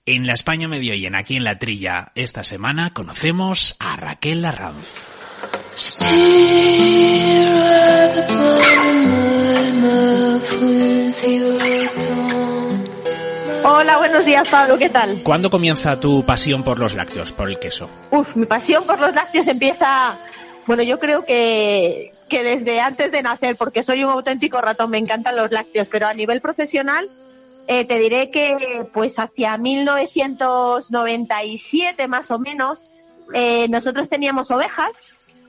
En 0.06 0.26
la 0.26 0.34
España 0.34 0.68
medio 0.68 0.92
y 0.92 1.06
en 1.06 1.14
aquí 1.14 1.34
en 1.34 1.44
la 1.44 1.58
trilla 1.58 2.12
esta 2.14 2.44
semana 2.44 2.92
conocemos 2.92 3.74
a 3.78 3.96
Raquel 3.96 4.42
Larranz. 4.42 4.86
Hola, 13.64 13.96
buenos 13.96 14.26
días 14.26 14.46
Pablo, 14.50 14.76
¿qué 14.76 14.90
tal? 14.90 15.22
¿Cuándo 15.22 15.48
comienza 15.48 15.98
tu 15.98 16.22
pasión 16.26 16.62
por 16.62 16.78
los 16.78 16.94
lácteos, 16.94 17.32
por 17.32 17.48
el 17.48 17.58
queso? 17.58 17.88
Uf, 18.10 18.36
mi 18.36 18.44
pasión 18.44 18.84
por 18.86 19.00
los 19.00 19.14
lácteos 19.14 19.48
empieza, 19.48 20.18
bueno, 20.66 20.82
yo 20.82 20.98
creo 20.98 21.24
que, 21.24 22.12
que 22.28 22.42
desde 22.42 22.78
antes 22.78 23.10
de 23.10 23.22
nacer, 23.22 23.56
porque 23.56 23.82
soy 23.82 24.04
un 24.04 24.10
auténtico 24.10 24.60
ratón, 24.60 24.90
me 24.90 24.98
encantan 24.98 25.34
los 25.34 25.50
lácteos, 25.50 25.88
pero 25.90 26.06
a 26.06 26.12
nivel 26.12 26.42
profesional 26.42 27.08
eh, 27.66 27.86
te 27.86 27.98
diré 27.98 28.30
que 28.30 28.86
pues 28.92 29.18
hacia 29.18 29.56
1997 29.56 32.06
más 32.08 32.30
o 32.30 32.38
menos 32.38 32.84
eh, 33.32 33.68
nosotros 33.68 34.10
teníamos 34.10 34.50
ovejas 34.50 34.92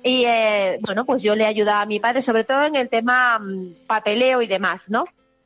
y 0.02 0.24
eh, 0.24 0.78
bueno 0.82 1.04
pues 1.04 1.22
yo 1.22 1.36
le 1.36 1.46
ayudaba 1.46 1.82
a 1.82 1.86
mi 1.86 2.00
padre 2.00 2.22
sobre 2.22 2.46
todo 2.46 2.64
en 2.64 2.78
el 2.78 2.88
tema 2.88 3.38
mm, 3.40 3.86
papeleo 3.86 4.42
y 4.42 4.48
demás, 4.48 4.84
¿no? 4.88 5.04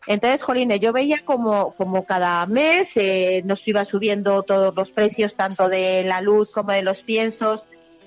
Entonces, 0.08 0.43
Jolines, 0.43 0.79
yo 0.79 0.93
veía 0.93 1.19
como, 1.25 1.75
como 1.75 2.05
cada 2.05 2.45
mes 2.45 2.93
nos 3.43 3.67
iba 3.67 3.84
subiendo 3.86 4.43
todos 4.43 4.73
los 4.73 4.91
precios, 4.91 5.36
tanto 5.36 5.67
de 5.69 6.03
la 6.03 6.21
luz 6.21 6.51
como 6.51 6.71
de 6.71 6.82
los 6.82 7.01
piensos. 7.03 7.65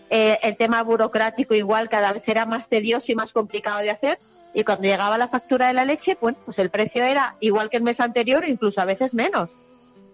el 0.09 0.57
tema 0.57 0.83
burocrático 0.83 1.55
igual 1.55 1.91
cada 1.91 2.13
vez 2.13 2.27
era 2.27 2.47
más 2.47 2.69
tedioso 2.69 3.13
y 3.13 3.15
más 3.15 3.33
complicado 3.33 3.81
de 3.81 3.91
hacer 3.91 4.19
y 4.55 4.65
cuando 4.65 4.85
llegaba 4.85 5.17
la 5.19 5.29
factura 5.29 5.69
de 5.69 5.75
la 5.75 5.85
leche, 5.85 6.17
bueno, 6.21 6.39
pues 6.45 6.59
el 6.59 6.71
precio 6.71 7.05
era 7.05 7.37
igual 7.41 7.71
que 7.71 7.79
el 7.79 7.83
mes 7.83 8.01
anterior, 8.01 8.47
incluso 8.47 8.81
a 8.81 8.85
veces 8.85 9.15
menos. 9.15 9.51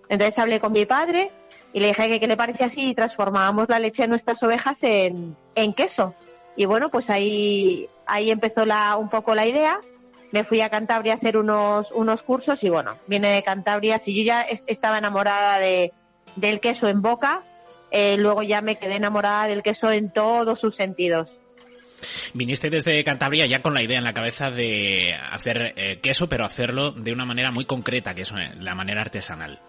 Entonces 0.09 0.39
hablé 0.39 0.61
con 0.61 0.73
mi 0.73 0.87
padre 0.87 1.31
y 1.73 1.81
le 1.81 1.89
dije 1.89 2.09
que 2.09 2.21
qué 2.21 2.27
le 2.27 2.37
parecía 2.37 2.69
si 2.69 2.95
transformábamos 2.95 3.69
la 3.69 3.79
leche 3.79 4.03
de 4.03 4.09
nuestras 4.09 4.43
ovejas 4.43 4.83
en, 4.83 5.37
en 5.55 5.75
queso. 5.75 6.15
Y 6.57 6.67
bueno, 6.67 6.89
pues 6.89 7.11
ahí, 7.11 7.89
ahí 8.07 8.31
empezó 8.31 8.65
la, 8.65 8.97
un 8.97 9.09
poco 9.09 9.35
la 9.35 9.47
idea. 9.47 9.79
me 10.33 10.45
fui 10.45 10.61
a 10.61 10.71
Cantabria 10.71 11.15
a 11.15 11.17
hacer 11.17 11.37
unos, 11.37 11.93
unos 11.93 12.23
cursos 12.23 12.63
y 12.65 12.71
bueno, 12.71 12.97
viene 13.07 13.33
de 13.33 13.43
Cantabria. 13.43 13.99
Si 13.99 14.15
yo 14.15 14.23
ya 14.25 14.43
estaba 14.43 14.99
enamorada 14.99 15.59
de, 15.59 15.93
del 16.37 16.61
queso 16.61 16.89
en 16.89 17.03
boca, 17.03 17.43
eh, 17.91 18.17
luego 18.19 18.43
ya 18.43 18.61
me 18.61 18.77
quedé 18.77 18.97
enamorada 18.97 19.47
del 19.47 19.63
queso 19.63 19.91
en 19.91 20.11
todos 20.11 20.61
sus 20.61 20.75
sentidos. 20.75 21.39
Viniste 22.35 22.71
desde 22.71 23.03
Cantabria 23.05 23.47
ya 23.47 23.63
con 23.63 23.75
la 23.75 23.83
idea 23.83 23.99
en 23.99 24.05
la 24.05 24.15
cabeza 24.15 24.51
de 24.51 25.15
hacer 25.15 25.75
eh, 25.77 25.99
queso, 26.01 26.29
pero 26.29 26.45
hacerlo 26.45 26.93
de 26.93 27.13
una 27.13 27.25
manera 27.25 27.51
muy 27.51 27.65
concreta, 27.65 28.15
que 28.15 28.23
es 28.23 28.33
eh, 28.33 28.55
la 28.59 28.75
manera 28.75 29.01
artesanal. 29.01 29.61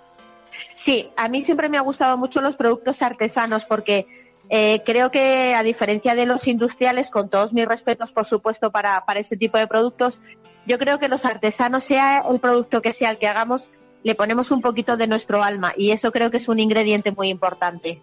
Sí, 0.75 1.09
a 1.17 1.27
mí 1.27 1.43
siempre 1.43 1.69
me 1.69 1.77
ha 1.77 1.81
gustado 1.81 2.17
mucho 2.17 2.41
los 2.41 2.55
productos 2.55 3.01
artesanos 3.01 3.65
porque 3.65 4.07
eh, 4.49 4.81
creo 4.85 5.11
que 5.11 5.53
a 5.53 5.63
diferencia 5.63 6.15
de 6.15 6.25
los 6.25 6.47
industriales, 6.47 7.11
con 7.11 7.29
todos 7.29 7.53
mis 7.53 7.67
respetos, 7.67 8.11
por 8.11 8.25
supuesto, 8.25 8.71
para, 8.71 9.05
para 9.05 9.19
este 9.19 9.37
tipo 9.37 9.57
de 9.57 9.67
productos, 9.67 10.19
yo 10.65 10.77
creo 10.77 10.99
que 10.99 11.07
los 11.07 11.25
artesanos, 11.25 11.83
sea 11.83 12.23
el 12.29 12.39
producto 12.39 12.81
que 12.81 12.93
sea 12.93 13.11
el 13.11 13.17
que 13.17 13.27
hagamos, 13.27 13.69
le 14.03 14.15
ponemos 14.15 14.51
un 14.51 14.61
poquito 14.61 14.97
de 14.97 15.07
nuestro 15.07 15.43
alma 15.43 15.73
y 15.75 15.91
eso 15.91 16.11
creo 16.11 16.31
que 16.31 16.37
es 16.37 16.47
un 16.47 16.59
ingrediente 16.59 17.11
muy 17.11 17.29
importante. 17.29 18.01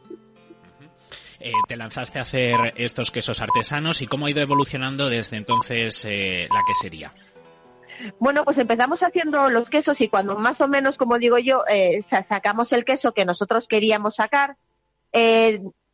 Eh, 1.39 1.53
te 1.69 1.77
lanzaste 1.77 2.19
a 2.19 2.23
hacer 2.23 2.55
estos 2.77 3.11
quesos 3.11 3.43
artesanos 3.43 4.01
y 4.01 4.07
cómo 4.07 4.27
ha 4.27 4.31
ido 4.31 4.41
evolucionando 4.41 5.09
desde 5.09 5.37
entonces 5.37 6.05
eh, 6.05 6.49
la 6.53 6.63
quesería. 6.67 7.13
Bueno, 8.19 8.45
pues 8.45 8.59
empezamos 8.59 9.03
haciendo 9.03 9.49
los 9.51 9.71
quesos 9.71 10.01
y 10.01 10.09
cuando 10.09 10.37
más 10.37 10.61
o 10.61 10.69
menos, 10.69 10.99
como 10.99 11.19
digo 11.19 11.39
yo, 11.39 11.65
eh, 11.69 12.03
sacamos 12.03 12.73
el 12.73 12.85
queso 12.85 13.13
que 13.13 13.25
nosotros 13.25 13.69
queríamos 13.69 14.17
sacar, 14.17 14.57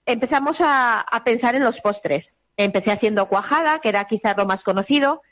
empezamos 0.05 0.59
a, 0.61 1.05
pensar 1.25 1.55
en 1.55 1.63
los 1.63 1.81
postres. 1.81 2.35
Empecé 2.57 2.91
haciendo 2.91 3.29
cuajada, 3.29 3.81
que 3.81 3.89
era 3.89 4.05
quizás 4.07 4.37
lo 4.37 4.47
más 4.47 4.65
conocido, 4.65 5.23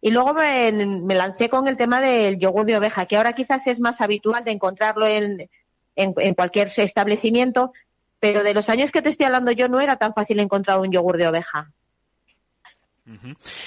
y 0.00 0.10
luego 0.10 0.34
me, 0.34 1.14
lancé 1.14 1.48
con 1.48 1.68
el 1.68 1.76
tema 1.76 2.00
del 2.00 2.38
yogur 2.38 2.66
de 2.66 2.76
oveja, 2.76 3.06
que 3.06 3.16
ahora 3.16 3.34
quizás 3.34 3.66
es 3.68 3.78
más 3.78 4.00
habitual 4.00 4.42
de 4.42 4.50
encontrarlo 4.50 5.06
en, 5.06 5.48
en 5.94 6.34
cualquier 6.34 6.72
establecimiento, 6.76 7.72
pero 8.20 8.42
de 8.42 8.54
los 8.54 8.68
años 8.68 8.92
que 8.92 9.02
te 9.02 9.10
estoy 9.10 9.26
hablando 9.26 9.52
yo 9.52 9.68
no 9.68 9.80
era 9.80 9.96
tan 9.96 10.14
fácil 10.14 10.40
encontrar 10.40 10.80
un 10.80 10.92
yogur 10.92 11.16
de 11.16 11.28
oveja. 11.28 11.72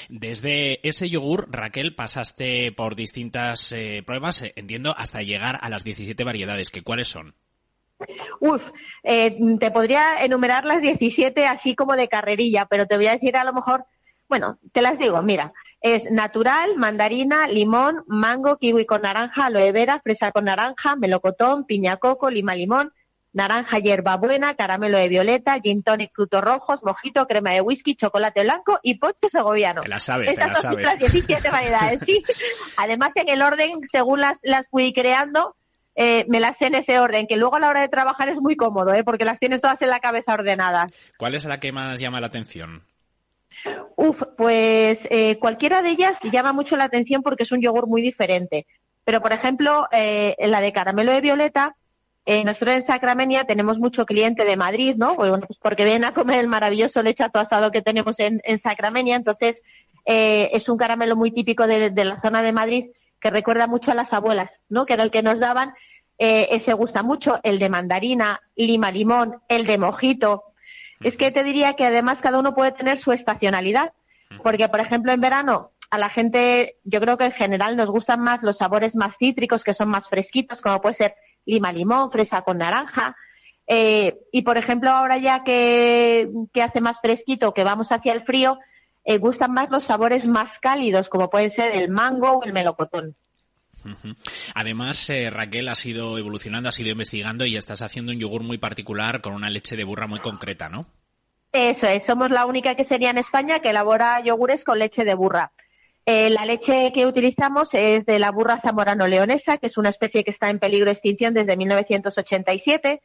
Desde 0.10 0.86
ese 0.88 1.10
yogur, 1.10 1.48
Raquel, 1.50 1.96
pasaste 1.96 2.74
por 2.74 2.96
distintas 2.96 3.72
eh, 3.72 4.04
pruebas, 4.06 4.42
eh, 4.42 4.54
entiendo, 4.58 4.94
hasta 4.98 5.22
llegar 5.22 5.60
a 5.62 5.70
las 5.70 5.86
17 5.86 6.22
variedades. 6.26 6.70
¿Que, 6.70 6.84
¿Cuáles 6.84 7.08
son? 7.08 7.36
Uf, 8.42 8.62
eh, 9.04 9.38
te 9.60 9.72
podría 9.72 10.24
enumerar 10.24 10.66
las 10.66 10.82
17 10.82 11.46
así 11.46 11.76
como 11.76 11.96
de 11.96 12.10
carrerilla, 12.10 12.66
pero 12.66 12.86
te 12.86 12.98
voy 12.98 13.08
a 13.08 13.14
decir 13.14 13.38
a 13.38 13.46
lo 13.46 13.54
mejor, 13.54 13.86
bueno, 14.28 14.58
te 14.74 14.82
las 14.82 14.98
digo, 14.98 15.22
mira, 15.22 15.54
es 15.82 16.12
natural, 16.12 16.76
mandarina, 16.76 17.48
limón, 17.48 18.04
mango, 18.08 18.58
kiwi 18.58 18.86
con 18.86 19.02
naranja, 19.02 19.46
aloe 19.46 19.72
vera, 19.72 20.02
fresa 20.02 20.32
con 20.32 20.46
naranja, 20.46 20.96
melocotón, 20.98 21.66
piña 21.66 21.98
coco, 21.98 22.30
lima 22.30 22.56
limón, 22.56 22.92
naranja 23.40 23.80
hierbabuena, 23.80 24.56
caramelo 24.56 24.98
de 24.98 25.08
violeta, 25.08 25.60
gin 25.62 25.82
tonic, 25.82 26.12
frutos 26.14 26.44
rojos, 26.44 26.82
mojito, 26.84 27.26
crema 27.26 27.52
de 27.52 27.62
whisky, 27.62 27.96
chocolate 27.96 28.44
blanco 28.44 28.80
y 28.84 28.96
ponche 28.96 29.30
segoviano. 29.30 29.82
Te 29.82 29.88
la 29.88 30.00
sabes, 30.02 30.36
te 30.36 30.46
la 30.46 30.56
sabes. 30.56 30.86
Las 30.86 31.00
17 31.00 31.50
variedades, 31.52 32.02
sí. 32.06 32.22
Además, 32.76 33.12
en 33.16 33.30
el 33.30 33.42
orden, 33.42 33.80
según 33.90 34.20
las, 34.20 34.38
las 34.44 34.68
fui 34.70 34.92
creando, 34.92 35.56
eh, 35.96 36.26
me 36.28 36.42
las 36.42 36.58
sé 36.58 36.66
en 36.66 36.76
ese 36.76 37.00
orden, 37.00 37.28
que 37.28 37.38
luego 37.38 37.56
a 37.56 37.60
la 37.62 37.70
hora 37.70 37.80
de 37.80 37.88
trabajar 37.88 38.28
es 38.28 38.42
muy 38.42 38.58
cómodo, 38.58 38.94
¿eh? 38.94 39.06
porque 39.06 39.24
las 39.24 39.40
tienes 39.40 39.62
todas 39.62 39.82
en 39.82 39.90
la 39.90 40.02
cabeza 40.02 40.34
ordenadas. 40.34 41.10
¿Cuál 41.18 41.36
es 41.36 41.46
la 41.46 41.62
que 41.62 41.72
más 41.72 41.98
llama 42.02 42.20
la 42.20 42.28
atención? 42.28 42.84
Uf, 43.96 44.22
pues 44.38 45.00
eh, 45.10 45.40
cualquiera 45.40 45.82
de 45.82 45.92
ellas 45.92 46.20
llama 46.30 46.52
mucho 46.52 46.76
la 46.76 46.86
atención 46.86 47.22
porque 47.24 47.44
es 47.44 47.52
un 47.54 47.62
yogur 47.62 47.88
muy 47.88 48.02
diferente. 48.02 48.66
Pero, 49.06 49.22
por 49.22 49.32
ejemplo, 49.32 49.88
eh, 49.94 50.36
la 50.40 50.60
de 50.60 50.74
caramelo 50.74 51.14
de 51.14 51.22
violeta, 51.22 51.76
eh, 52.26 52.44
nosotros 52.44 52.76
en 52.76 52.84
Sacramenia 52.84 53.46
tenemos 53.46 53.80
mucho 53.80 54.06
cliente 54.06 54.46
de 54.46 54.56
Madrid, 54.56 54.96
¿no? 54.98 55.16
Pues, 55.16 55.30
bueno, 55.30 55.46
pues 55.48 55.58
porque 55.60 55.84
vienen 55.84 56.06
a 56.06 56.14
comer 56.14 56.40
el 56.40 56.48
maravilloso 56.48 57.02
lechato 57.02 57.40
asado 57.40 57.72
que 57.72 57.82
tenemos 57.82 58.20
en, 58.20 58.42
en 58.44 58.60
Sacramenia. 58.60 59.16
Entonces, 59.16 59.62
eh, 60.06 60.50
es 60.54 60.70
un 60.70 60.78
caramelo 60.78 61.16
muy 61.16 61.32
típico 61.32 61.68
de, 61.68 61.92
la 61.92 62.20
zona 62.20 62.42
de 62.42 62.52
Madrid 62.52 62.86
que 63.22 63.30
recuerda 63.30 63.68
mucho 63.68 63.92
a 63.92 63.96
las 63.96 64.14
abuelas, 64.14 64.62
¿no? 64.70 64.86
Que 64.86 64.94
era 64.94 65.04
el 65.04 65.12
que 65.12 65.24
nos 65.24 65.40
daban. 65.40 65.74
Eh, 66.18 66.48
ese 66.52 66.74
gusta 66.74 67.04
mucho, 67.04 67.40
el 67.44 67.60
de 67.60 67.70
mandarina, 67.70 68.42
lima 68.56 68.92
limón, 68.92 69.42
el 69.48 69.66
de 69.66 69.78
mojito. 69.78 70.44
Es 71.02 71.16
que 71.16 71.32
te 71.32 71.44
diría 71.44 71.76
que 71.76 71.86
además 71.86 72.22
cada 72.22 72.40
uno 72.40 72.54
puede 72.54 72.72
tener 72.72 72.98
su 72.98 73.12
estacionalidad. 73.12 73.94
Porque, 74.44 74.68
por 74.70 74.80
ejemplo, 74.80 75.12
en 75.12 75.22
verano 75.22 75.72
a 75.90 75.98
la 75.98 76.10
gente, 76.10 76.76
yo 76.84 77.02
creo 77.02 77.18
que 77.18 77.26
en 77.26 77.32
general 77.32 77.76
nos 77.78 77.90
gustan 77.90 78.22
más 78.22 78.44
los 78.44 78.58
sabores 78.58 78.96
más 78.96 79.18
cítricos, 79.18 79.64
que 79.64 79.74
son 79.74 79.90
más 79.90 80.08
fresquitos, 80.08 80.62
como 80.62 80.82
puede 80.82 80.96
ser 80.96 81.16
lima 81.50 81.72
limón, 81.72 82.12
fresa 82.12 82.42
con 82.42 82.58
naranja. 82.58 83.16
Eh, 83.68 84.18
y 84.32 84.42
por 84.42 84.58
ejemplo, 84.58 84.90
ahora 84.90 85.18
ya 85.18 85.44
que, 85.44 86.30
hace 86.62 86.82
más 86.82 87.00
fresquito, 87.02 87.54
que 87.54 87.64
vamos 87.64 87.92
hacia 87.92 88.14
el 88.14 88.24
frío, 88.24 88.60
eh, 89.04 89.18
gustan 89.18 89.52
más 89.52 89.70
los 89.70 89.84
sabores 89.84 90.26
más 90.26 90.60
cálidos, 90.60 91.10
como 91.10 91.30
pueden 91.30 91.50
ser 91.50 91.76
el 91.76 91.90
mango 91.90 92.32
o 92.32 92.44
el 92.44 92.54
melocotón. 92.54 93.16
Además, 94.56 95.10
eh, 95.10 95.30
Raquel 95.30 95.70
ha 95.70 95.76
sido 95.76 96.18
evolucionando, 96.18 96.70
ha 96.70 96.72
sido 96.72 96.90
investigando 96.90 97.46
y 97.46 97.56
estás 97.56 97.82
haciendo 97.82 98.12
un 98.12 98.20
yogur 98.20 98.44
muy 98.44 98.58
particular 98.58 99.22
con 99.22 99.34
una 99.34 99.50
leche 99.50 99.78
de 99.78 99.86
burra 99.86 100.08
muy 100.08 100.20
concreta, 100.20 100.68
¿no? 100.68 100.86
Eso 101.52 101.88
es, 101.88 102.04
somos 102.06 102.30
la 102.30 102.46
única 102.46 102.76
que 102.76 102.84
sería 102.84 103.10
en 103.10 103.18
España 103.18 103.60
que 103.60 103.70
elabora 103.70 104.22
yogures 104.24 104.64
con 104.64 104.80
leche 104.80 105.04
de 105.04 105.16
burra. 105.16 105.52
Eh, 106.12 106.32
la 106.32 106.44
leche 106.44 106.92
que 106.92 107.06
utilizamos 107.06 107.72
es 107.76 108.04
de 108.04 108.18
la 108.18 108.32
burra 108.32 108.60
zamorano-leonesa, 108.60 109.60
que 109.60 109.68
es 109.68 109.78
una 109.78 109.90
especie 109.90 110.24
que 110.24 110.32
está 110.32 110.50
en 110.50 110.58
peligro 110.58 110.86
de 110.86 110.94
extinción 110.94 111.36
desde 111.36 111.56
1987. 111.56 113.00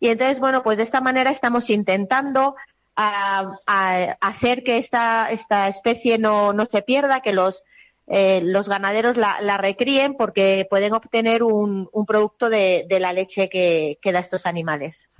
Y 0.00 0.08
entonces, 0.08 0.40
bueno, 0.40 0.62
pues 0.62 0.78
de 0.78 0.84
esta 0.84 1.02
manera 1.02 1.30
estamos 1.30 1.68
intentando 1.68 2.56
hacer 2.96 4.64
que 4.64 4.78
esta, 4.78 5.30
esta 5.30 5.68
especie 5.68 6.16
no, 6.16 6.54
no 6.54 6.64
se 6.64 6.80
pierda, 6.80 7.20
que 7.20 7.34
los 7.34 7.64
eh, 8.10 8.40
los 8.42 8.68
ganaderos 8.68 9.16
la, 9.18 9.38
la, 9.42 9.58
recríen 9.58 10.14
porque 10.14 10.66
pueden 10.70 10.94
obtener 10.94 11.42
un, 11.42 11.90
un 11.92 12.06
producto 12.06 12.48
de, 12.48 12.86
de, 12.88 13.00
la 13.00 13.12
leche 13.12 13.50
que, 13.50 13.98
que 14.00 14.12
da 14.12 14.20
estos 14.20 14.46
animales. 14.46 15.10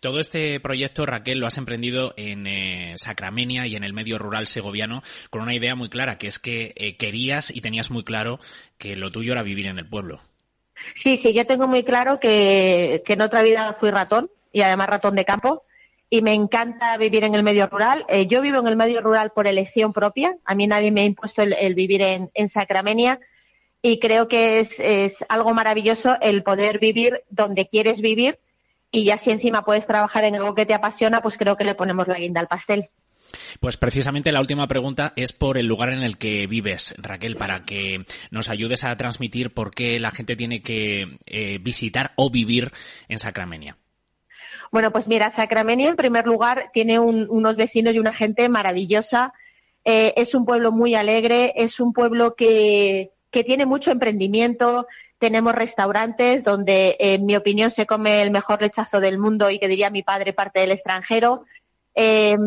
Todo 0.00 0.20
este 0.20 0.60
proyecto, 0.60 1.04
Raquel, 1.04 1.40
lo 1.40 1.48
has 1.48 1.58
emprendido 1.58 2.14
en 2.16 2.46
eh, 2.46 2.94
Sacramenia 2.96 3.66
y 3.66 3.74
en 3.74 3.82
el 3.82 3.92
medio 3.92 4.18
rural 4.18 4.46
segoviano 4.46 5.02
con 5.30 5.42
una 5.42 5.54
idea 5.54 5.74
muy 5.74 5.88
clara, 5.88 6.16
que 6.16 6.28
es 6.28 6.38
que 6.38 6.72
eh, 6.76 6.96
querías 6.96 7.54
y 7.54 7.60
tenías 7.60 7.90
muy 7.90 8.04
claro 8.04 8.38
que 8.78 8.94
lo 8.94 9.10
tuyo 9.10 9.32
era 9.32 9.42
vivir 9.42 9.66
en 9.66 9.78
el 9.78 9.88
pueblo. 9.88 10.20
Sí, 10.94 11.16
sí, 11.16 11.34
yo 11.34 11.44
tengo 11.46 11.66
muy 11.66 11.82
claro 11.82 12.20
que, 12.20 13.02
que 13.04 13.14
en 13.14 13.22
otra 13.22 13.42
vida 13.42 13.76
fui 13.80 13.90
ratón 13.90 14.30
y 14.52 14.62
además 14.62 14.88
ratón 14.88 15.16
de 15.16 15.24
campo 15.24 15.64
y 16.12 16.20
me 16.20 16.34
encanta 16.34 16.94
vivir 16.98 17.24
en 17.24 17.34
el 17.34 17.42
medio 17.42 17.68
rural. 17.68 18.04
Eh, 18.06 18.26
yo 18.26 18.42
vivo 18.42 18.58
en 18.58 18.66
el 18.66 18.76
medio 18.76 19.00
rural 19.00 19.30
por 19.34 19.46
elección 19.46 19.94
propia. 19.94 20.36
A 20.44 20.54
mí 20.54 20.66
nadie 20.66 20.90
me 20.90 21.00
ha 21.00 21.04
impuesto 21.06 21.40
el, 21.40 21.74
vivir 21.74 22.02
en, 22.02 22.30
en, 22.34 22.50
Sacramenia 22.50 23.18
y 23.80 23.98
creo 23.98 24.28
que 24.28 24.60
es, 24.60 25.24
algo 25.30 25.54
maravilloso 25.54 26.18
el 26.20 26.42
poder 26.42 26.80
vivir 26.80 27.22
donde 27.30 27.66
quieres 27.66 28.02
vivir 28.02 28.38
y 28.90 29.04
ya 29.04 29.16
si 29.16 29.30
encima 29.30 29.64
puedes 29.64 29.86
trabajar 29.86 30.24
en 30.24 30.34
algo 30.34 30.54
que 30.54 30.66
te 30.66 30.74
apasiona, 30.74 31.22
pues 31.22 31.38
creo 31.38 31.56
que 31.56 31.64
le 31.64 31.74
ponemos 31.74 32.06
la 32.06 32.18
guinda 32.18 32.42
al 32.42 32.46
pastel. 32.46 32.90
Pues 33.60 33.78
precisamente 33.78 34.32
la 34.32 34.40
última 34.40 34.68
pregunta 34.68 35.14
es 35.16 35.32
por 35.32 35.56
el 35.56 35.64
lugar 35.64 35.94
en 35.94 36.02
el 36.02 36.18
que 36.18 36.46
vives, 36.46 36.94
Raquel, 36.98 37.36
para 37.36 37.64
que 37.64 38.04
nos 38.30 38.50
ayudes 38.50 38.84
a 38.84 38.94
transmitir 38.98 39.54
por 39.54 39.70
qué 39.70 39.98
la 39.98 40.10
gente 40.10 40.36
tiene 40.36 40.60
que 40.60 41.16
eh, 41.24 41.56
visitar 41.58 42.12
o 42.16 42.28
vivir 42.28 42.70
en 43.08 43.18
Sacramenia. 43.18 43.78
Bueno, 44.72 44.90
pues 44.90 45.06
mira, 45.06 45.30
Sacramenia 45.30 45.90
en 45.90 45.96
primer 45.96 46.26
lugar 46.26 46.70
tiene 46.72 46.98
unos 46.98 47.56
vecinos 47.56 47.92
y 47.92 47.98
una 47.98 48.14
gente 48.14 48.48
maravillosa. 48.48 49.34
Eh, 49.84 50.14
es 50.16 50.34
un 50.34 50.46
pueblo 50.46 50.72
muy 50.72 50.94
alegre, 50.94 51.52
es 51.56 51.78
un 51.78 51.92
pueblo 51.92 52.34
que, 52.34 53.10
que 53.30 53.44
tiene 53.44 53.66
mucho 53.66 53.90
emprendimiento. 53.92 54.86
Tenemos 55.18 55.54
restaurantes 55.54 56.42
donde, 56.42 56.96
en 56.98 57.26
mi 57.26 57.36
opinión, 57.36 57.70
se 57.70 57.84
come 57.84 58.22
el 58.22 58.30
mejor 58.30 58.62
lechazo 58.62 58.98
del 58.98 59.18
mundo 59.18 59.50
y 59.50 59.58
que 59.58 59.68
diría 59.68 59.90
mi 59.90 60.02
padre 60.02 60.32
parte 60.32 60.60
del 60.60 60.72
extranjero. 60.72 61.44
Eh, 61.94 62.38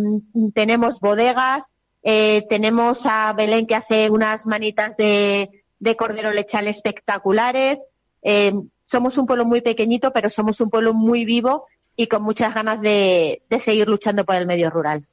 tenemos 0.55 0.99
bodegas, 0.99 1.65
eh, 2.01 2.47
tenemos 2.49 3.05
a 3.05 3.33
Belén 3.33 3.67
que 3.67 3.75
hace 3.75 4.09
unas 4.09 4.47
manitas 4.47 4.97
de, 4.97 5.63
de 5.77 5.95
cordero 5.95 6.31
lechal 6.31 6.67
espectaculares. 6.67 7.85
Somos 8.83 9.19
un 9.19 9.27
pueblo 9.27 9.45
muy 9.45 9.61
pequeñito, 9.61 10.11
pero 10.11 10.31
somos 10.31 10.59
un 10.59 10.71
pueblo 10.71 10.95
muy 10.95 11.23
vivo 11.23 11.67
y 11.95 12.07
con 12.07 12.23
muchas 12.23 12.53
ganas 12.53 12.81
de, 12.81 13.41
seguir 13.63 13.87
luchando 13.87 14.25
por 14.25 14.35
el 14.35 14.45
medio 14.45 14.69
rural. 14.69 15.03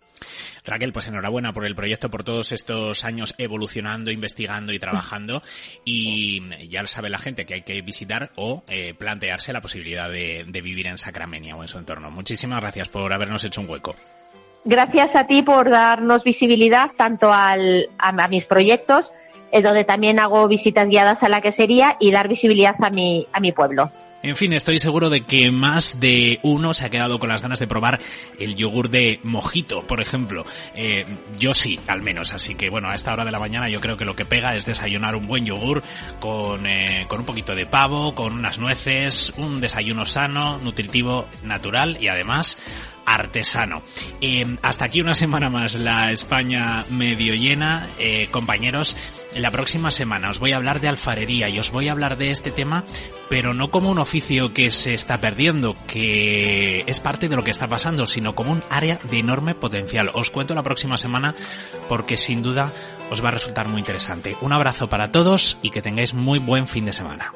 Raquel, 0.64 0.92
pues 0.92 1.09
enhorabuena 1.09 1.53
por 1.53 1.66
el 1.66 1.75
proyecto, 1.75 2.09
por 2.09 2.23
todos 2.23 2.53
estos 2.53 3.05
años 3.05 3.35
evolucionando, 3.38 4.12
investigando 4.12 4.73
y 4.73 4.79
trabajando. 4.79 5.42
Y 5.85 6.40
ya 6.68 6.83
lo 6.83 6.87
sabe 6.87 7.11
la 7.11 7.18
gente 7.18 7.45
que 7.45 7.55
hay 7.55 7.62
que 7.62 7.81
visitar 7.83 8.31
o 8.37 8.62
eh, 8.68 8.95
plantearse 8.95 9.53
la 9.53 9.61
posibilidad 9.61 10.09
de, 10.09 10.45
vivir 10.62 10.87
en 10.87 10.99
Sacramenia 10.99 11.57
o 11.57 11.62
en 11.62 11.68
su 11.68 11.79
entorno. 11.79 12.11
Muchísimas 12.11 12.61
gracias 12.61 12.88
por 12.88 13.13
habernos 13.13 13.44
hecho 13.44 13.61
un 13.61 13.69
hueco. 13.69 13.96
gracias 14.65 15.17
a 15.17 15.27
ti 15.27 15.42
por 15.42 15.69
darnos 15.69 16.23
visibilidad 16.23 16.92
tanto 16.96 17.33
al, 17.33 17.88
a, 17.98 18.29
mis 18.29 18.44
proyectos, 18.44 19.13
eh, 19.50 19.63
donde 19.63 19.83
también 19.83 20.21
hago 20.21 20.46
visitas 20.46 20.88
guiadas 20.88 21.25
a 21.25 21.29
la 21.29 21.40
quesería 21.40 21.96
y 21.98 22.13
dar 22.13 22.29
visibilidad 22.29 22.77
a 22.81 22.90
mi, 22.90 23.27
a 23.33 23.40
mi 23.40 23.50
pueblo. 23.50 23.90
En 24.23 24.37
fin, 24.37 24.52
estoy 24.52 24.79
seguro 24.79 25.10
de 25.10 25.23
que 25.23 25.50
más 25.50 25.98
de 25.98 26.38
uno 26.42 26.73
se 26.75 26.87
ha 26.87 26.90
quedado 26.90 27.18
con 27.18 27.29
las 27.29 27.42
ganas 27.42 27.58
de 27.58 27.66
probar 27.66 27.98
el 28.38 28.54
yogur 28.54 28.88
de 28.88 29.18
mojito, 29.25 29.85
por 29.85 30.00
ejemplo. 30.00 30.46
Eh, 30.77 31.04
yo 31.40 31.54
sí, 31.54 31.79
al 31.88 32.02
menos. 32.02 32.33
Así 32.33 32.54
que 32.54 32.70
bueno, 32.70 32.88
a 32.88 32.94
esta 32.94 33.12
hora 33.12 33.25
de 33.25 33.33
la 33.33 33.40
mañana 33.40 33.68
yo 33.68 33.81
creo 33.81 33.96
que 33.96 34.04
lo 34.04 34.14
que 34.14 34.25
pega 34.25 34.54
es 34.54 34.64
desayunar 34.64 35.16
un 35.16 35.27
buen 35.27 35.44
yogur 35.44 35.83
con, 36.20 36.66
eh, 36.66 37.04
con 37.08 37.20
un 37.20 37.27
poquito 37.27 37.56
de 37.56 37.66
pavo, 37.66 38.14
con 38.14 38.33
unas 38.35 38.60
nueces, 38.60 39.33
un 39.38 39.60
desayuno 39.60 40.06
sano, 40.06 40.58
nutritivo, 40.58 41.29
natural 41.42 41.98
y 42.00 42.06
además 42.06 42.58
artesano. 43.07 43.83
Eh, 44.21 44.57
hasta 44.63 44.87
aquí 44.87 45.00
una 45.00 45.15
semana 45.15 45.48
más 45.48 45.75
la 45.75 46.11
España 46.11 46.85
medio 46.90 47.35
llena. 47.35 47.88
Eh, 47.98 48.29
compañeros, 48.31 48.96
la 49.35 49.50
próxima 49.50 49.90
semana 49.90 50.31
os 50.31 50.38
voy 50.38 50.53
a 50.53 50.57
hablar 50.57 50.81
de 50.81 50.88
alfarería 50.88 51.48
y 51.48 51.59
os 51.59 51.71
voy 51.71 51.88
a 51.88 51.92
hablar 51.92 52.17
de 52.17 52.31
este 52.31 52.50
tema, 52.50 52.85
pero 53.29 53.55
no 53.55 53.71
como 53.71 53.90
un 53.90 53.98
oficio 53.98 54.53
que 54.53 54.71
se 54.71 54.94
está 54.94 55.21
perdiendo, 55.21 55.77
que 55.87 56.85
es 56.87 57.00
parte 57.00 57.29
de 57.29 57.37
lo 57.37 57.44
que 57.44 57.50
está 57.50 57.69
pasando, 57.69 58.07
sino 58.07 58.35
como 58.35 58.53
un 58.53 58.63
área 58.71 58.98
de 59.11 59.19
enorme 59.19 59.55
potencial. 59.55 60.11
Os 60.15 60.31
cuento 60.31 60.55
la 60.55 60.63
próxima 60.63 60.96
semana 60.96 61.35
porque 61.88 62.17
sin 62.17 62.42
duda 62.42 62.73
os 63.11 63.23
va 63.23 63.29
a 63.29 63.33
resultar 63.33 63.69
muy 63.69 63.81
interesante. 63.81 64.37
Un 64.40 64.53
abrazo 64.53 64.88
para 64.88 65.11
todos 65.11 65.59
y 65.63 65.71
que 65.71 65.83
tengáis 65.83 66.15
muy 66.15 66.38
buen 66.38 66.67
fin 66.67 66.85
de 66.85 66.92
semana. 66.92 67.33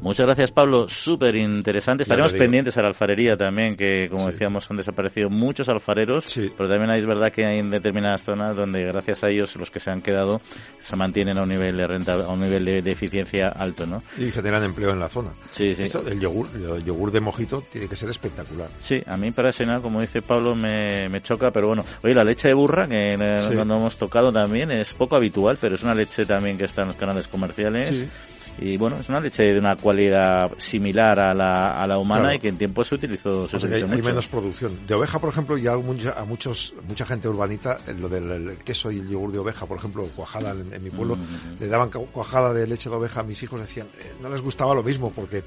Muchas 0.00 0.26
gracias, 0.26 0.52
Pablo. 0.52 0.88
Súper 0.88 1.36
interesante. 1.36 2.02
Estaremos 2.02 2.32
pendientes 2.32 2.76
a 2.76 2.82
la 2.82 2.88
alfarería 2.88 3.36
también, 3.36 3.76
que 3.76 4.08
como 4.10 4.30
decíamos 4.30 4.70
han 4.70 4.76
desaparecido 4.76 5.30
muchos 5.30 5.68
alfareros, 5.68 6.32
pero 6.56 6.68
también 6.68 6.90
es 6.90 7.06
verdad 7.06 7.32
que 7.32 7.44
hay 7.44 7.58
en 7.58 7.70
determinadas 7.70 8.22
zonas 8.22 8.56
donde 8.56 8.84
gracias 8.84 9.24
a 9.24 9.30
ellos 9.30 9.56
los 9.56 9.70
que 9.70 9.80
se 9.80 9.90
han 9.90 10.02
quedado 10.02 10.40
se 10.80 10.96
mantienen 10.96 11.38
a 11.38 11.42
un 11.42 11.48
nivel 11.48 11.76
de 11.76 11.86
renta, 11.86 12.14
a 12.14 12.28
un 12.28 12.40
nivel 12.40 12.64
de, 12.64 12.96
eficiencia 12.96 13.48
alto, 13.48 13.86
¿no? 13.86 14.02
Y 14.18 14.30
generan 14.30 14.62
empleo 14.64 14.90
en 14.90 15.00
la 15.00 15.08
zona. 15.08 15.30
Sí, 15.50 15.74
sí. 15.74 15.88
el 16.08 16.20
yogur, 16.20 16.48
el 16.54 16.84
yogur 16.84 17.10
de 17.10 17.20
mojito 17.20 17.62
tiene 17.70 17.88
que 17.88 17.96
ser 17.96 18.08
espectacular. 18.08 18.68
Sí, 18.80 19.02
a 19.06 19.16
mí 19.16 19.30
para 19.32 19.52
cenar, 19.52 19.82
como 19.82 20.00
dice 20.00 20.22
Pablo, 20.22 20.54
me, 20.54 21.08
me 21.08 21.20
choca, 21.20 21.50
pero 21.50 21.68
bueno. 21.68 21.84
Oye, 22.02 22.14
la 22.14 22.24
leche 22.24 22.48
de 22.48 22.54
burra, 22.54 22.88
que 22.88 23.16
no 23.16 23.76
hemos 23.76 23.96
tocado 23.96 24.32
también, 24.32 24.70
es 24.70 24.94
poco 24.94 25.16
habitual, 25.16 25.58
pero 25.60 25.74
es 25.74 25.82
una 25.82 25.94
leche 25.94 26.24
también 26.24 26.56
que 26.56 26.64
está 26.64 26.82
en 26.82 26.88
los 26.88 26.96
canales 26.96 27.28
comerciales 27.28 28.06
y 28.58 28.76
bueno, 28.76 28.96
es 29.00 29.08
una 29.08 29.20
leche 29.20 29.42
de 29.42 29.58
una 29.58 29.76
cualidad 29.76 30.50
similar 30.58 31.20
a 31.20 31.34
la, 31.34 31.82
a 31.82 31.86
la 31.86 31.98
humana 31.98 32.34
y 32.34 32.38
que 32.38 32.48
en 32.48 32.56
tiempo 32.56 32.84
se 32.84 32.94
utilizó. 32.94 33.48
Se 33.48 33.56
hay, 33.56 33.84
menos 33.84 34.26
producción. 34.28 34.86
De 34.86 34.94
oveja, 34.94 35.18
por 35.18 35.30
ejemplo, 35.30 35.56
ya 35.58 35.72
a 35.72 36.24
muchos, 36.24 36.74
mucha 36.88 37.04
gente 37.04 37.28
urbanita, 37.28 37.78
lo 37.98 38.08
del 38.08 38.58
queso 38.58 38.90
y 38.90 38.98
el 38.98 39.08
yogur 39.08 39.32
de 39.32 39.38
oveja, 39.38 39.66
por 39.66 39.78
ejemplo, 39.78 40.06
cuajada 40.14 40.52
en, 40.52 40.82
mi 40.82 40.90
pueblo, 40.90 41.16
mm. 41.16 41.60
le 41.60 41.68
daban 41.68 41.90
cuajada 41.90 42.52
de 42.52 42.66
leche 42.66 42.88
de 42.88 42.96
oveja 42.96 43.20
a 43.20 43.24
mis 43.24 43.42
hijos, 43.42 43.60
decían, 43.60 43.88
eh, 43.98 44.14
no 44.22 44.28
les 44.28 44.40
gustaba 44.40 44.74
lo 44.74 44.82
mismo 44.82 45.10
porque 45.10 45.44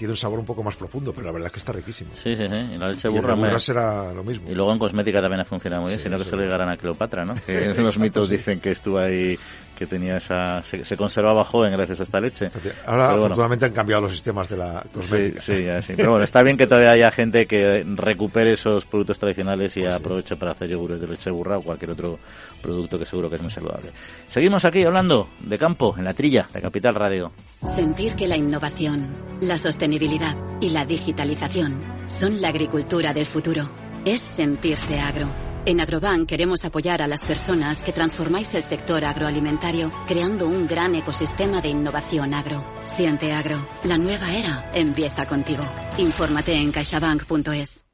tiene 0.00 0.12
un 0.12 0.16
sabor 0.16 0.38
un 0.38 0.46
poco 0.46 0.62
más 0.62 0.76
profundo, 0.76 1.12
pero 1.12 1.26
la 1.26 1.32
verdad 1.32 1.48
es 1.48 1.52
que 1.52 1.58
está 1.58 1.72
riquísimo. 1.72 2.10
Sí, 2.14 2.34
sí, 2.34 2.48
sí. 2.48 2.54
Y 2.54 2.78
la 2.78 2.88
leche 2.88 3.06
burra, 3.10 3.34
burra 3.34 3.58
será 3.58 4.14
lo 4.14 4.24
mismo. 4.24 4.50
Y 4.50 4.54
luego 4.54 4.72
en 4.72 4.78
cosmética 4.78 5.20
también 5.20 5.42
ha 5.42 5.44
funcionado 5.44 5.82
muy 5.82 5.90
bien, 5.90 6.00
sino 6.00 6.16
que 6.16 6.24
se 6.24 6.36
le 6.36 6.44
llegaran 6.44 6.70
a 6.70 6.78
Cleopatra, 6.78 7.26
¿no? 7.26 7.34
Que 7.46 7.74
los 7.76 7.98
mitos 7.98 8.30
dicen 8.30 8.60
que 8.60 8.70
estuvo 8.70 8.98
ahí 8.98 9.38
que 9.80 9.86
tenía 9.86 10.18
esa 10.18 10.62
se, 10.62 10.94
conservaba 10.94 11.42
joven 11.42 11.72
gracias 11.72 12.00
a 12.00 12.02
esta 12.02 12.20
leche. 12.20 12.50
Ahora 12.84 13.14
afortunadamente 13.14 13.64
han 13.64 13.72
cambiado 13.72 14.02
los 14.02 14.12
sistemas 14.12 14.46
de 14.50 14.58
la 14.58 14.84
cosmética. 14.92 15.40
Sí, 15.40 15.64
sí, 15.80 15.94
Pero 15.96 16.10
bueno, 16.10 16.22
está 16.22 16.42
bien 16.42 16.58
que 16.58 16.66
todavía 16.66 16.90
haya 16.90 17.10
gente 17.10 17.46
que 17.46 17.82
recupere 17.96 18.52
esos 18.52 18.84
productos 18.84 19.18
tradicionales 19.18 19.74
y 19.78 19.80
pues 19.80 19.96
aproveche 19.96 20.36
para 20.36 20.52
hacer 20.52 20.68
yogures 20.68 21.00
de 21.00 21.06
leche 21.06 21.30
burra 21.30 21.56
o 21.56 21.62
cualquier 21.62 21.92
otro 21.92 22.18
producto 22.60 22.98
que 22.98 23.06
seguro 23.06 23.30
que 23.30 23.36
es 23.36 23.42
muy 23.42 23.50
saludable. 23.50 23.90
Seguimos 24.28 24.66
aquí 24.66 24.84
hablando 24.84 25.30
de 25.38 25.56
campo 25.56 25.94
en 25.96 26.04
la 26.04 26.12
trilla 26.12 26.46
de 26.52 26.60
Capital 26.60 26.94
Radio. 26.94 27.32
Sentir 27.64 28.16
que 28.16 28.28
la 28.28 28.36
innovación, 28.36 29.08
la 29.40 29.56
sostenibilidad 29.56 30.36
y 30.60 30.68
la 30.68 30.84
digitalización 30.84 31.80
son 32.06 32.42
la 32.42 32.48
agricultura 32.48 33.14
del 33.14 33.24
futuro 33.24 33.70
es 34.04 34.20
sentirse 34.20 34.98
agro. 34.98 35.49
En 35.66 35.78
Agrobank 35.78 36.26
queremos 36.26 36.64
apoyar 36.64 37.02
a 37.02 37.06
las 37.06 37.20
personas 37.20 37.82
que 37.82 37.92
transformáis 37.92 38.54
el 38.54 38.62
sector 38.62 39.04
agroalimentario 39.04 39.92
creando 40.06 40.48
un 40.48 40.66
gran 40.66 40.94
ecosistema 40.94 41.60
de 41.60 41.68
innovación 41.68 42.32
agro. 42.32 42.64
Siente 42.82 43.32
agro. 43.32 43.58
La 43.84 43.98
nueva 43.98 44.34
era 44.34 44.70
empieza 44.74 45.26
contigo. 45.26 45.64
Infórmate 45.98 46.54
en 46.54 46.72
caixabank.es. 46.72 47.89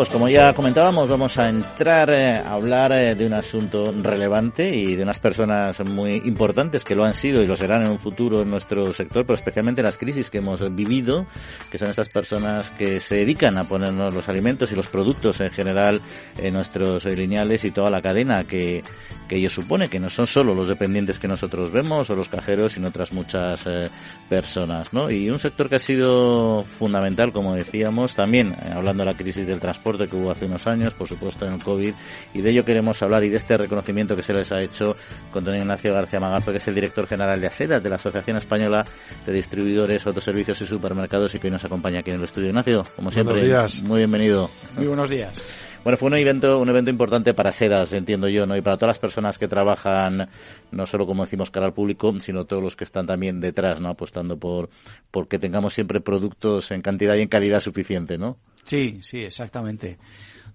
pues 0.00 0.08
como 0.08 0.30
ya 0.30 0.54
comentábamos, 0.54 1.10
vamos 1.10 1.36
a 1.36 1.50
entrar 1.50 2.08
eh, 2.08 2.38
a 2.38 2.54
hablar 2.54 2.90
eh, 2.90 3.14
de 3.14 3.26
un 3.26 3.34
asunto 3.34 3.94
relevante 4.00 4.74
y 4.74 4.96
de 4.96 5.02
unas 5.02 5.18
personas 5.18 5.78
muy 5.84 6.22
importantes 6.24 6.84
que 6.84 6.94
lo 6.94 7.04
han 7.04 7.12
sido 7.12 7.42
y 7.42 7.46
lo 7.46 7.54
serán 7.54 7.82
en 7.82 7.90
un 7.90 7.98
futuro 7.98 8.40
en 8.40 8.48
nuestro 8.48 8.94
sector, 8.94 9.26
pero 9.26 9.34
especialmente 9.34 9.82
en 9.82 9.84
las 9.84 9.98
crisis 9.98 10.30
que 10.30 10.38
hemos 10.38 10.74
vivido, 10.74 11.26
que 11.70 11.76
son 11.76 11.90
estas 11.90 12.08
personas 12.08 12.70
que 12.70 12.98
se 12.98 13.16
dedican 13.16 13.58
a 13.58 13.64
ponernos 13.64 14.14
los 14.14 14.26
alimentos 14.30 14.72
y 14.72 14.74
los 14.74 14.86
productos 14.86 15.38
en 15.42 15.50
general 15.50 16.00
en 16.38 16.54
nuestros 16.54 17.04
lineales 17.04 17.62
y 17.64 17.70
toda 17.70 17.90
la 17.90 18.00
cadena 18.00 18.44
que, 18.44 18.82
que 19.30 19.36
ello 19.36 19.48
supone, 19.48 19.88
que 19.88 20.00
no 20.00 20.10
son 20.10 20.26
solo 20.26 20.56
los 20.56 20.66
dependientes 20.66 21.20
que 21.20 21.28
nosotros 21.28 21.70
vemos 21.70 22.10
o 22.10 22.16
los 22.16 22.28
cajeros, 22.28 22.72
sino 22.72 22.88
otras 22.88 23.12
muchas 23.12 23.62
eh, 23.64 23.88
personas, 24.28 24.92
¿no? 24.92 25.08
Y 25.08 25.30
un 25.30 25.38
sector 25.38 25.68
que 25.68 25.76
ha 25.76 25.78
sido 25.78 26.62
fundamental, 26.62 27.30
como 27.30 27.54
decíamos, 27.54 28.16
también 28.16 28.56
hablando 28.74 29.04
de 29.04 29.12
la 29.12 29.16
crisis 29.16 29.46
del 29.46 29.60
transporte, 29.60 30.08
que 30.08 30.16
hubo 30.16 30.32
hace 30.32 30.46
unos 30.46 30.66
años, 30.66 30.94
por 30.94 31.06
supuesto 31.06 31.46
en 31.46 31.52
el 31.52 31.62
COVID, 31.62 31.94
y 32.34 32.40
de 32.40 32.50
ello 32.50 32.64
queremos 32.64 33.00
hablar 33.02 33.22
y 33.22 33.28
de 33.28 33.36
este 33.36 33.56
reconocimiento 33.56 34.16
que 34.16 34.24
se 34.24 34.32
les 34.32 34.50
ha 34.50 34.60
hecho 34.60 34.96
con 35.32 35.44
don 35.44 35.54
Ignacio 35.54 35.94
García 35.94 36.18
Magarto, 36.18 36.50
que 36.50 36.58
es 36.58 36.66
el 36.66 36.74
director 36.74 37.06
general 37.06 37.40
de 37.40 37.46
ASEDAS, 37.46 37.84
de 37.84 37.88
la 37.88 37.96
Asociación 37.96 38.36
Española 38.36 38.84
de 39.24 39.32
Distribuidores, 39.32 40.04
Autoservicios 40.08 40.60
y 40.60 40.66
Supermercados, 40.66 41.32
y 41.36 41.38
que 41.38 41.46
hoy 41.46 41.52
nos 41.52 41.64
acompaña 41.64 42.00
aquí 42.00 42.10
en 42.10 42.16
el 42.16 42.24
estudio. 42.24 42.48
Ignacio, 42.48 42.84
como 42.96 43.12
siempre, 43.12 43.34
buenos 43.34 43.48
días. 43.48 43.82
muy 43.84 43.98
bienvenido. 43.98 44.50
Muy 44.76 44.88
buenos 44.88 45.08
días. 45.08 45.40
Bueno, 45.82 45.96
fue 45.96 46.08
un 46.08 46.14
evento, 46.14 46.60
un 46.60 46.68
evento 46.68 46.90
importante 46.90 47.32
para 47.32 47.52
Sedas, 47.52 47.90
entiendo 47.92 48.28
yo, 48.28 48.46
¿no? 48.46 48.54
Y 48.54 48.60
para 48.60 48.76
todas 48.76 48.90
las 48.90 48.98
personas 48.98 49.38
que 49.38 49.48
trabajan, 49.48 50.28
no 50.72 50.86
solo 50.86 51.06
como 51.06 51.24
decimos 51.24 51.50
cara 51.50 51.66
al 51.66 51.72
público, 51.72 52.20
sino 52.20 52.44
todos 52.44 52.62
los 52.62 52.76
que 52.76 52.84
están 52.84 53.06
también 53.06 53.40
detrás, 53.40 53.80
¿no? 53.80 53.88
Apostando 53.88 54.38
por, 54.38 54.68
por 55.10 55.26
que 55.26 55.38
tengamos 55.38 55.72
siempre 55.72 56.02
productos 56.02 56.70
en 56.70 56.82
cantidad 56.82 57.14
y 57.14 57.20
en 57.22 57.28
calidad 57.28 57.62
suficiente, 57.62 58.18
¿no? 58.18 58.36
Sí, 58.64 58.98
sí, 59.02 59.20
exactamente. 59.20 59.98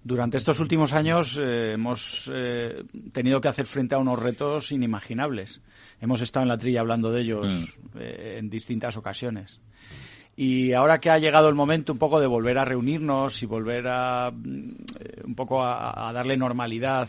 Durante 0.06 0.36
estos 0.36 0.60
últimos 0.60 0.92
años 0.92 1.36
eh, 1.36 1.72
hemos 1.72 2.30
eh, 2.32 2.84
tenido 3.12 3.40
que 3.40 3.48
hacer 3.48 3.66
frente 3.66 3.96
a 3.96 3.98
unos 3.98 4.20
retos 4.20 4.70
inimaginables. 4.70 5.60
Hemos 6.00 6.20
estado 6.20 6.44
en 6.44 6.48
la 6.50 6.58
trilla 6.58 6.78
hablando 6.78 7.10
de 7.10 7.22
ellos 7.22 7.74
mm. 7.92 7.98
eh, 7.98 8.36
en 8.38 8.48
distintas 8.48 8.96
ocasiones. 8.96 9.60
Y 10.36 10.74
ahora 10.74 10.98
que 11.00 11.10
ha 11.10 11.18
llegado 11.18 11.48
el 11.48 11.54
momento 11.54 11.92
un 11.94 11.98
poco 11.98 12.20
de 12.20 12.26
volver 12.26 12.58
a 12.58 12.64
reunirnos 12.64 13.42
y 13.42 13.46
volver 13.46 13.88
a 13.88 14.30
un 14.30 15.34
poco 15.34 15.64
a, 15.64 16.12
darle 16.12 16.36
normalidad 16.36 17.08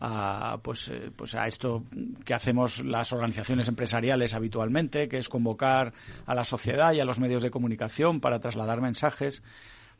a, 0.00 0.58
pues, 0.62 0.90
pues 1.14 1.34
a 1.34 1.46
esto 1.46 1.84
que 2.24 2.32
hacemos 2.32 2.82
las 2.82 3.12
organizaciones 3.12 3.68
empresariales 3.68 4.34
habitualmente, 4.34 5.08
que 5.08 5.18
es 5.18 5.28
convocar 5.28 5.92
a 6.24 6.34
la 6.34 6.44
sociedad 6.44 6.94
y 6.94 7.00
a 7.00 7.04
los 7.04 7.20
medios 7.20 7.42
de 7.42 7.50
comunicación 7.50 8.20
para 8.20 8.40
trasladar 8.40 8.80
mensajes, 8.80 9.42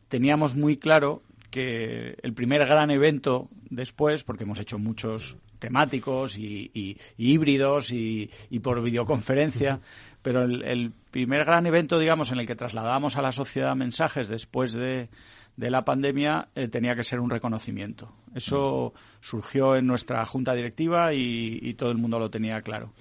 teníamos 0.09 0.55
muy 0.55 0.79
claro 0.79 1.23
que 1.51 2.17
el 2.23 2.33
primer 2.33 2.67
gran 2.67 2.91
evento 2.91 3.49
después, 3.71 4.25
porque 4.25 4.43
hemos 4.43 4.59
hecho 4.59 4.79
muchos 4.79 5.37
temáticos 5.61 6.37
y, 6.37 6.99
híbridos 7.17 7.93
y, 7.93 8.29
por 8.61 8.83
videoconferencia, 8.83 9.81
pero 10.25 10.43
el, 10.43 10.91
primer 11.11 11.45
gran 11.45 11.66
evento, 11.66 11.99
digamos, 11.99 12.33
en 12.33 12.39
el 12.39 12.47
que 12.47 12.57
trasladamos 12.57 13.16
a 13.16 13.22
la 13.22 13.31
sociedad 13.31 13.77
mensajes 13.77 14.27
después 14.27 14.72
de, 14.72 15.11
la 15.57 15.85
pandemia 15.85 16.49
eh, 16.55 16.66
tenía 16.66 16.97
que 16.97 17.05
ser 17.05 17.20
un 17.20 17.29
reconocimiento. 17.29 18.11
Eso 18.35 18.95
surgió 19.20 19.77
en 19.77 19.87
nuestra 19.87 20.25
junta 20.25 20.55
directiva 20.55 21.12
y 21.12 21.75
todo 21.75 21.91
el 21.91 21.99
mundo 21.99 22.18
lo 22.18 22.31
tenía 22.31 22.62
claro. 22.62 22.93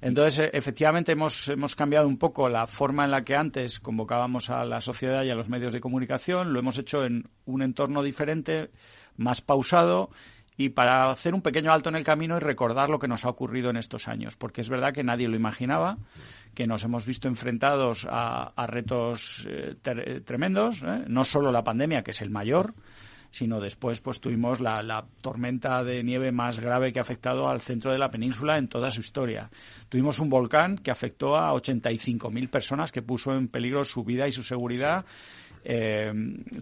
Entonces, 0.00 0.38
e, 0.38 0.56
efectivamente, 0.56 1.12
hemos, 1.12 1.48
hemos 1.48 1.74
cambiado 1.74 2.06
un 2.06 2.18
poco 2.18 2.48
la 2.48 2.66
forma 2.66 3.04
en 3.04 3.10
la 3.10 3.24
que 3.24 3.34
antes 3.34 3.80
convocábamos 3.80 4.50
a 4.50 4.64
la 4.64 4.80
sociedad 4.80 5.24
y 5.24 5.30
a 5.30 5.34
los 5.34 5.48
medios 5.48 5.72
de 5.72 5.80
comunicación, 5.80 6.52
lo 6.52 6.60
hemos 6.60 6.78
hecho 6.78 7.04
en 7.04 7.28
un 7.46 7.62
entorno 7.62 8.02
diferente, 8.02 8.70
más 9.16 9.40
pausado 9.40 10.10
y 10.60 10.68
para 10.68 11.10
hacer 11.10 11.32
un 11.32 11.40
pequeño 11.40 11.72
alto 11.72 11.88
en 11.88 11.96
el 11.96 12.04
camino 12.04 12.36
y 12.36 12.40
recordar 12.40 12.90
lo 12.90 12.98
que 12.98 13.08
nos 13.08 13.24
ha 13.24 13.30
ocurrido 13.30 13.70
en 13.70 13.78
estos 13.78 14.08
años, 14.08 14.36
porque 14.36 14.60
es 14.60 14.68
verdad 14.68 14.92
que 14.92 15.02
nadie 15.02 15.26
lo 15.26 15.34
imaginaba, 15.34 15.96
que 16.54 16.66
nos 16.66 16.84
hemos 16.84 17.06
visto 17.06 17.28
enfrentados 17.28 18.06
a, 18.10 18.52
retos 18.66 19.46
eh, 19.48 19.76
tremendos, 20.22 20.82
¿eh? 20.82 21.04
no 21.06 21.24
solo 21.24 21.50
la 21.50 21.64
pandemia, 21.64 22.02
que 22.02 22.10
es 22.10 22.20
el 22.20 22.28
mayor, 22.28 22.74
sino 23.30 23.58
después 23.58 24.02
pues 24.02 24.20
tuvimos 24.20 24.60
la, 24.60 24.82
la, 24.82 25.06
tormenta 25.22 25.82
de 25.82 26.04
nieve 26.04 26.30
más 26.30 26.60
grave 26.60 26.92
que 26.92 26.98
ha 26.98 27.02
afectado 27.02 27.48
al 27.48 27.62
centro 27.62 27.90
de 27.90 27.98
la 27.98 28.10
península 28.10 28.58
en 28.58 28.68
toda 28.68 28.90
su 28.90 29.00
historia. 29.00 29.48
Tuvimos 29.88 30.18
un 30.18 30.28
volcán 30.28 30.76
que 30.76 30.90
afectó 30.90 31.36
a 31.36 31.54
85.000 31.54 32.50
personas, 32.50 32.92
que 32.92 33.00
puso 33.00 33.32
en 33.32 33.48
peligro 33.48 33.82
su 33.82 34.04
vida 34.04 34.28
y 34.28 34.32
su 34.32 34.42
seguridad. 34.42 35.06
Eh, 35.62 36.12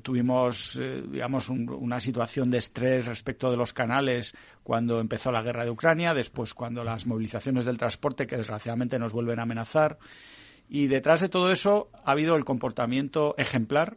tuvimos, 0.03 0.77
eh, 0.77 1.03
digamos, 1.09 1.49
una 1.49 2.01
situación 2.01 2.51
de 2.51 2.59
estrés 2.59 3.07
respecto 3.07 3.51
de 3.51 3.57
los 3.57 3.73
canales 3.73 4.35
cuando 4.63 5.01
empezó 5.01 5.31
la 5.31 5.43
guerra 5.43 5.65
de 5.65 5.71
Ucrania, 5.71 6.15
después 6.15 6.55
cuando 6.55 6.83
las 6.83 7.07
movilizaciones 7.07 7.65
del 7.65 7.79
transporte, 7.79 8.27
que 8.27 8.37
desgraciadamente 8.37 8.99
nos 8.99 9.13
vuelven 9.13 9.39
a 9.39 9.43
amenazar. 9.43 9.99
Y 10.69 10.89
detrás 10.89 11.21
de 11.21 11.29
todo 11.29 11.51
eso 11.51 11.91
ha 12.05 12.13
habido 12.13 12.37
el 12.37 12.45
comportamiento 12.45 13.35
ejemplar, 13.39 13.97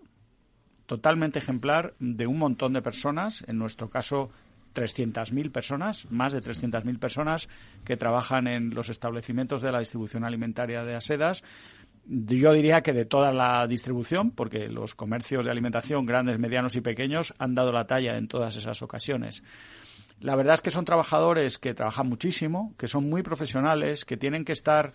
totalmente 0.86 1.40
ejemplar, 1.40 1.96
de 2.00 2.28
un 2.28 2.38
montón 2.38 2.74
de 2.74 2.82
personas, 2.82 3.44
en 3.48 3.58
nuestro 3.58 3.90
caso 3.90 4.32
300.000 4.74 5.52
personas, 5.52 6.10
más 6.10 6.34
de 6.34 6.42
300.000 6.42 7.00
personas 7.00 7.50
que 7.84 7.98
trabajan 7.98 8.48
en 8.48 8.74
los 8.74 8.90
establecimientos 8.90 9.62
de 9.62 9.72
la 9.72 9.80
distribución 9.80 10.24
alimentaria 10.24 10.84
de 10.84 10.96
Asedas, 10.96 11.44
yo 12.12 12.52
diría 12.52 12.82
que 12.82 12.92
de 12.92 13.06
toda 13.06 13.32
la 13.32 13.66
distribución, 13.68 14.32
porque 14.32 14.68
los 14.68 14.96
comercios 14.96 15.46
de 15.46 15.52
alimentación, 15.52 16.06
grandes, 16.06 16.38
medianos 16.40 16.76
y 16.76 16.82
pequeños, 16.82 17.34
han 17.38 17.56
dado 17.56 17.72
la 17.72 17.88
talla 17.88 18.18
en 18.18 18.28
todas 18.28 18.58
esas 18.58 18.82
ocasiones. 18.82 19.44
La 20.20 20.36
verdad 20.36 20.56
es 20.56 20.62
que 20.62 20.72
son 20.72 20.84
trabajadores 20.84 21.58
que 21.58 21.74
trabajan 21.74 22.10
muchísimo, 22.10 22.74
que 22.78 22.90
son 22.90 23.10
muy 23.10 23.24
profesionales, 23.24 24.04
que 24.04 24.18
tienen 24.18 24.44
que 24.44 24.52
estar, 24.52 24.92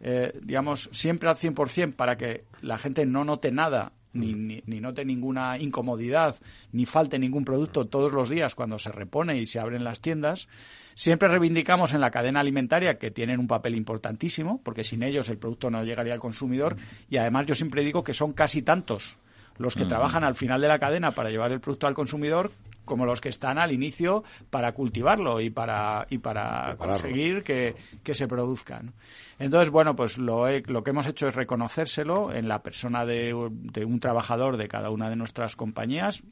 eh, 0.00 0.32
digamos, 0.42 0.88
siempre 0.90 1.28
al 1.28 1.36
100% 1.36 1.96
para 1.96 2.16
que 2.16 2.44
la 2.62 2.78
gente 2.78 3.04
no 3.04 3.24
note 3.24 3.52
nada 3.52 3.92
ni, 4.14 4.32
ni, 4.32 4.62
ni, 4.66 4.80
note 4.80 5.04
ninguna 5.04 5.58
incomodidad, 5.58 6.36
ni 6.72 6.86
falte 6.86 7.18
ningún 7.18 7.44
producto 7.44 7.86
todos 7.86 8.12
los 8.12 8.28
días 8.28 8.54
cuando 8.54 8.78
se 8.78 8.92
repone 8.92 9.38
y 9.38 9.46
se 9.46 9.60
abren 9.60 9.84
las 9.84 10.00
tiendas. 10.00 10.48
Siempre 10.94 11.28
reivindicamos 11.28 11.92
en 11.92 12.00
la 12.00 12.10
cadena 12.10 12.40
alimentaria 12.40 12.98
que 12.98 13.10
tienen 13.10 13.40
un 13.40 13.48
papel 13.48 13.74
importantísimo, 13.74 14.60
porque 14.62 14.84
sin 14.84 15.02
ellos 15.02 15.28
el 15.28 15.38
producto 15.38 15.70
no 15.70 15.84
llegaría 15.84 16.14
al 16.14 16.20
consumidor. 16.20 16.76
Y 17.10 17.16
además 17.16 17.46
yo 17.46 17.54
siempre 17.54 17.84
digo 17.84 18.04
que 18.04 18.14
son 18.14 18.32
casi 18.32 18.62
tantos 18.62 19.18
los 19.56 19.74
que 19.74 19.84
mm. 19.84 19.88
trabajan 19.88 20.24
al 20.24 20.34
final 20.34 20.60
de 20.60 20.68
la 20.68 20.78
cadena 20.78 21.12
para 21.12 21.30
llevar 21.30 21.52
el 21.52 21.60
producto 21.60 21.86
al 21.86 21.94
consumidor 21.94 22.50
como 22.84 23.06
los 23.06 23.20
que 23.20 23.30
están 23.30 23.58
al 23.58 23.72
inicio 23.72 24.24
para 24.50 24.72
cultivarlo 24.72 25.40
y 25.40 25.50
para 25.50 26.06
y 26.10 26.18
para 26.18 26.76
conseguir 26.76 27.42
que, 27.42 27.74
se 28.12 28.28
produzcan. 28.28 28.92
Entonces, 29.38 29.70
bueno, 29.70 29.96
pues 29.96 30.18
lo, 30.18 30.46
lo 30.66 30.84
que 30.84 30.90
hemos 30.90 31.06
hecho 31.06 31.26
es 31.26 31.34
reconocérselo 31.34 32.32
en 32.32 32.48
la 32.48 32.62
persona 32.62 33.06
de, 33.06 33.34
de 33.50 33.84
un 33.84 34.00
trabajador 34.00 34.56
de 34.56 34.68
cada 34.68 34.90
una 34.90 35.08
de 35.08 35.16
nuestras 35.16 35.56
compañías, 35.56 36.22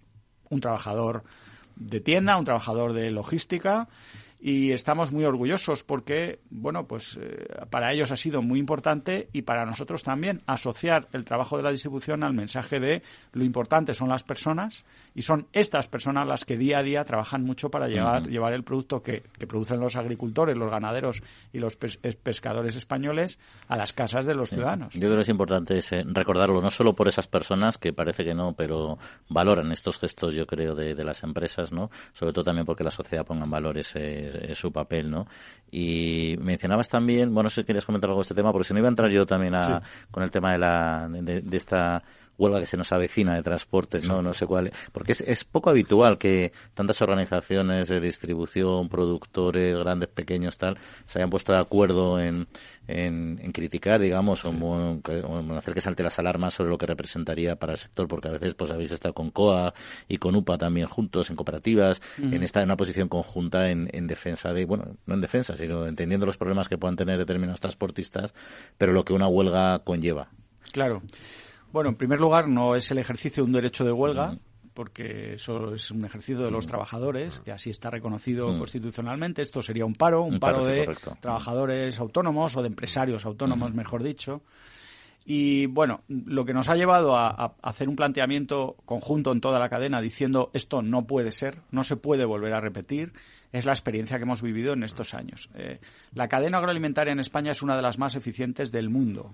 un 0.50 0.60
trabajador 0.60 1.24
de 1.76 2.00
tienda, 2.00 2.36
un 2.36 2.44
trabajador 2.44 2.92
de 2.92 3.10
logística 3.10 3.88
y 4.44 4.72
estamos 4.72 5.12
muy 5.12 5.24
orgullosos 5.24 5.84
porque, 5.84 6.40
bueno, 6.50 6.88
pues 6.88 7.16
eh, 7.22 7.46
para 7.70 7.92
ellos 7.92 8.10
ha 8.10 8.16
sido 8.16 8.42
muy 8.42 8.58
importante 8.58 9.28
y 9.32 9.42
para 9.42 9.64
nosotros 9.64 10.02
también 10.02 10.42
asociar 10.46 11.06
el 11.12 11.24
trabajo 11.24 11.56
de 11.56 11.62
la 11.62 11.70
distribución 11.70 12.24
al 12.24 12.34
mensaje 12.34 12.80
de 12.80 13.02
lo 13.32 13.44
importante 13.44 13.94
son 13.94 14.08
las 14.08 14.24
personas 14.24 14.84
y 15.14 15.22
son 15.22 15.46
estas 15.52 15.86
personas 15.86 16.26
las 16.26 16.44
que 16.44 16.56
día 16.56 16.78
a 16.78 16.82
día 16.82 17.04
trabajan 17.04 17.44
mucho 17.44 17.70
para 17.70 17.86
llevar, 17.86 18.26
llevar 18.28 18.52
el 18.52 18.64
producto 18.64 19.00
que, 19.00 19.22
producen 19.46 19.78
los 19.78 19.94
agricultores, 19.94 20.56
los 20.56 20.70
ganaderos 20.70 21.22
y 21.52 21.58
los 21.58 21.76
pescadores 21.76 22.74
españoles 22.74 23.38
a 23.68 23.76
las 23.76 23.92
casas 23.92 24.24
de 24.24 24.34
los 24.34 24.48
ciudadanos. 24.48 24.94
Yo 24.94 25.00
creo 25.00 25.16
que 25.16 25.22
es 25.22 25.28
importante 25.28 25.78
recordarlo, 26.06 26.60
no 26.60 26.70
solo 26.70 26.94
por 26.94 27.06
esas 27.06 27.28
personas, 27.28 27.78
que 27.78 27.92
parece 27.92 28.24
que 28.24 28.34
no, 28.34 28.54
pero 28.54 28.98
valoran 29.28 29.70
estos 29.70 29.98
gestos, 29.98 30.34
yo 30.34 30.46
creo, 30.46 30.74
de, 30.74 31.02
las 31.02 31.22
empresas, 31.22 31.70
¿no? 31.70 31.90
Sobre 32.12 32.32
todo 32.32 32.44
también 32.44 32.64
porque 32.64 32.84
la 32.84 32.90
sociedad 32.90 33.26
ponga 33.26 33.44
en 33.44 33.50
valor 33.50 33.76
ese 33.76 34.31
es, 34.34 34.58
su 34.58 34.72
papel, 34.72 35.10
¿no? 35.10 35.26
Y 35.70 36.36
mencionabas 36.40 36.88
también, 36.88 37.32
bueno, 37.32 37.44
no 37.44 37.50
sé 37.50 37.62
si 37.62 37.66
querías 37.66 37.86
comentar 37.86 38.10
algo 38.10 38.20
de 38.20 38.24
este 38.24 38.34
tema, 38.34 38.52
porque 38.52 38.68
si 38.68 38.74
no 38.74 38.80
iba 38.80 38.88
a 38.88 38.90
entrar 38.90 39.10
yo 39.10 39.24
también 39.26 39.54
a, 39.54 39.82
con 40.10 40.22
el 40.22 40.30
tema 40.30 40.52
de, 40.52 40.58
la, 40.58 41.08
de 41.08 41.56
esta 41.56 42.02
huelga 42.38 42.60
que 42.60 42.66
se 42.66 42.76
nos 42.76 42.92
avecina 42.92 43.34
de 43.34 43.42
transportes, 43.42 44.06
no, 44.06 44.22
no 44.22 44.34
sé 44.34 44.46
cuál, 44.46 44.72
porque 44.92 45.12
es, 45.12 45.44
poco 45.44 45.70
habitual 45.70 46.18
que 46.18 46.52
tantas 46.74 47.00
organizaciones 47.02 47.88
de 47.88 48.00
distribución, 48.00 48.88
productores, 48.88 49.76
grandes, 49.76 50.08
pequeños, 50.08 50.56
tal, 50.56 50.78
se 51.06 51.18
hayan 51.18 51.30
puesto 51.30 51.52
de 51.52 51.58
acuerdo 51.58 52.20
en, 52.20 52.48
en, 52.88 53.52
criticar, 53.52 54.00
digamos, 54.00 54.44
o, 54.44 54.50
en, 54.50 55.50
hacer 55.52 55.74
que 55.74 55.80
salte 55.80 56.02
las 56.02 56.18
alarmas 56.18 56.54
sobre 56.54 56.70
lo 56.70 56.78
que 56.78 56.86
representaría 56.86 57.56
para 57.56 57.72
el 57.72 57.78
sector, 57.78 58.08
porque 58.08 58.28
a 58.28 58.32
veces 58.32 58.54
pues 58.54 58.70
habéis 58.70 58.92
estado 58.92 59.14
con 59.14 59.30
COA 59.30 59.74
y 60.08 60.18
con 60.18 60.34
UPA 60.34 60.58
también 60.58 60.86
juntos, 60.88 61.30
en 61.30 61.36
cooperativas, 61.36 62.02
en 62.18 62.42
esta 62.42 62.60
en 62.60 62.66
una 62.66 62.76
posición 62.76 63.08
conjunta 63.08 63.70
en, 63.70 63.88
en 63.92 64.06
defensa 64.06 64.52
de, 64.52 64.64
bueno, 64.64 64.96
no 65.06 65.14
en 65.14 65.20
defensa, 65.20 65.56
sino 65.56 65.86
entendiendo 65.86 66.26
los 66.26 66.36
problemas 66.36 66.68
que 66.68 66.78
puedan 66.78 66.96
tener 66.96 67.18
determinados 67.18 67.60
transportistas, 67.60 68.34
pero 68.78 68.92
lo 68.92 69.04
que 69.04 69.12
una 69.12 69.28
huelga 69.28 69.80
conlleva. 69.80 70.28
Claro. 70.72 71.02
Bueno, 71.72 71.88
en 71.88 71.96
primer 71.96 72.20
lugar, 72.20 72.48
no 72.48 72.76
es 72.76 72.90
el 72.90 72.98
ejercicio 72.98 73.42
de 73.42 73.46
un 73.46 73.52
derecho 73.52 73.84
de 73.84 73.92
huelga, 73.92 74.36
porque 74.74 75.34
eso 75.34 75.74
es 75.74 75.90
un 75.90 76.04
ejercicio 76.04 76.44
de 76.44 76.50
los 76.50 76.66
trabajadores, 76.66 77.40
que 77.40 77.50
así 77.50 77.70
está 77.70 77.90
reconocido 77.90 78.46
constitucionalmente. 78.58 79.42
Esto 79.42 79.62
sería 79.62 79.86
un 79.86 79.94
paro, 79.94 80.22
un, 80.22 80.38
paro, 80.38 80.64
de 80.64 80.94
trabajadores 81.20 81.98
autónomos 81.98 82.56
o 82.56 82.62
de 82.62 82.68
empresarios 82.68 83.24
autónomos, 83.24 83.72
mejor 83.72 84.02
dicho. 84.02 84.42
Y 85.24 85.66
bueno, 85.66 86.00
lo 86.08 86.44
que 86.44 86.52
nos 86.52 86.68
ha 86.68 86.74
llevado 86.74 87.16
a, 87.16 87.54
hacer 87.62 87.88
un 87.88 87.94
planteamiento 87.94 88.76
conjunto 88.84 89.30
en 89.30 89.40
toda 89.40 89.60
la 89.60 89.68
cadena 89.68 90.00
diciendo 90.00 90.50
esto 90.52 90.82
no 90.82 91.06
puede 91.06 91.30
ser, 91.30 91.60
no 91.70 91.84
se 91.84 91.96
puede 91.96 92.24
volver 92.24 92.52
a 92.54 92.60
repetir, 92.60 93.12
es 93.52 93.64
la 93.64 93.72
experiencia 93.72 94.16
que 94.16 94.24
hemos 94.24 94.42
vivido 94.42 94.72
en 94.72 94.82
estos 94.82 95.14
años. 95.14 95.48
Eh, 95.54 95.78
la 96.12 96.26
cadena 96.26 96.58
agroalimentaria 96.58 97.12
en 97.12 97.20
España 97.20 97.52
es 97.52 97.62
una 97.62 97.76
de 97.76 97.82
las 97.82 97.98
más 97.98 98.16
eficientes 98.16 98.72
del 98.72 98.90
mundo 98.90 99.32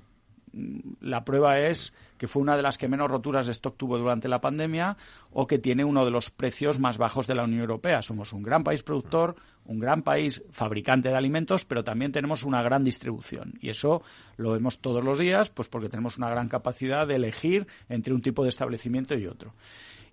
la 1.00 1.24
prueba 1.24 1.58
es 1.58 1.92
que 2.16 2.26
fue 2.26 2.42
una 2.42 2.56
de 2.56 2.62
las 2.62 2.78
que 2.78 2.88
menos 2.88 3.10
roturas 3.10 3.46
de 3.46 3.52
stock 3.52 3.76
tuvo 3.76 3.98
durante 3.98 4.28
la 4.28 4.40
pandemia 4.40 4.96
o 5.30 5.46
que 5.46 5.58
tiene 5.58 5.84
uno 5.84 6.04
de 6.04 6.10
los 6.10 6.30
precios 6.30 6.78
más 6.78 6.98
bajos 6.98 7.26
de 7.26 7.34
la 7.34 7.44
Unión 7.44 7.60
Europea. 7.60 8.02
Somos 8.02 8.32
un 8.32 8.42
gran 8.42 8.64
país 8.64 8.82
productor, 8.82 9.36
un 9.64 9.78
gran 9.78 10.02
país 10.02 10.42
fabricante 10.50 11.08
de 11.08 11.16
alimentos, 11.16 11.64
pero 11.64 11.84
también 11.84 12.12
tenemos 12.12 12.42
una 12.42 12.62
gran 12.62 12.84
distribución. 12.84 13.54
Y 13.60 13.70
eso 13.70 14.02
lo 14.36 14.52
vemos 14.52 14.80
todos 14.80 15.04
los 15.04 15.18
días, 15.18 15.50
pues 15.50 15.68
porque 15.68 15.88
tenemos 15.88 16.18
una 16.18 16.30
gran 16.30 16.48
capacidad 16.48 17.06
de 17.06 17.16
elegir 17.16 17.66
entre 17.88 18.14
un 18.14 18.22
tipo 18.22 18.42
de 18.42 18.48
establecimiento 18.48 19.14
y 19.16 19.26
otro. 19.26 19.54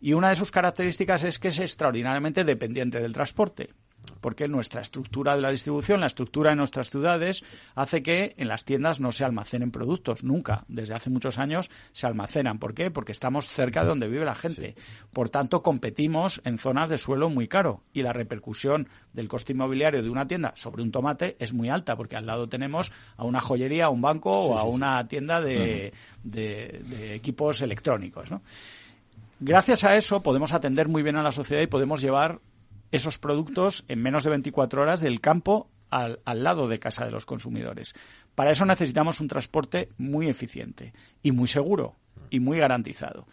Y 0.02 0.14
una 0.14 0.30
de 0.30 0.36
sus 0.36 0.52
características 0.52 1.24
es 1.24 1.40
que 1.40 1.48
es 1.48 1.60
extraordinariamente 1.60 2.44
dependiente 2.44 3.00
del 3.00 3.14
transporte 3.14 3.70
porque 4.22 4.48
nuestra 4.48 4.82
estructura 4.82 5.36
de 5.36 5.42
la 5.42 5.52
distribución, 5.52 6.00
la 6.00 6.08
estructura 6.08 6.52
de 6.52 6.56
nuestras 6.56 6.90
ciudades, 6.90 7.44
hace 7.76 8.04
que 8.04 8.36
en 8.38 8.48
las 8.48 8.66
tiendas 8.66 9.00
no 9.00 9.12
se 9.12 9.26
almacenen 9.26 9.72
productos, 9.72 10.24
nunca. 10.24 10.66
Desde 10.68 10.96
hace 10.96 11.10
muchos 11.10 11.38
años 11.38 11.70
se 11.92 12.08
almacenan. 12.08 12.60
¿Por 12.60 12.74
qué? 12.74 12.92
Porque 12.92 13.12
estamos 13.12 13.48
cerca 13.48 13.82
de 13.82 13.90
donde 13.90 14.08
vive 14.08 14.26
la 14.26 14.36
gente. 14.36 14.76
Por 15.14 15.30
tanto, 15.30 15.62
competimos 15.62 16.42
en 16.46 16.58
zonas 16.58 16.90
de 16.90 16.98
suelo 16.98 17.30
muy 17.30 17.48
caro 17.48 17.84
y 17.94 18.02
la 18.02 18.14
repercusión 18.14 18.88
del 19.14 19.28
coste 19.28 19.54
inmobiliario 19.54 20.04
de 20.04 20.10
una 20.10 20.28
tienda 20.28 20.54
sobre 20.56 20.84
un 20.84 20.92
tomate 20.92 21.36
es 21.40 21.54
muy 21.54 21.70
alta, 21.70 21.96
porque 21.96 22.16
al 22.16 22.26
lado 22.26 22.48
tenemos 22.48 22.92
a 23.18 23.24
una 23.24 23.42
joyería, 23.42 23.86
a 23.86 23.90
un 23.90 24.02
banco 24.02 24.32
o 24.32 24.58
a 24.58 24.64
una 24.64 25.08
tienda 25.08 25.42
de, 25.42 25.94
de 26.24 27.16
equipos 27.16 27.62
electrónicos. 27.62 28.32
¿no? 28.32 28.42
Gracias 29.40 29.84
a 29.84 29.96
eso 29.98 30.22
podemos 30.22 30.54
atender 30.54 30.88
muy 30.88 31.04
bien 31.04 31.18
a 31.18 31.24
la 31.24 31.32
sociedad 31.32 31.62
y 31.62 31.68
podemos 31.68 32.02
llevar 32.02 32.40
esos 32.96 33.20
productos 33.20 33.84
en 33.88 34.02
menos 34.02 34.24
de 34.24 34.32
24 34.32 34.82
horas 34.82 35.02
del 35.02 35.22
campo 35.22 35.70
al, 35.90 36.20
lado 36.26 36.68
de 36.68 36.80
casa 36.80 37.06
de 37.06 37.12
los 37.12 37.26
consumidores. 37.26 37.94
Para 38.34 38.52
eso 38.52 38.66
necesitamos 38.66 39.20
un 39.20 39.28
transporte 39.28 39.90
muy 39.98 40.28
eficiente 40.28 40.94
y 41.22 41.32
muy 41.32 41.48
seguro 41.48 41.96
y 42.30 42.40
muy 42.40 42.58
garantizado. 42.58 43.28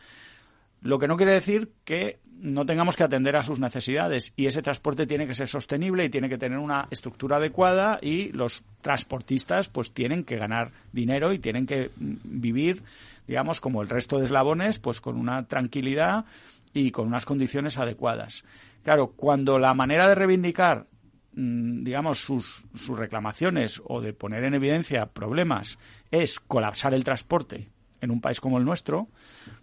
Lo 0.81 0.99
que 0.99 1.09
no 1.09 1.17
quiere 1.17 1.35
decir 1.35 1.71
que 1.85 2.21
no 2.41 2.67
tengamos 2.67 2.97
que 2.97 3.05
atender 3.05 3.37
a 3.37 3.43
sus 3.43 3.61
necesidades 3.61 4.33
y 4.37 4.47
ese 4.47 4.63
transporte 4.63 5.07
tiene 5.07 5.29
que 5.29 5.35
ser 5.35 5.49
sostenible 5.49 6.05
y 6.05 6.11
tiene 6.11 6.29
que 6.29 6.39
tener 6.39 6.59
una 6.59 6.89
estructura 6.91 7.37
adecuada 7.37 8.01
y 8.03 8.33
los 8.33 8.65
transportistas 8.81 9.69
pues 9.69 9.93
tienen 9.93 10.25
que 10.25 10.37
ganar 10.37 10.73
dinero 10.93 11.33
y 11.33 11.39
tienen 11.39 11.67
que 11.67 11.91
mm, 11.97 12.15
vivir 12.25 12.83
digamos 13.29 13.61
como 13.61 13.81
el 13.81 13.89
resto 13.89 14.19
de 14.19 14.25
eslabones 14.25 14.81
pues 14.81 15.01
con 15.01 15.17
una 15.17 15.47
tranquilidad 15.47 16.25
y 16.73 16.91
con 16.91 17.07
unas 17.07 17.25
condiciones 17.25 17.79
adecuadas. 17.79 18.45
Claro, 18.83 19.13
cuando 19.13 19.59
la 19.59 19.75
manera 19.75 20.09
de 20.09 20.15
reivindicar, 20.15 20.87
mm, 21.35 21.85
digamos, 21.85 22.25
sus, 22.25 22.65
sus 22.75 22.99
reclamaciones 22.99 23.83
o 23.85 24.01
de 24.01 24.13
poner 24.13 24.45
en 24.45 24.55
evidencia 24.55 25.07
problemas 25.07 25.79
es 26.11 26.41
colapsar 26.41 26.95
el 26.95 27.05
transporte 27.05 27.69
en 28.01 28.11
un 28.11 28.21
país 28.21 28.41
como 28.41 28.59
el 28.59 28.65
nuestro, 28.65 29.09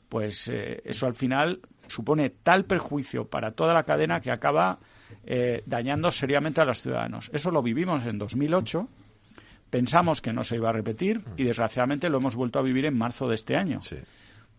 pues 0.08 0.48
eh, 0.48 0.82
eso 0.86 1.06
al 1.06 1.14
final 1.14 1.60
supone 1.88 2.30
tal 2.30 2.66
perjuicio 2.66 3.28
para 3.28 3.52
toda 3.52 3.74
la 3.74 3.84
cadena 3.84 4.22
que 4.22 4.32
acaba 4.32 4.80
eh, 5.26 5.64
dañando 5.66 6.12
seriamente 6.12 6.62
a 6.62 6.66
los 6.66 6.82
ciudadanos. 6.82 7.30
Eso 7.34 7.52
lo 7.52 7.62
vivimos 7.62 8.06
en 8.06 8.18
2008, 8.18 8.88
pensamos 9.70 10.22
que 10.22 10.34
no 10.34 10.44
se 10.44 10.56
iba 10.56 10.70
a 10.70 10.74
repetir 10.74 11.22
y 11.38 11.44
desgraciadamente 11.44 12.10
lo 12.10 12.18
hemos 12.18 12.36
vuelto 12.36 12.60
a 12.60 12.64
vivir 12.64 12.86
en 12.86 12.98
marzo 12.98 13.28
de 13.28 13.36
este 13.36 13.56
año. 13.56 13.82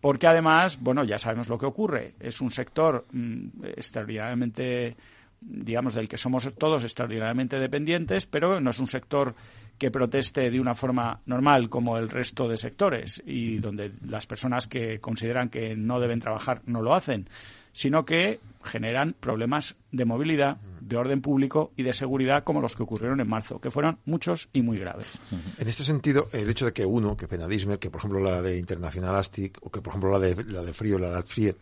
Porque 0.01 0.27
además, 0.27 0.79
bueno, 0.81 1.03
ya 1.03 1.17
sabemos 1.17 1.47
lo 1.47 1.57
que 1.57 1.67
ocurre. 1.67 2.15
Es 2.19 2.41
un 2.41 2.51
sector 2.51 3.05
mm, 3.11 3.65
extraordinariamente 3.77 4.97
digamos, 5.41 5.95
del 5.95 6.07
que 6.07 6.17
somos 6.17 6.53
todos 6.53 6.83
extraordinariamente 6.83 7.59
dependientes, 7.59 8.27
pero 8.27 8.61
no 8.61 8.69
es 8.69 8.79
un 8.79 8.87
sector 8.87 9.33
que 9.77 9.89
proteste 9.89 10.51
de 10.51 10.59
una 10.59 10.75
forma 10.75 11.19
normal 11.25 11.67
como 11.67 11.97
el 11.97 12.09
resto 12.09 12.47
de 12.47 12.57
sectores 12.57 13.21
y 13.25 13.57
donde 13.57 13.91
las 14.05 14.27
personas 14.27 14.67
que 14.67 14.99
consideran 14.99 15.49
que 15.49 15.75
no 15.75 15.99
deben 15.99 16.19
trabajar 16.19 16.61
no 16.67 16.83
lo 16.83 16.93
hacen, 16.93 17.27
sino 17.73 18.05
que 18.05 18.39
generan 18.63 19.15
problemas 19.19 19.75
de 19.91 20.05
movilidad, 20.05 20.57
de 20.81 20.97
orden 20.97 21.21
público 21.21 21.71
y 21.75 21.83
de 21.83 21.93
seguridad 21.93 22.43
como 22.43 22.61
los 22.61 22.75
que 22.75 22.83
ocurrieron 22.83 23.19
en 23.19 23.27
marzo, 23.27 23.59
que 23.59 23.71
fueron 23.71 23.99
muchos 24.05 24.49
y 24.53 24.61
muy 24.61 24.77
graves. 24.77 25.07
En 25.57 25.67
este 25.67 25.83
sentido, 25.83 26.27
el 26.33 26.49
hecho 26.49 26.65
de 26.65 26.73
que 26.73 26.85
uno, 26.85 27.15
que 27.15 27.27
Penadisme, 27.27 27.79
que 27.79 27.89
por 27.89 27.99
ejemplo 27.99 28.19
la 28.19 28.41
de 28.41 28.57
Internacional 28.57 29.15
Astic 29.15 29.57
o 29.61 29.71
que 29.71 29.81
por 29.81 29.91
ejemplo 29.91 30.11
la 30.11 30.19
de, 30.19 30.43
la 30.43 30.63
de 30.63 30.73
Frío, 30.73 30.99
la 30.99 31.09
de 31.09 31.17
Alfrie, 31.17 31.55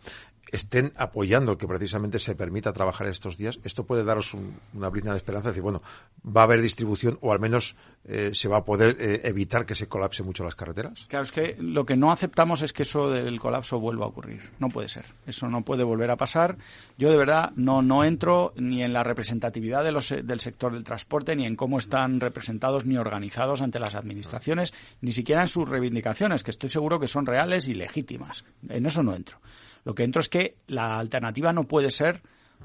estén 0.52 0.92
apoyando 0.96 1.56
que 1.56 1.66
precisamente 1.66 2.18
se 2.18 2.34
permita 2.34 2.72
trabajar 2.72 3.06
estos 3.06 3.36
días, 3.36 3.60
esto 3.64 3.84
puede 3.84 4.04
daros 4.04 4.34
una 4.74 4.88
brizna 4.88 5.12
de 5.12 5.18
esperanza, 5.18 5.50
decir, 5.50 5.62
bueno, 5.62 5.82
va 6.24 6.42
a 6.42 6.44
haber 6.44 6.60
distribución 6.60 7.18
o 7.20 7.32
al 7.32 7.40
menos 7.40 7.76
eh, 8.02 8.30
se 8.32 8.48
va 8.48 8.58
a 8.58 8.64
poder 8.64 8.96
eh, 8.98 9.20
evitar 9.24 9.66
que 9.66 9.74
se 9.74 9.86
colapse 9.86 10.22
mucho 10.22 10.42
las 10.42 10.54
carreteras. 10.54 11.04
Claro, 11.08 11.22
es 11.22 11.32
que 11.32 11.56
lo 11.58 11.84
que 11.84 11.96
no 11.96 12.10
aceptamos 12.10 12.62
es 12.62 12.72
que 12.72 12.84
eso 12.84 13.10
del 13.10 13.38
colapso 13.38 13.78
vuelva 13.78 14.06
a 14.06 14.08
ocurrir. 14.08 14.50
No 14.58 14.68
puede 14.68 14.88
ser. 14.88 15.04
Eso 15.26 15.48
no 15.48 15.62
puede 15.62 15.84
volver 15.84 16.10
a 16.10 16.16
pasar. 16.16 16.56
Yo 16.96 17.10
de 17.10 17.16
verdad 17.16 17.52
no, 17.56 17.82
no 17.82 18.04
entro 18.04 18.54
ni 18.56 18.82
en 18.82 18.94
la 18.94 19.04
representatividad 19.04 19.86
los, 19.90 20.08
del 20.08 20.40
sector 20.40 20.72
del 20.72 20.84
transporte, 20.84 21.36
ni 21.36 21.44
en 21.44 21.56
cómo 21.56 21.78
están 21.78 22.20
representados 22.20 22.86
ni 22.86 22.96
organizados 22.96 23.60
ante 23.60 23.78
las 23.78 23.94
administraciones, 23.94 24.72
ni 25.02 25.12
siquiera 25.12 25.42
en 25.42 25.48
sus 25.48 25.68
reivindicaciones, 25.68 26.42
que 26.42 26.52
estoy 26.52 26.70
seguro 26.70 26.98
que 26.98 27.06
son 27.06 27.26
reales 27.26 27.68
y 27.68 27.74
legítimas. 27.74 28.44
En 28.68 28.86
eso 28.86 29.02
no 29.02 29.14
entro. 29.14 29.40
Lo 29.84 29.94
que 29.94 30.04
entro 30.04 30.20
es 30.20 30.28
que 30.28 30.56
la 30.66 30.98
alternativa 30.98 31.52
no 31.52 31.64
puede 31.64 31.90
ser 31.90 32.22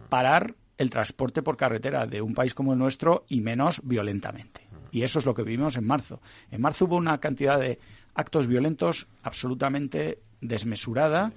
parar 0.10 0.56
el 0.78 0.90
transporte 0.90 1.42
por 1.42 1.58
carretera 1.58 2.06
de 2.06 2.22
un 2.22 2.34
país 2.34 2.54
como 2.54 2.74
el 2.74 2.80
nuestro 2.80 3.26
y 3.30 3.42
menos 3.42 3.82
violentamente. 3.84 4.65
Y 4.96 5.04
eso 5.04 5.20
es 5.20 5.26
lo 5.26 5.34
que 5.34 5.44
vivimos 5.44 5.76
en 5.76 5.86
marzo. 5.86 6.22
En 6.52 6.62
marzo 6.62 6.86
hubo 6.86 6.96
una 6.96 7.18
cantidad 7.18 7.60
de 7.60 7.80
actos 8.14 8.48
violentos 8.48 9.08
absolutamente 9.24 10.20
desmesurada 10.40 11.34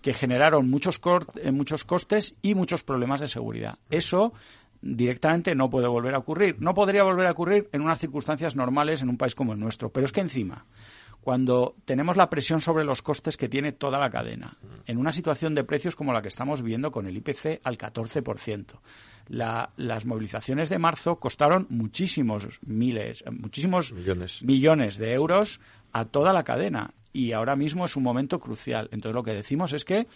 que 0.00 0.14
generaron 0.14 0.70
muchos, 0.70 1.00
eh, 1.42 1.50
muchos 1.50 1.82
costes 1.82 2.36
y 2.40 2.54
muchos 2.54 2.84
problemas 2.84 3.18
de 3.18 3.26
seguridad. 3.26 3.80
Eso 3.90 4.32
directamente 4.80 5.56
no 5.56 5.68
puede 5.68 5.88
volver 5.88 6.14
a 6.14 6.18
ocurrir. 6.18 6.62
No 6.62 6.72
podría 6.72 7.02
volver 7.02 7.26
a 7.26 7.32
ocurrir 7.32 7.68
en 7.72 7.80
unas 7.80 7.98
circunstancias 7.98 8.54
normales 8.54 9.02
en 9.02 9.08
un 9.08 9.16
país 9.18 9.34
como 9.34 9.54
el 9.54 9.58
nuestro. 9.58 9.90
Pero 9.90 10.04
es 10.04 10.12
que 10.12 10.20
encima 10.20 10.66
cuando 11.20 11.76
tenemos 11.84 12.16
la 12.16 12.30
presión 12.30 12.60
sobre 12.60 12.84
los 12.84 13.02
costes 13.02 13.36
que 13.36 13.48
tiene 13.48 13.72
toda 13.72 13.98
la 13.98 14.10
cadena, 14.10 14.56
en 14.86 14.98
una 14.98 15.12
situación 15.12 15.54
de 15.54 15.64
precios 15.64 15.94
como 15.94 16.12
la 16.12 16.22
que 16.22 16.28
estamos 16.28 16.62
viviendo 16.62 16.90
con 16.90 17.06
el 17.06 17.16
IPC 17.16 17.60
al 17.62 17.76
14%. 17.76 18.80
las 19.28 20.06
movilizaciones 20.06 20.68
de 20.68 20.78
marzo 20.78 21.16
costaron 21.16 21.66
muchísimos 21.68 22.60
miles, 22.62 23.22
muchísimos 23.30 23.92
millones. 23.92 24.42
millones 24.42 24.98
de 24.98 25.12
euros 25.12 25.60
a 25.92 26.06
toda 26.06 26.32
la 26.32 26.42
cadena 26.42 26.94
y 27.12 27.32
ahora 27.32 27.56
mismo 27.56 27.84
es 27.84 27.96
un 27.96 28.02
momento 28.02 28.40
crucial. 28.40 28.88
Entonces 28.92 29.14
lo 29.14 29.22
que 29.22 29.34
decimos 29.34 29.72
es 29.72 29.84
que 29.84 30.06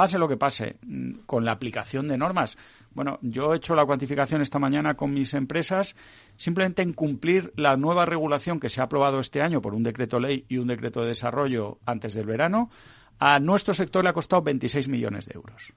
pase 0.00 0.18
lo 0.18 0.28
que 0.28 0.38
pase 0.38 0.78
mm, 0.80 1.26
con 1.26 1.44
la 1.44 1.52
aplicación 1.52 2.08
de 2.08 2.16
normas. 2.16 2.56
Bueno, 2.94 3.18
yo 3.20 3.52
he 3.52 3.58
hecho 3.58 3.74
la 3.74 3.84
cuantificación 3.84 4.40
esta 4.40 4.58
mañana 4.58 4.94
con 4.94 5.12
mis 5.12 5.34
empresas 5.34 5.94
simplemente 6.36 6.80
en 6.80 6.94
cumplir 6.94 7.52
la 7.54 7.76
nueva 7.76 8.06
regulación 8.06 8.60
que 8.60 8.70
se 8.70 8.80
ha 8.80 8.84
aprobado 8.84 9.20
este 9.20 9.42
año 9.42 9.60
por 9.60 9.74
un 9.74 9.82
decreto 9.82 10.18
ley 10.18 10.46
y 10.48 10.56
un 10.56 10.68
decreto 10.68 11.02
de 11.02 11.08
desarrollo 11.08 11.80
antes 11.84 12.14
del 12.14 12.24
verano. 12.24 12.70
A 13.18 13.40
nuestro 13.40 13.74
sector 13.74 14.02
le 14.02 14.08
ha 14.08 14.14
costado 14.14 14.40
26 14.40 14.88
millones 14.88 15.26
de 15.26 15.32
euros. 15.34 15.74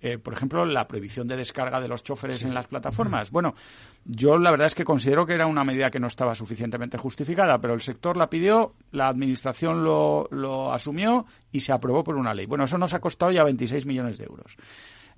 Eh, 0.00 0.18
por 0.18 0.32
ejemplo, 0.32 0.64
la 0.64 0.86
prohibición 0.86 1.28
de 1.28 1.36
descarga 1.36 1.80
de 1.80 1.88
los 1.88 2.02
choferes 2.02 2.42
en 2.42 2.54
las 2.54 2.66
plataformas. 2.66 3.30
Bueno, 3.30 3.54
yo 4.04 4.38
la 4.38 4.50
verdad 4.50 4.66
es 4.66 4.74
que 4.74 4.84
considero 4.84 5.26
que 5.26 5.34
era 5.34 5.46
una 5.46 5.64
medida 5.64 5.90
que 5.90 6.00
no 6.00 6.06
estaba 6.06 6.34
suficientemente 6.34 6.98
justificada, 6.98 7.58
pero 7.60 7.74
el 7.74 7.80
sector 7.80 8.16
la 8.16 8.30
pidió, 8.30 8.74
la 8.92 9.08
administración 9.08 9.84
lo, 9.84 10.28
lo 10.30 10.72
asumió 10.72 11.26
y 11.52 11.60
se 11.60 11.72
aprobó 11.72 12.04
por 12.04 12.16
una 12.16 12.34
ley. 12.34 12.46
Bueno, 12.46 12.64
eso 12.64 12.78
nos 12.78 12.94
ha 12.94 13.00
costado 13.00 13.32
ya 13.32 13.44
26 13.44 13.86
millones 13.86 14.18
de 14.18 14.24
euros. 14.24 14.56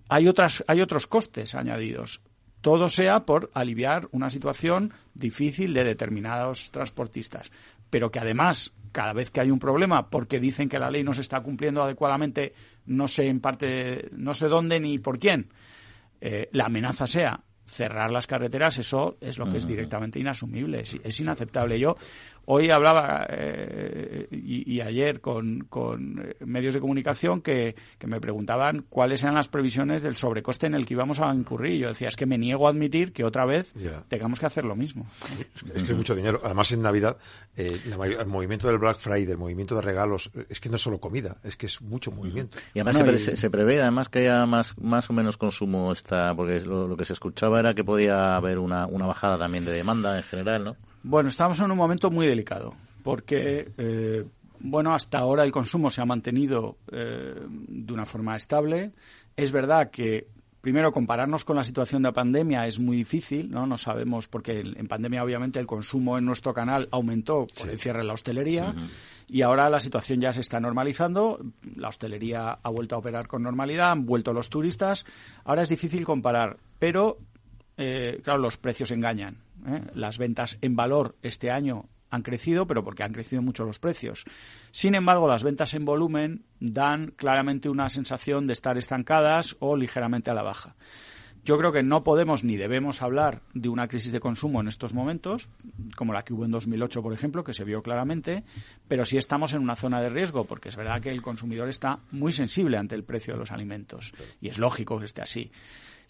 Hay, 0.09 0.26
otras, 0.26 0.64
hay 0.66 0.80
otros 0.80 1.07
costes 1.07 1.55
añadidos. 1.55 2.20
Todo 2.61 2.88
sea 2.90 3.20
por 3.20 3.51
aliviar 3.55 4.09
una 4.12 4.28
situación 4.28 4.92
difícil 5.14 5.72
de 5.72 5.84
determinados 5.84 6.70
transportistas, 6.70 7.51
pero 7.91 8.11
que 8.11 8.20
además 8.20 8.72
cada 8.93 9.12
vez 9.12 9.30
que 9.30 9.41
hay 9.41 9.51
un 9.51 9.59
problema 9.59 10.09
porque 10.09 10.41
dicen 10.41 10.68
que 10.68 10.78
la 10.78 10.91
ley 10.91 11.05
no 11.05 11.14
se 11.14 11.20
está 11.20 11.41
cumpliendo 11.41 11.82
adecuadamente, 11.82 12.55
no 12.86 13.09
sé 13.09 13.26
en 13.26 13.41
parte, 13.41 14.09
no 14.12 14.34
sé 14.34 14.49
dónde 14.49 14.80
ni 14.80 14.99
por 14.99 15.18
quién, 15.18 15.51
eh, 16.20 16.49
la 16.53 16.64
amenaza 16.64 17.07
sea 17.07 17.45
cerrar 17.64 18.11
las 18.11 18.26
carreteras, 18.26 18.78
eso 18.78 19.16
es 19.20 19.38
lo 19.38 19.51
que 19.51 19.59
es 19.59 19.66
directamente 19.66 20.18
inasumible, 20.18 20.80
es, 20.80 20.97
es 21.05 21.20
inaceptable. 21.20 21.78
Yo 21.78 21.97
Hoy 22.47 22.70
hablaba 22.70 23.26
eh, 23.28 24.26
y, 24.30 24.80
ayer 24.80 25.20
con, 25.20 25.66
con, 25.68 26.34
medios 26.41 26.74
de 26.74 26.80
comunicación 26.80 27.43
que, 27.43 27.76
me 28.05 28.20
preguntaban 28.20 28.84
cuáles 28.88 29.22
eran 29.22 29.36
las 29.36 29.49
previsiones 29.49 30.03
del 30.03 30.16
sobrecoste 30.16 30.66
en 30.66 30.74
el 30.74 30.84
que 30.86 30.95
íbamos 30.95 31.20
a 31.20 31.32
incurrir. 31.32 31.80
Yo 31.80 31.88
decía, 31.88 32.09
es 32.09 32.16
que 32.16 32.26
me 32.26 32.38
niego 32.38 32.66
a 32.66 32.70
admitir 32.70 33.12
que 33.12 33.24
otra 33.24 33.45
vez 33.45 33.72
tengamos 34.09 34.41
que 34.41 34.47
hacer 34.47 34.64
lo 34.64 34.74
mismo. 34.74 35.07
Es 35.74 35.82
que 35.84 35.93
es 35.93 35.97
mucho 35.97 36.14
dinero. 36.14 36.41
Además, 36.43 36.72
en 36.72 36.82
Navidad, 36.82 37.18
eh, 37.57 37.68
el 37.86 38.26
movimiento 38.26 38.66
del 38.66 38.78
Black 38.78 38.99
Friday, 38.99 39.30
el 39.30 39.38
movimiento 39.38 39.74
de 39.76 39.82
regalos, 39.82 40.30
es 40.49 40.61
que 40.61 40.68
no 40.68 40.76
es 40.76 40.82
solo 40.82 40.99
comida, 40.99 41.36
es 41.45 41.57
que 41.57 41.66
es 41.66 41.80
mucho 41.80 42.11
movimiento. 42.11 42.59
Y 42.74 42.80
además 42.80 43.22
se, 43.22 43.51
prevé 43.51 43.80
además 43.80 44.09
que 44.09 44.20
haya 44.20 44.47
más, 44.47 44.76
más 44.78 45.09
o 45.11 45.12
menos 45.12 45.36
consumo, 45.36 45.93
esta, 45.93 46.34
porque 46.34 46.61
lo, 46.61 46.97
que 46.97 47.05
se 47.05 47.12
escuchaba 47.12 47.61
era 47.61 47.74
que 47.74 47.84
podía 47.84 48.36
haber 48.36 48.59
una, 48.59 48.86
una 48.86 49.07
bajada 49.07 49.38
también 49.38 49.64
de 49.64 49.72
demanda 49.72 50.16
en 50.16 50.22
general, 50.22 50.64
¿no? 50.64 50.76
Bueno, 51.03 51.28
estamos 51.28 51.61
en 51.61 51.70
un 51.70 51.78
momento 51.78 52.11
muy 52.11 52.26
delicado 52.26 52.74
porque, 53.03 53.72
eh, 53.78 54.24
bueno, 54.59 54.94
hasta 54.94 55.18
ahora 55.18 55.44
el 55.44 55.53
consumo 55.53 55.90
se 55.90 56.03
ha 56.03 56.05
mantenido 56.05 56.76
eh, 56.92 57.34
de 57.48 57.92
una 57.92 58.05
forma 58.05 58.36
estable. 58.36 58.92
Es 59.36 59.53
verdad 59.53 59.90
que 59.90 60.26
primero 60.61 60.92
compararnos 60.92 61.44
con 61.44 61.57
la 61.57 61.64
situación 61.64 62.03
de 62.03 62.09
la 62.09 62.12
pandemia 62.12 62.66
es 62.66 62.78
muy 62.78 62.98
difícil, 62.98 63.51
¿no? 63.51 63.66
No 63.66 63.78
sabemos 63.78 64.28
porque 64.28 64.61
en 64.61 64.86
pandemia 64.86 65.24
obviamente 65.24 65.59
el 65.59 65.66
consumo 65.66 66.18
en 66.18 66.26
nuestro 66.26 66.53
canal 66.53 66.88
aumentó 66.90 67.46
por 67.59 67.70
el 67.70 67.78
cierre 67.78 68.01
de 68.01 68.05
la 68.05 68.12
hostelería 68.12 68.74
y 69.26 69.40
ahora 69.42 69.70
la 69.70 69.80
situación 69.80 70.20
ya 70.20 70.32
se 70.34 70.40
está 70.40 70.61
normalizando, 70.61 71.40
la 71.76 71.88
hostelería 71.88 72.59
ha 72.62 72.68
vuelto 72.68 72.94
a 72.94 72.98
operar 72.98 73.26
con 73.26 73.42
normalidad, 73.42 73.92
han 73.92 74.05
vuelto 74.05 74.34
los 74.34 74.51
turistas, 74.51 75.07
ahora 75.44 75.62
es 75.62 75.70
difícil 75.70 76.05
comparar, 76.05 76.59
pero 76.78 77.16
eh, 77.78 78.20
claro, 78.22 78.40
los 78.40 78.59
precios 78.59 78.90
engañan. 78.90 79.38
¿Eh? 79.67 79.83
Las 79.95 80.19
ventas 80.19 80.59
en 80.61 80.77
valor 80.77 81.17
este 81.23 81.51
año 81.51 81.89
han 82.11 82.23
crecido, 82.23 82.67
pero 82.67 82.85
porque 82.85 83.03
han 83.03 83.13
crecido 83.13 83.41
mucho 83.41 83.65
los 83.65 83.79
precios. 83.79 84.25
Sin 84.73 84.95
embargo, 84.95 85.29
las 85.29 85.45
ventas 85.45 85.75
en 85.75 85.85
volumen 85.85 86.45
dan 86.59 87.13
claramente 87.17 87.69
una 87.69 87.89
sensación 87.89 88.47
de 88.47 88.53
estar 88.53 88.77
estancadas 88.77 89.57
o 89.61 89.77
ligeramente 89.77 90.31
a 90.31 90.35
la 90.35 90.43
baja. 90.43 90.75
Yo 91.43 91.57
creo 91.57 91.73
que 91.73 91.83
no 91.83 92.05
podemos 92.05 92.45
ni 92.45 92.57
debemos 92.57 93.01
hablar 93.01 93.41
de 93.55 93.71
una 93.71 93.89
crisis 93.89 94.13
de 94.13 94.21
consumo 94.21 94.61
en 94.61 94.69
estos 94.69 94.93
momentos, 94.93 95.49
como 95.97 96.13
la 96.13 96.23
que 96.23 96.35
hubo 96.35 96.45
en 96.45 96.51
2008, 96.51 97.03
por 97.03 97.15
ejemplo, 97.15 97.45
que 97.45 97.55
se 97.55 97.65
vio 97.65 97.83
claramente, 97.83 98.45
pero 98.89 99.07
sí 99.07 99.17
estamos 99.17 99.55
en 99.55 99.63
una 99.63 99.75
zona 99.75 100.03
de 100.03 100.11
riesgo, 100.11 100.45
porque 100.45 100.69
es 100.69 100.77
verdad 100.77 101.01
que 101.01 101.11
el 101.11 101.23
consumidor 101.23 101.71
está 101.71 102.01
muy 102.11 102.33
sensible 102.33 102.77
ante 102.77 102.95
el 102.95 103.05
precio 103.05 103.35
de 103.35 103.41
los 103.41 103.53
alimentos, 103.53 104.13
y 104.41 104.49
es 104.49 104.59
lógico 104.59 104.99
que 104.99 105.07
esté 105.07 105.23
así. 105.23 105.51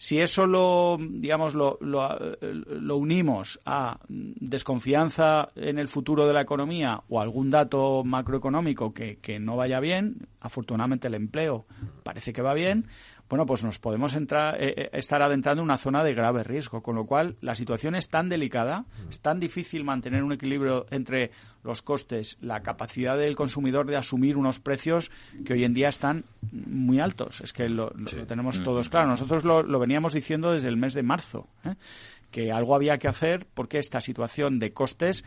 Si 0.01 0.19
eso 0.19 0.47
lo, 0.47 0.97
digamos, 0.99 1.53
lo, 1.53 1.77
lo, 1.79 2.97
unimos 2.97 3.59
a 3.67 3.99
desconfianza 4.09 5.49
en 5.55 5.77
el 5.77 5.87
futuro 5.87 6.25
de 6.25 6.33
la 6.33 6.41
economía 6.41 7.03
o 7.07 7.21
algún 7.21 7.51
dato 7.51 8.03
macroeconómico 8.03 8.95
que, 8.95 9.19
que 9.19 9.39
no 9.39 9.55
vaya 9.57 9.79
bien, 9.79 10.27
afortunadamente 10.39 11.07
el 11.07 11.13
empleo 11.13 11.67
parece 12.01 12.33
que 12.33 12.41
va 12.41 12.55
bien, 12.55 12.87
bueno, 13.31 13.45
pues 13.45 13.63
nos 13.63 13.79
podemos 13.79 14.13
entrar, 14.13 14.61
eh, 14.61 14.73
eh, 14.75 14.89
estar 14.91 15.21
adentrando 15.21 15.61
en 15.61 15.63
una 15.63 15.77
zona 15.77 16.03
de 16.03 16.13
grave 16.13 16.43
riesgo, 16.43 16.83
con 16.83 16.95
lo 16.95 17.05
cual 17.05 17.37
la 17.39 17.55
situación 17.55 17.95
es 17.95 18.09
tan 18.09 18.27
delicada, 18.27 18.83
es 19.09 19.21
tan 19.21 19.39
difícil 19.39 19.85
mantener 19.85 20.21
un 20.21 20.33
equilibrio 20.33 20.85
entre 20.91 21.31
los 21.63 21.81
costes, 21.81 22.37
la 22.41 22.61
capacidad 22.61 23.17
del 23.17 23.37
consumidor 23.37 23.85
de 23.85 23.95
asumir 23.95 24.35
unos 24.35 24.59
precios 24.59 25.11
que 25.45 25.53
hoy 25.53 25.63
en 25.63 25.73
día 25.73 25.87
están 25.87 26.25
muy 26.51 26.99
altos. 26.99 27.39
Es 27.39 27.53
que 27.53 27.69
lo, 27.69 27.91
tenemos 28.27 28.59
mm. 28.59 28.63
todos 28.65 28.89
claro. 28.89 29.07
Nosotros 29.07 29.45
lo, 29.45 29.79
veníamos 29.79 30.11
diciendo 30.11 30.51
desde 30.51 30.67
el 30.67 30.75
mes 30.75 30.93
de 30.93 31.03
marzo, 31.03 31.47
¿eh? 31.63 31.75
que 32.31 32.51
algo 32.51 32.75
había 32.75 32.97
que 32.97 33.07
hacer 33.07 33.47
porque 33.53 33.79
esta 33.79 34.01
situación 34.01 34.59
de 34.59 34.73
costes 34.73 35.23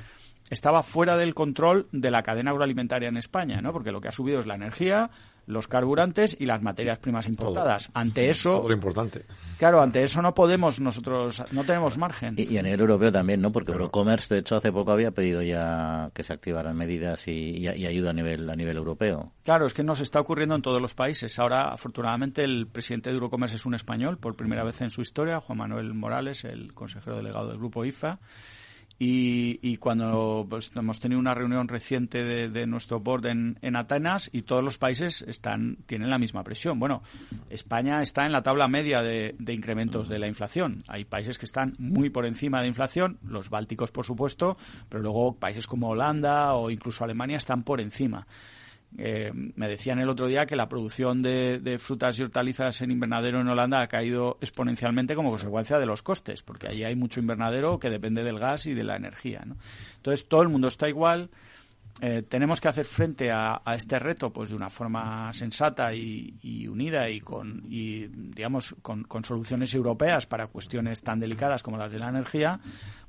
estaba 0.50 0.82
fuera 0.82 1.16
del 1.16 1.34
control 1.34 1.88
de 1.90 2.10
la 2.10 2.22
cadena 2.22 2.50
agroalimentaria 2.50 3.08
en 3.08 3.16
España, 3.16 3.62
¿no? 3.62 3.72
Porque 3.72 3.92
lo 3.92 4.02
que 4.02 4.08
ha 4.08 4.12
subido 4.12 4.40
es 4.40 4.46
la 4.46 4.56
energía, 4.56 5.10
los 5.46 5.68
carburantes 5.68 6.36
y 6.38 6.46
las 6.46 6.62
materias 6.62 6.98
primas 6.98 7.28
importadas. 7.28 7.90
ante 7.94 8.28
eso, 8.28 8.58
todo 8.58 8.68
lo 8.68 8.74
importante. 8.74 9.24
Claro, 9.58 9.80
ante 9.80 10.02
eso 10.02 10.22
no 10.22 10.34
podemos 10.34 10.80
nosotros, 10.80 11.42
no 11.52 11.64
tenemos 11.64 11.98
margen. 11.98 12.34
Y, 12.36 12.56
a 12.56 12.62
nivel 12.62 12.80
europeo 12.80 13.12
también, 13.12 13.40
¿no? 13.40 13.52
Porque 13.52 13.72
Eurocommerce, 13.72 14.34
de 14.34 14.40
hecho, 14.40 14.56
hace 14.56 14.72
poco 14.72 14.92
había 14.92 15.10
pedido 15.10 15.42
ya 15.42 16.10
que 16.14 16.22
se 16.22 16.32
activaran 16.32 16.76
medidas 16.76 17.26
y, 17.28 17.66
ayuda 17.66 18.10
a 18.10 18.12
nivel 18.12 18.48
a 18.48 18.56
nivel 18.56 18.76
europeo. 18.76 19.32
Claro, 19.44 19.66
es 19.66 19.74
que 19.74 19.82
nos 19.82 20.00
está 20.00 20.20
ocurriendo 20.20 20.54
en 20.54 20.62
todos 20.62 20.80
los 20.80 20.94
países. 20.94 21.38
Ahora, 21.38 21.72
afortunadamente, 21.72 22.44
el 22.44 22.66
presidente 22.66 23.10
de 23.10 23.14
Eurocommerce 23.14 23.56
es 23.56 23.66
un 23.66 23.74
español, 23.74 24.18
por 24.18 24.36
primera 24.36 24.64
vez 24.64 24.80
en 24.80 24.90
su 24.90 25.02
historia, 25.02 25.40
Juan 25.40 25.58
Manuel 25.58 25.94
Morales, 25.94 26.44
el 26.44 26.74
consejero 26.74 27.16
delegado 27.16 27.48
del 27.48 27.58
grupo 27.58 27.84
IFA. 27.84 28.18
Y, 28.98 29.76
cuando 29.78 30.46
pues, 30.48 30.70
hemos 30.74 31.00
tenido 31.00 31.18
una 31.18 31.34
reunión 31.34 31.68
reciente 31.68 32.48
de, 32.48 32.66
nuestro 32.66 33.00
board 33.00 33.26
en, 33.26 33.76
Atenas 33.76 34.30
y 34.32 34.42
todos 34.42 34.62
los 34.62 34.78
países 34.78 35.22
están 35.22 35.78
tienen 35.86 36.10
la 36.10 36.18
misma 36.18 36.44
presión. 36.44 36.78
Bueno, 36.78 37.02
España 37.50 38.00
está 38.02 38.24
en 38.24 38.32
la 38.32 38.42
tabla 38.42 38.68
media 38.68 39.02
de, 39.02 39.34
incrementos 39.48 40.08
de 40.08 40.18
la 40.18 40.28
inflación. 40.28 40.84
Hay 40.88 41.04
países 41.04 41.38
que 41.38 41.46
están 41.46 41.74
muy 41.78 42.08
por 42.10 42.24
encima 42.24 42.62
de 42.62 42.68
inflación, 42.68 43.18
los 43.26 43.50
bálticos 43.50 43.90
por 43.90 44.04
supuesto, 44.04 44.56
pero 44.88 45.02
luego 45.02 45.34
países 45.36 45.66
como 45.66 45.88
Holanda 45.90 46.54
o 46.54 46.70
incluso 46.70 47.04
Alemania 47.04 47.36
están 47.36 47.62
por 47.64 47.80
encima. 47.80 48.26
Eh, 48.96 49.32
me 49.34 49.68
decían 49.68 49.98
el 49.98 50.08
otro 50.08 50.28
día 50.28 50.46
que 50.46 50.54
la 50.54 50.68
producción 50.68 51.20
de, 51.20 51.78
frutas 51.80 52.18
y 52.18 52.22
hortalizas 52.22 52.80
en 52.80 52.92
invernadero 52.92 53.40
en 53.40 53.48
Holanda 53.48 53.80
ha 53.80 53.88
caído 53.88 54.38
exponencialmente 54.40 55.14
como 55.14 55.30
consecuencia 55.30 55.78
de 55.78 55.86
los 55.86 56.02
costes, 56.02 56.42
porque 56.42 56.68
allí 56.68 56.84
hay 56.84 56.94
mucho 56.94 57.20
invernadero 57.20 57.78
que 57.78 57.90
depende 57.90 58.22
del 58.22 58.38
gas 58.38 58.66
y 58.66 58.74
de 58.74 58.84
la 58.84 58.96
energía. 58.96 59.44
Entonces, 59.96 60.28
todo 60.28 60.42
el 60.42 60.48
mundo 60.48 60.68
está 60.68 60.88
igual. 60.88 61.30
Eh, 62.00 62.22
tenemos 62.28 62.60
que 62.60 62.68
hacer 62.68 62.84
frente 62.84 63.30
a, 63.30 63.62
este 63.76 64.00
reto 64.00 64.32
pues 64.32 64.48
de 64.50 64.56
una 64.56 64.68
forma 64.68 65.32
sensata 65.32 65.94
y, 65.94 66.66
unida 66.68 67.08
y 67.08 67.20
con 67.20 67.62
y, 67.68 68.06
digamos 68.08 68.74
con, 68.82 69.06
soluciones 69.22 69.72
europeas 69.74 70.26
para 70.26 70.48
cuestiones 70.48 71.02
tan 71.02 71.20
delicadas 71.20 71.62
como 71.62 71.78
las 71.78 71.92
de 71.92 72.00
la 72.00 72.08
energía 72.08 72.58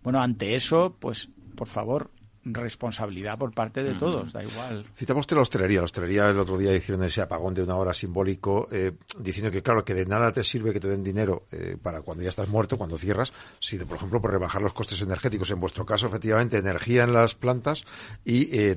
bueno 0.04 0.22
ante 0.22 0.54
eso 0.56 0.96
pues 1.00 1.30
por 1.56 1.68
favor 1.68 2.12
responsabilidad 2.46 3.38
por 3.38 3.54
parte 3.54 3.84
de 3.84 3.96
todos, 3.96 4.32
da 4.32 4.44
igual. 4.44 4.86
Citamos 4.96 5.30
la 5.32 5.42
hostelería. 5.42 5.80
La 5.80 5.86
hostelería 5.86 6.30
el 6.30 6.40
otro 6.40 6.58
día 6.58 6.74
hicieron 6.74 7.04
ese 7.04 7.22
apagón 7.22 7.54
de 7.54 7.64
una 7.64 7.76
hora 7.76 7.94
simbólico 7.94 8.68
eh, 8.72 8.94
diciendo 9.20 9.52
que, 9.52 9.64
claro, 9.64 9.84
que 9.84 9.96
de 9.96 10.06
nada 10.06 10.32
te 10.32 10.44
sirve 10.44 10.72
que 10.72 10.80
te 10.80 10.88
den 10.88 11.04
dinero 11.04 11.44
eh, 11.52 11.78
para 11.82 12.02
cuando 12.02 12.24
ya 12.24 12.30
estás 12.30 12.48
muerto, 12.48 12.78
cuando 12.78 12.98
cierras, 12.98 13.34
sino, 13.60 13.86
por 13.86 13.98
ejemplo, 13.98 14.22
por 14.22 14.32
rebajar 14.32 14.62
los 14.62 14.74
costes 14.74 15.02
energéticos. 15.02 15.50
En 15.50 15.60
vuestro 15.60 15.86
caso, 15.86 16.08
efectivamente, 16.08 16.58
energía 16.58 17.04
en 17.04 17.14
las 17.14 17.36
plantas 17.36 17.84
y 18.24 18.56
eh, 18.58 18.76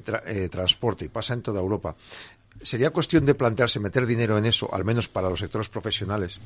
transporte. 0.51 1.05
Y 1.05 1.09
pasa 1.09 1.35
en 1.35 1.43
toda 1.43 1.61
Europa. 1.61 1.95
Sería 2.63 2.91
cuestión 2.91 3.25
de 3.25 3.35
plantearse 3.35 3.79
meter 3.79 4.07
dinero 4.07 4.37
en 4.37 4.47
eso, 4.47 4.73
al 4.73 4.85
menos 4.85 5.09
para 5.09 5.29
los 5.29 5.39
sectores 5.39 5.69
profesionales, 5.69 6.41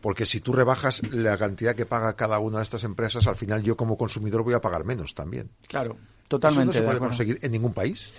porque 0.00 0.26
si 0.26 0.40
tú 0.40 0.52
rebajas 0.52 1.02
la 1.12 1.38
cantidad 1.38 1.76
que 1.76 1.86
paga 1.86 2.16
cada 2.16 2.40
una 2.40 2.58
de 2.58 2.64
estas 2.64 2.82
empresas, 2.82 3.28
al 3.28 3.36
final 3.36 3.62
yo 3.62 3.76
como 3.76 3.96
consumidor 3.96 4.42
voy 4.42 4.54
a 4.54 4.60
pagar 4.60 4.84
menos 4.84 5.14
también. 5.14 5.50
Claro, 5.68 5.96
Totalmente. 6.32 6.70
¿Eso 6.70 6.80
no 6.80 6.84
se 6.84 6.86
puede 6.86 6.98
conseguir 6.98 7.38
en 7.42 7.52
ningún 7.52 7.74
país? 7.74 8.10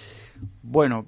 Bueno, 0.61 1.07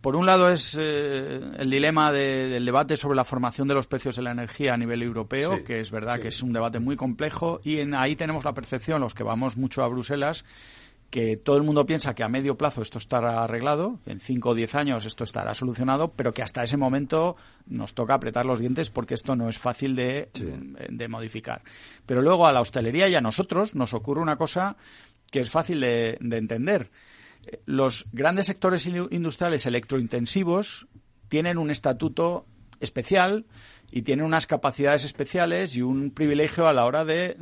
por 0.00 0.14
un 0.14 0.26
lado 0.26 0.48
es 0.48 0.76
eh, 0.78 1.40
el 1.58 1.68
dilema 1.68 2.12
del 2.12 2.64
debate 2.64 2.96
sobre 2.96 3.16
la 3.16 3.24
formación 3.24 3.66
de 3.66 3.74
los 3.74 3.88
precios 3.88 4.14
de 4.14 4.22
la 4.22 4.30
energía 4.30 4.74
a 4.74 4.76
nivel 4.76 5.02
europeo, 5.02 5.64
que 5.64 5.80
es 5.80 5.90
verdad 5.90 6.20
que 6.20 6.28
es 6.28 6.40
un 6.40 6.52
debate 6.52 6.78
muy 6.78 6.94
complejo 6.94 7.60
y 7.64 7.78
en, 7.78 7.94
ahí 7.94 8.14
tenemos 8.14 8.44
la 8.44 8.54
percepción, 8.54 9.00
los 9.00 9.12
que 9.12 9.24
vamos 9.24 9.56
mucho 9.56 9.82
a 9.82 9.88
Bruselas, 9.88 10.44
que 11.10 11.36
todo 11.36 11.56
el 11.56 11.64
mundo 11.64 11.84
piensa 11.84 12.14
que 12.14 12.22
a 12.22 12.28
medio 12.28 12.56
plazo 12.56 12.82
esto 12.82 12.98
estará 12.98 13.42
arreglado, 13.42 13.98
en 14.06 14.20
5 14.20 14.50
o 14.50 14.54
10 14.54 14.74
años 14.76 15.04
esto 15.04 15.24
estará 15.24 15.52
solucionado, 15.54 16.12
pero 16.12 16.32
que 16.32 16.42
hasta 16.42 16.62
ese 16.62 16.76
momento 16.76 17.34
nos 17.66 17.94
toca 17.94 18.14
apretar 18.14 18.46
los 18.46 18.60
dientes 18.60 18.90
porque 18.90 19.14
esto 19.14 19.34
no 19.34 19.48
es 19.48 19.58
fácil 19.58 19.96
de, 19.96 20.28
de 20.88 21.08
modificar. 21.08 21.62
Pero 22.06 22.22
luego 22.22 22.46
a 22.46 22.52
la 22.52 22.60
hostelería 22.60 23.08
y 23.08 23.16
a 23.16 23.20
nosotros 23.20 23.74
nos 23.74 23.94
ocurre 23.94 24.20
una 24.20 24.36
cosa 24.36 24.76
que 25.30 25.40
es 25.40 25.50
fácil 25.50 25.80
de, 25.80 26.18
entender. 26.20 26.90
Los 27.64 28.06
grandes 28.12 28.46
sectores 28.46 28.86
industriales 28.86 29.66
electrointensivos 29.66 30.86
tienen 31.28 31.58
un 31.58 31.70
estatuto 31.70 32.46
especial 32.80 33.46
y 33.92 34.02
tienen 34.02 34.24
unas 34.24 34.46
capacidades 34.46 35.04
especiales 35.04 35.76
y 35.76 35.82
un 35.82 36.12
privilegio 36.12 36.68
a 36.68 36.72
la 36.72 36.84
hora 36.84 37.04
de, 37.04 37.36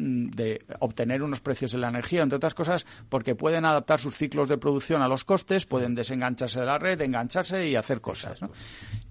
obtener 0.78 1.22
unos 1.22 1.40
precios 1.40 1.72
de 1.72 1.78
la 1.78 1.88
energía, 1.88 2.22
entre 2.22 2.36
otras 2.36 2.54
cosas, 2.54 2.86
porque 3.08 3.34
pueden 3.34 3.64
adaptar 3.64 4.00
sus 4.00 4.16
ciclos 4.16 4.48
de 4.48 4.58
producción 4.58 5.02
a 5.02 5.08
los 5.08 5.24
costes, 5.24 5.66
pueden 5.66 5.94
desengancharse 5.94 6.60
de 6.60 6.66
la 6.66 6.78
red, 6.78 7.00
engancharse 7.02 7.68
y 7.68 7.76
hacer 7.76 8.00
cosas. 8.00 8.40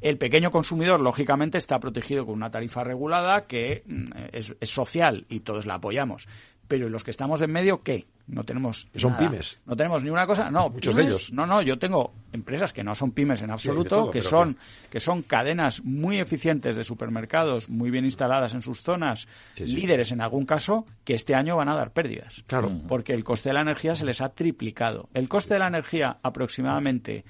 El 0.01 0.17
pequeño 0.17 0.49
consumidor, 0.51 0.99
lógicamente, 0.99 1.57
está 1.57 1.79
protegido 1.79 2.25
con 2.25 2.35
una 2.35 2.49
tarifa 2.49 2.83
regulada 2.83 3.45
que 3.45 3.83
mm, 3.85 4.11
es, 4.31 4.55
es 4.59 4.69
social 4.69 5.25
y 5.29 5.41
todos 5.41 5.65
la 5.65 5.75
apoyamos. 5.75 6.27
Pero 6.67 6.89
los 6.89 7.03
que 7.03 7.11
estamos 7.11 7.41
en 7.41 7.51
medio, 7.51 7.81
¿qué? 7.81 8.07
No 8.27 8.43
tenemos. 8.43 8.87
Son 8.95 9.15
pymes. 9.15 9.57
No 9.65 9.77
tenemos 9.77 10.03
ni 10.03 10.09
una 10.09 10.27
cosa. 10.27 10.51
No, 10.51 10.69
muchos 10.69 10.95
de 10.95 11.03
ellos. 11.03 11.31
No, 11.31 11.45
no, 11.45 11.61
yo 11.61 11.79
tengo 11.79 12.13
empresas 12.33 12.73
que 12.73 12.83
no 12.83 12.93
son 12.93 13.11
pymes 13.11 13.41
en 13.41 13.51
absoluto, 13.51 14.11
que 14.11 14.21
son 14.21 14.57
que... 14.89 14.99
son 14.99 15.23
cadenas 15.23 15.83
muy 15.85 16.19
eficientes 16.19 16.75
de 16.75 16.83
supermercados, 16.83 17.69
muy 17.69 17.89
bien 17.89 18.03
instaladas 18.03 18.53
en 18.53 18.61
sus 18.61 18.81
zonas, 18.81 19.27
líderes 19.57 20.11
en 20.11 20.19
algún 20.19 20.45
caso, 20.45 20.85
que 21.05 21.13
este 21.13 21.35
año 21.35 21.55
van 21.55 21.69
a 21.69 21.75
dar 21.75 21.93
pérdidas. 21.93 22.43
Claro. 22.47 22.69
Porque 22.89 23.13
el 23.13 23.23
coste 23.23 23.49
de 23.49 23.53
la 23.53 23.61
energía 23.61 23.95
se 23.95 24.05
les 24.05 24.19
ha 24.19 24.29
triplicado. 24.29 25.09
El 25.13 25.29
coste 25.29 25.53
de 25.53 25.61
la 25.61 25.67
energía 25.67 26.17
aproximadamente 26.21 27.23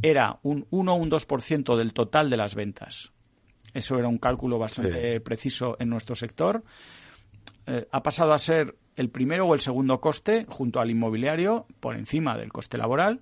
era 0.00 0.38
un 0.42 0.66
1 0.70 0.92
o 0.92 0.96
un 0.96 1.10
2% 1.10 1.76
del 1.76 1.92
total 1.92 2.30
de 2.30 2.36
las 2.38 2.54
ventas. 2.54 3.12
Eso 3.74 3.98
era 3.98 4.08
un 4.08 4.18
cálculo 4.18 4.58
bastante 4.58 5.20
preciso 5.20 5.76
en 5.78 5.90
nuestro 5.90 6.16
sector. 6.16 6.64
Eh, 7.68 7.86
ha 7.92 8.02
pasado 8.02 8.32
a 8.32 8.38
ser 8.38 8.76
el 8.96 9.10
primero 9.10 9.46
o 9.46 9.54
el 9.54 9.60
segundo 9.60 10.00
coste 10.00 10.46
junto 10.48 10.80
al 10.80 10.90
inmobiliario 10.90 11.66
por 11.80 11.96
encima 11.96 12.36
del 12.36 12.50
coste 12.50 12.78
laboral. 12.78 13.20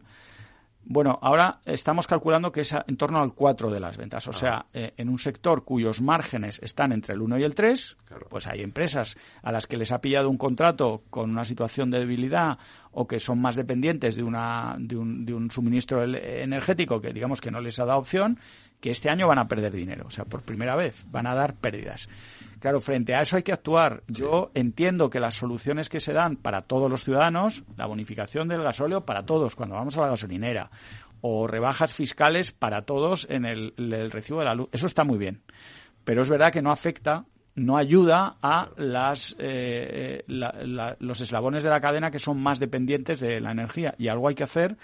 Bueno, 0.89 1.19
ahora 1.21 1.59
estamos 1.65 2.07
calculando 2.07 2.53
que 2.53 2.61
es 2.61 2.73
en 2.73 2.97
torno 2.97 3.21
al 3.21 3.35
4 3.35 3.73
de 3.73 3.81
las 3.81 3.97
ventas. 3.97 4.25
O 4.29 4.31
ah. 4.31 4.33
sea, 4.33 4.67
eh, 4.73 4.95
en 4.97 5.09
un 5.09 5.19
sector 5.19 5.65
cuyos 5.65 6.01
márgenes 6.01 6.61
están 6.63 6.93
entre 6.93 7.15
el 7.15 7.23
1 7.23 7.39
y 7.39 7.43
el 7.43 7.57
3, 7.57 7.97
pues 8.29 8.47
hay 8.47 8.63
empresas 8.63 9.17
a 9.43 9.51
las 9.51 9.67
que 9.67 9.77
les 9.77 9.91
ha 9.91 10.01
pillado 10.01 10.31
un 10.31 10.39
contrato 10.39 11.03
con 11.11 11.29
una 11.31 11.45
situación 11.45 11.91
de 11.91 11.99
debilidad 11.99 12.59
o 12.93 13.09
que 13.09 13.19
son 13.19 13.41
más 13.41 13.57
dependientes 13.57 14.15
de, 14.15 14.23
una, 14.23 14.77
de, 14.79 14.97
un, 14.97 15.27
de 15.27 15.35
un 15.35 15.51
suministro 15.51 16.05
energético 16.05 17.01
que 17.01 17.13
digamos 17.13 17.41
que 17.41 17.51
no 17.51 17.61
les 17.61 17.81
ha 17.81 17.85
dado 17.85 17.99
opción, 17.99 18.39
que 18.81 18.91
este 18.91 19.11
año 19.11 19.27
van 19.27 19.39
a 19.39 19.49
perder 19.49 19.73
dinero. 19.73 20.05
O 20.07 20.11
sea, 20.11 20.25
por 20.25 20.43
primera 20.43 20.77
vez 20.77 21.07
van 21.11 21.27
a 21.27 21.35
dar 21.35 21.55
pérdidas. 21.55 22.09
Claro, 22.61 22.81
frente 22.81 23.15
a 23.15 23.21
eso 23.21 23.37
hay 23.37 23.43
que 23.43 23.53
actuar. 23.53 24.03
Yo 24.09 24.51
entiendo 24.55 25.11
que 25.11 25.21
las 25.21 25.35
soluciones 25.35 25.89
que 25.89 26.01
se 26.01 26.13
dan 26.13 26.37
para 26.37 26.63
todos 26.63 26.91
los 26.91 27.05
ciudadanos, 27.05 27.65
la 27.77 27.87
bonificación 27.87 28.49
del 28.49 28.63
gasóleo 28.63 29.05
para 29.05 29.25
todos 29.25 29.55
cuando 29.55 29.77
vamos 29.77 29.97
a 29.97 30.03
la 30.03 30.09
gasolinera, 30.09 30.71
o 31.21 31.47
rebajas 31.47 31.93
fiscales 31.93 32.53
para 32.53 32.83
todos 32.83 33.27
en 33.31 33.45
el, 33.45 33.73
recibo 34.11 34.41
de 34.41 34.45
la 34.47 34.55
luz, 34.55 34.69
eso 34.73 34.87
está 34.87 35.05
muy 35.05 35.19
bien. 35.19 35.43
Pero 36.05 36.23
es 36.23 36.31
verdad 36.31 36.53
que 36.53 36.63
no 36.63 36.71
afecta 36.71 37.25
no 37.57 37.79
ayuda 37.79 38.37
a 38.43 38.69
las, 38.77 39.35
eh, 39.39 40.23
eh, 40.29 40.97
los 40.99 41.21
eslabones 41.23 41.63
de 41.63 41.71
la 41.71 41.81
cadena 41.81 42.11
que 42.11 42.19
son 42.19 42.39
más 42.39 42.59
dependientes 42.59 43.19
de 43.21 43.41
la 43.41 43.51
energía. 43.51 43.95
Y 43.97 44.09
algo 44.09 44.29
hay 44.29 44.35
que 44.35 44.45
hacer 44.45 44.77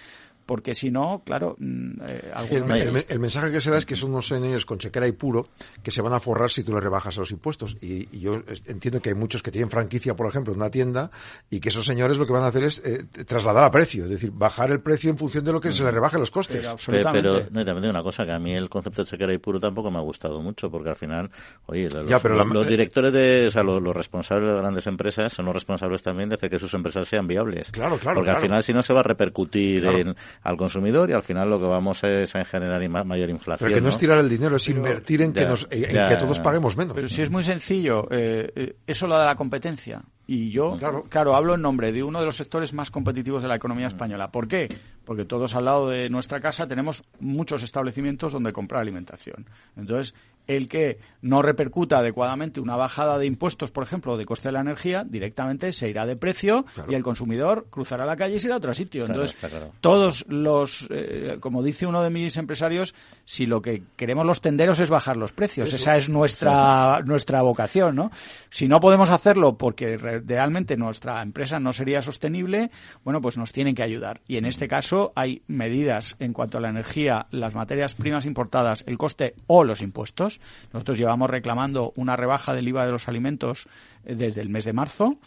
porque 0.46 0.74
si 0.74 0.90
no, 0.90 1.22
claro... 1.24 1.56
Mm, 1.58 2.00
eh, 2.06 3.04
el, 3.08 3.18
mensaje 3.18 3.50
que 3.52 3.60
se 3.60 3.70
da 3.70 3.78
es 3.78 3.86
que 3.86 3.96
son 3.96 4.10
unos 4.10 4.26
señores 4.28 4.66
con 4.66 4.78
chequera 4.78 5.06
y 5.06 5.12
puro 5.12 5.48
que 5.82 5.90
se 5.90 6.02
van 6.02 6.12
a 6.12 6.20
forrar 6.20 6.50
si 6.50 6.62
tú 6.62 6.72
le 6.72 6.80
rebajas 6.80 7.16
los 7.16 7.30
impuestos. 7.30 7.76
Y, 7.80 8.02
yo 8.18 8.42
entiendo 8.66 9.00
que 9.00 9.10
hay 9.10 9.14
muchos 9.14 9.42
que 9.42 9.50
tienen 9.50 9.70
franquicia, 9.70 10.14
por 10.14 10.26
ejemplo, 10.26 10.52
en 10.52 10.60
una 10.60 10.70
tienda 10.70 11.10
y 11.50 11.60
que 11.60 11.70
esos 11.70 11.84
señores 11.84 12.16
lo 12.16 12.26
que 12.26 12.32
van 12.32 12.42
a 12.42 12.48
hacer 12.48 12.64
es 12.64 12.78
eh, 12.84 13.04
trasladar 13.24 13.64
a 13.64 13.70
precio, 13.70 14.04
es 14.04 14.10
decir, 14.10 14.30
bajar 14.32 14.70
el 14.70 14.80
precio 14.80 15.10
en 15.10 15.18
función 15.18 15.44
de 15.44 15.52
lo 15.52 15.60
que 15.60 15.72
se 15.72 15.82
le 15.82 15.90
rebaje 15.90 16.18
los 16.18 16.30
costes. 16.30 16.66
Pero, 16.86 17.12
pero, 17.12 17.42
no, 17.50 17.64
también 17.64 17.90
una 17.90 18.02
cosa, 18.02 18.24
que 18.24 18.32
a 18.32 18.38
mí 18.38 18.54
el 18.54 18.68
concepto 18.68 19.02
de 19.02 19.10
chequera 19.10 19.32
y 19.32 19.38
puro 19.38 19.58
tampoco 19.58 19.90
me 19.90 19.98
ha 19.98 20.02
gustado 20.02 20.40
mucho, 20.40 20.70
porque 20.70 20.90
al 20.90 20.96
final, 20.96 21.30
oye, 21.66 21.88
los, 21.90 22.68
directores 22.68 23.12
de, 23.12 23.46
o 23.48 23.50
sea, 23.50 23.62
los, 23.62 23.82
responsables 23.94 24.50
de 24.50 24.56
grandes 24.56 24.86
empresas 24.86 25.32
son 25.32 25.46
los 25.46 25.54
responsables 25.54 26.02
también 26.02 26.28
de 26.28 26.36
hacer 26.36 26.50
que 26.50 26.58
sus 26.58 26.72
empresas 26.74 27.08
sean 27.08 27.26
viables. 27.26 27.70
Claro, 27.70 27.98
claro. 27.98 28.16
Porque 28.16 28.30
al 28.30 28.38
final 28.38 28.62
si 28.62 28.72
no 28.72 28.82
se 28.82 28.92
va 28.92 29.00
a 29.00 29.04
repercutir 29.04 29.84
en 29.84 30.16
al 30.42 30.56
consumidor 30.56 31.10
y 31.10 31.12
al 31.12 31.22
final 31.22 31.50
lo 31.50 31.60
que 31.60 31.66
vamos 31.66 32.02
es 32.04 32.34
a 32.34 32.44
generar 32.44 32.86
mayor 33.04 33.30
inflación. 33.30 33.68
Pero 33.68 33.78
que 33.78 33.82
no, 33.82 33.90
es 33.90 33.98
tirar 33.98 34.18
el 34.18 34.28
dinero, 34.28 34.56
es 34.56 34.68
invertir 34.68 35.22
en, 35.22 35.32
que, 35.32 35.46
nos, 35.46 35.66
en 35.70 36.08
que 36.08 36.16
todos 36.16 36.40
paguemos 36.40 36.76
menos. 36.76 36.94
Pero 36.94 37.08
si 37.08 37.22
es 37.22 37.30
muy 37.30 37.42
sencillo, 37.42 38.08
eh, 38.10 38.50
eh, 38.54 38.76
eso 38.86 39.06
lo 39.06 39.16
da 39.16 39.26
la 39.26 39.36
competencia. 39.36 40.02
Y 40.26 40.50
yo, 40.50 40.78
claro. 41.10 41.36
hablo 41.36 41.56
en 41.56 41.62
nombre 41.62 41.90
de 41.90 42.02
uno 42.02 42.20
de 42.20 42.26
los 42.26 42.36
sectores 42.36 42.72
más 42.72 42.90
competitivos 42.90 43.42
de 43.42 43.48
la 43.48 43.56
economía 43.56 43.88
española. 43.88 44.30
¿Por 44.30 44.46
qué? 44.46 44.68
Porque 45.04 45.24
todos 45.24 45.54
al 45.56 45.64
lado 45.64 45.88
de 45.90 46.08
nuestra 46.10 46.40
casa 46.40 46.66
tenemos 46.68 47.02
muchos 47.18 47.62
establecimientos 47.64 48.32
donde 48.32 48.52
comprar 48.52 48.80
alimentación. 48.80 49.46
Entonces, 49.76 50.14
el 50.46 50.68
que 50.68 50.98
no 51.20 51.40
repercuta 51.40 51.98
adecuadamente 51.98 52.60
una 52.60 52.76
bajada 52.76 53.18
de 53.18 53.26
impuestos, 53.26 53.70
por 53.70 53.84
ejemplo, 53.84 54.16
de 54.16 54.26
coste 54.26 54.48
de 54.48 54.52
la 54.52 54.60
energía, 54.60 55.04
directamente 55.08 55.72
se 55.72 55.88
irá 55.88 56.04
de 56.04 56.16
precio 56.16 56.66
y 56.88 56.94
el 56.94 57.02
consumidor 57.02 57.66
cruzará 57.70 58.04
la 58.04 58.16
calle 58.16 58.36
y 58.36 58.40
se 58.40 58.48
irá 58.48 58.56
a 58.56 58.58
otro 58.58 58.74
sitio. 58.74 59.06
Entonces, 59.06 59.38
todos 59.80 60.26
los, 60.28 60.88
eh, 60.90 61.36
como 61.40 61.62
dice 61.62 61.86
uno 61.86 62.02
de 62.02 62.10
mis 62.10 62.36
empresarios, 62.36 62.94
si 63.24 63.46
lo 63.46 63.62
que 63.62 63.84
queremos 63.96 64.26
los 64.26 64.40
tenderos 64.40 64.80
es 64.80 64.90
bajar 64.90 65.16
los 65.16 65.32
precios, 65.32 65.72
esa 65.72 65.96
es 65.96 66.08
nuestra, 66.08 67.00
nuestra 67.04 67.42
vocación, 67.42 67.94
¿no? 67.94 68.10
Si 68.50 68.66
no 68.66 68.80
podemos 68.80 69.10
hacerlo 69.10 69.56
porque 69.56 69.96
realmente 69.96 70.76
nuestra 70.76 71.22
empresa 71.22 71.60
no 71.60 71.72
sería 71.72 72.02
sostenible, 72.02 72.70
bueno, 73.04 73.20
pues 73.20 73.38
nos 73.38 73.52
tienen 73.52 73.74
que 73.74 73.82
ayudar. 73.82 74.20
Y 74.26 74.36
en 74.36 74.44
este 74.44 74.68
caso 74.68 75.12
hay 75.14 75.42
medidas 75.46 76.16
en 76.18 76.32
cuanto 76.32 76.58
a 76.58 76.60
la 76.60 76.68
energía, 76.70 77.26
las 77.30 77.54
materias 77.54 77.94
primas 77.94 78.26
importadas, 78.26 78.84
el 78.86 78.98
coste 78.98 79.34
o 79.46 79.64
los 79.64 79.82
impuestos. 79.82 80.31
Nosotros 80.72 80.98
llevamos 80.98 81.30
reclamando 81.30 81.92
una 81.96 82.16
rebaja 82.16 82.54
del 82.54 82.68
IVA 82.68 82.86
de 82.86 82.92
los 82.92 83.08
alimentos 83.08 83.66
eh, 84.04 84.14
desde 84.14 84.40
el 84.40 84.48
mes 84.48 84.64
de 84.64 84.72
marzo. 84.72 85.18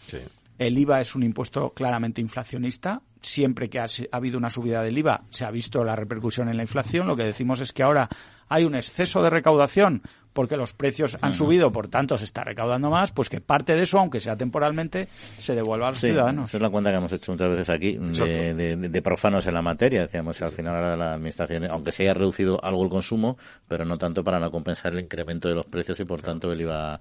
El 0.58 0.78
IVA 0.78 1.00
es 1.00 1.14
un 1.14 1.22
impuesto 1.22 1.70
claramente 1.70 2.20
inflacionista. 2.20 3.02
Siempre 3.20 3.68
que 3.68 3.80
ha, 3.80 3.86
habido 4.12 4.38
una 4.38 4.50
subida 4.50 4.82
del 4.82 4.96
IVA 4.98 5.24
se 5.30 5.44
ha 5.44 5.50
visto 5.50 5.84
la 5.84 5.96
repercusión 5.96 6.48
en 6.48 6.56
la 6.56 6.62
inflación. 6.62 7.06
Lo 7.06 7.16
que 7.16 7.24
decimos 7.24 7.60
es 7.60 7.72
que 7.72 7.82
ahora 7.82 8.08
hay 8.48 8.64
un 8.64 8.74
exceso 8.74 9.22
de 9.22 9.30
recaudación 9.30 10.02
porque 10.36 10.58
los 10.58 10.74
precios 10.74 11.16
han 11.22 11.32
subido, 11.34 11.72
por 11.72 11.88
tanto 11.88 12.18
se 12.18 12.24
está 12.24 12.44
recaudando 12.44 12.90
más, 12.90 13.10
pues 13.10 13.30
que 13.30 13.40
parte 13.40 13.72
de 13.72 13.82
eso, 13.84 13.98
aunque 13.98 14.20
sea 14.20 14.36
temporalmente, 14.36 15.08
se 15.38 15.54
devuelva 15.54 15.86
a 15.86 15.90
los 15.92 15.98
ciudadanos. 15.98 16.50
Esa 16.50 16.58
es 16.58 16.62
la 16.62 16.68
cuenta 16.68 16.90
que 16.90 16.98
hemos 16.98 17.10
hecho 17.10 17.32
muchas 17.32 17.48
veces 17.48 17.70
aquí, 17.70 17.96
de, 17.96 19.02
profanos 19.02 19.46
en 19.46 19.54
la 19.54 19.62
materia. 19.62 20.02
Decíamos, 20.02 20.40
al 20.42 20.52
final 20.52 20.74
ahora 20.74 20.96
la 20.96 21.14
administración, 21.14 21.64
aunque 21.70 21.90
se 21.90 22.02
haya 22.02 22.12
reducido 22.12 22.62
algo 22.62 22.84
el 22.84 22.90
consumo, 22.90 23.38
pero 23.66 23.86
no 23.86 23.96
tanto 23.96 24.22
para 24.22 24.38
no 24.38 24.50
compensar 24.50 24.92
el 24.92 25.00
incremento 25.00 25.48
de 25.48 25.54
los 25.54 25.64
precios 25.64 25.98
y 26.00 26.04
por 26.04 26.20
tanto 26.20 26.52
el 26.52 26.60
IVA. 26.60 27.00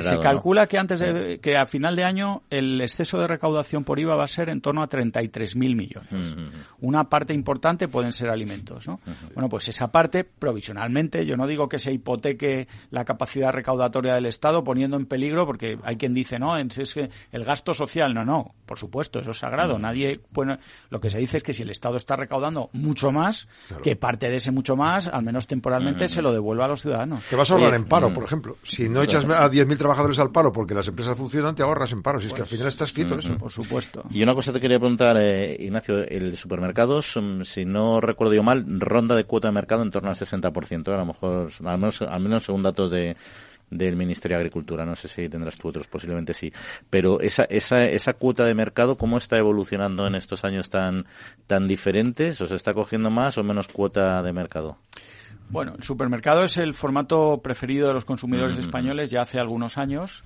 se 0.00 0.18
calcula 0.18 0.66
que 0.66 0.78
antes 0.78 1.00
de, 1.00 1.38
que 1.40 1.58
a 1.58 1.66
final 1.66 1.94
de 1.94 2.04
año 2.04 2.42
el 2.48 2.80
exceso 2.80 3.20
de 3.20 3.26
recaudación 3.26 3.84
por 3.84 3.98
IVA 3.98 4.16
va 4.16 4.24
a 4.24 4.28
ser 4.28 4.48
en 4.48 4.62
torno 4.62 4.82
a 4.82 4.88
33.000 4.88 5.56
millones. 5.76 6.36
Una 6.80 7.04
parte 7.04 7.34
importante 7.34 7.88
pueden 7.88 8.14
ser 8.14 8.30
alimentos, 8.30 8.88
¿no? 8.88 8.98
Bueno, 9.34 9.50
pues 9.50 9.68
esa 9.68 9.92
parte 9.92 10.24
provisionalmente, 10.24 11.26
yo 11.26 11.36
no 11.36 11.46
digo 11.46 11.68
que 11.68 11.78
se 11.78 11.92
hipoteque 11.92 12.45
la 12.90 13.04
capacidad 13.04 13.52
recaudatoria 13.52 14.14
del 14.14 14.26
Estado, 14.26 14.64
poniendo 14.64 14.96
en 14.96 15.06
peligro, 15.06 15.46
porque 15.46 15.78
hay 15.82 15.96
quien 15.96 16.14
dice, 16.14 16.38
no, 16.38 16.56
es 16.56 16.94
que 16.94 17.10
el 17.32 17.44
gasto 17.44 17.74
social, 17.74 18.14
no, 18.14 18.24
no, 18.24 18.54
por 18.64 18.78
supuesto, 18.78 19.20
eso 19.20 19.30
es 19.30 19.38
sagrado. 19.38 19.78
Mm. 19.78 19.82
Nadie, 19.82 20.20
bueno, 20.32 20.58
lo 20.90 21.00
que 21.00 21.10
se 21.10 21.18
dice 21.18 21.38
es 21.38 21.42
que 21.42 21.52
si 21.52 21.62
el 21.62 21.70
Estado 21.70 21.96
está 21.96 22.16
recaudando 22.16 22.70
mucho 22.72 23.12
más, 23.12 23.48
que 23.82 23.96
parte 23.96 24.30
de 24.30 24.36
ese 24.36 24.50
mucho 24.50 24.76
más, 24.76 25.08
al 25.08 25.22
menos 25.22 25.46
temporalmente, 25.46 26.06
mm. 26.06 26.08
se 26.08 26.22
lo 26.22 26.32
devuelva 26.32 26.64
a 26.64 26.68
los 26.68 26.82
ciudadanos. 26.82 27.24
Que 27.28 27.36
vas 27.36 27.50
a 27.50 27.54
ahorrar 27.54 27.74
en 27.74 27.84
paro, 27.84 28.10
mm. 28.10 28.14
por 28.14 28.24
ejemplo. 28.24 28.56
Si 28.62 28.88
no 28.88 29.02
echas 29.02 29.24
a 29.24 29.50
10.000 29.50 29.78
trabajadores 29.78 30.18
al 30.18 30.30
paro 30.30 30.52
porque 30.52 30.74
las 30.74 30.88
empresas 30.88 31.16
funcionan, 31.16 31.54
te 31.54 31.62
ahorras 31.62 31.92
en 31.92 32.02
paro. 32.02 32.20
Si 32.20 32.26
es 32.26 32.32
que 32.32 32.42
al 32.42 32.46
final 32.46 32.68
está 32.68 32.84
escrito 32.84 33.18
eso. 33.18 33.36
Por 33.38 33.50
supuesto. 33.50 34.04
Y 34.10 34.22
una 34.22 34.34
cosa 34.34 34.52
te 34.52 34.60
quería 34.60 34.78
preguntar, 34.78 35.16
eh, 35.18 35.56
Ignacio, 35.58 35.98
el 36.06 36.36
supermercados, 36.36 37.18
si 37.44 37.64
no 37.64 38.00
recuerdo 38.00 38.34
yo 38.34 38.42
mal, 38.42 38.64
ronda 38.80 39.14
de 39.14 39.24
cuota 39.24 39.48
de 39.48 39.52
mercado 39.52 39.82
en 39.82 39.90
torno 39.90 40.10
al 40.10 40.16
60%. 40.16 40.92
A 40.92 40.96
lo 40.96 41.06
mejor, 41.06 41.50
al 41.64 41.78
menos, 41.78 42.02
al 42.02 42.20
menos 42.20 42.35
según 42.40 42.62
datos 42.62 42.90
de, 42.90 43.16
del 43.70 43.96
Ministerio 43.96 44.36
de 44.36 44.42
Agricultura. 44.42 44.84
No 44.84 44.96
sé 44.96 45.08
si 45.08 45.28
tendrás 45.28 45.56
tú 45.56 45.68
otros, 45.68 45.86
posiblemente 45.86 46.34
sí. 46.34 46.52
Pero 46.90 47.20
esa, 47.20 47.44
esa, 47.44 47.84
esa 47.84 48.14
cuota 48.14 48.44
de 48.44 48.54
mercado, 48.54 48.96
¿cómo 48.96 49.18
está 49.18 49.38
evolucionando 49.38 50.06
en 50.06 50.14
estos 50.14 50.44
años 50.44 50.70
tan, 50.70 51.06
tan 51.46 51.66
diferentes? 51.66 52.40
¿O 52.40 52.48
se 52.48 52.56
está 52.56 52.74
cogiendo 52.74 53.10
más 53.10 53.38
o 53.38 53.44
menos 53.44 53.68
cuota 53.68 54.22
de 54.22 54.32
mercado? 54.32 54.78
Bueno, 55.48 55.74
el 55.76 55.82
supermercado 55.82 56.44
es 56.44 56.56
el 56.56 56.74
formato 56.74 57.40
preferido 57.42 57.88
de 57.88 57.94
los 57.94 58.04
consumidores 58.04 58.58
españoles 58.58 59.10
ya 59.10 59.22
hace 59.22 59.38
algunos 59.38 59.78
años. 59.78 60.24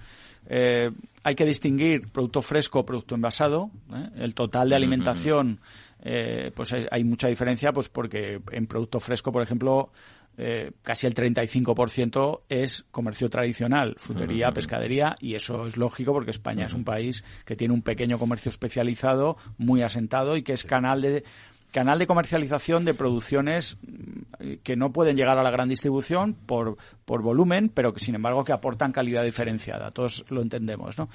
Eh, 0.49 0.91
hay 1.23 1.35
que 1.35 1.45
distinguir 1.45 2.09
producto 2.11 2.41
fresco, 2.41 2.87
producto 2.87 3.15
envasado. 3.15 3.71
¿eh? 3.93 4.09
El 4.17 4.35
total 4.35 4.71
de 4.71 4.77
alimentación, 4.77 5.61
eh, 6.03 6.51
pues 6.55 6.73
hay, 6.73 6.87
hay, 6.91 7.05
mucha 7.05 7.29
diferencia, 7.29 7.73
pues 7.73 7.91
porque 7.91 8.41
en 8.51 8.67
producto 8.67 8.99
fresco, 8.99 9.31
por 9.31 9.43
ejemplo, 9.43 9.91
eh, 10.37 10.73
casi 10.83 11.07
el 11.07 11.15
35% 11.15 12.43
es 12.49 12.85
comercio 12.91 13.29
tradicional, 13.29 13.95
frutería, 13.99 14.53
pescadería, 14.53 15.17
y 15.21 15.35
eso 15.35 15.67
es 15.67 15.77
lógico 15.77 16.13
porque 16.13 16.31
España 16.31 16.67
es 16.67 16.75
un 16.75 16.85
país 16.85 17.25
que 17.45 17.57
tiene 17.57 17.75
un 17.75 17.83
pequeño 17.83 18.19
comercio 18.19 18.49
especializado, 18.49 19.37
muy 19.59 19.83
asentado 19.83 20.37
y 20.37 20.43
que 20.43 20.53
es 20.53 20.65
canal 20.65 21.03
de 21.03 21.25
canal 21.71 21.99
de 21.99 22.07
comercialización 22.07 22.85
de 22.85 22.95
producciones 22.95 23.79
mm, 23.83 24.55
que 24.63 24.77
no 24.77 24.93
pueden 24.93 25.17
llegar 25.17 25.39
a 25.39 25.43
la 25.43 25.51
gran 25.51 25.69
distribución 25.69 26.35
por, 26.35 26.77
por 27.05 27.23
volumen, 27.23 27.71
pero 27.73 27.93
que 27.93 28.01
sin 28.01 28.15
embargo 28.15 28.45
que 28.45 28.53
aportan 28.53 28.93
calidad 28.93 29.25
diferenciada. 29.25 29.91
Todos 29.91 30.25
lo 30.29 30.43
entendemos, 30.43 30.99
¿no? 30.99 31.09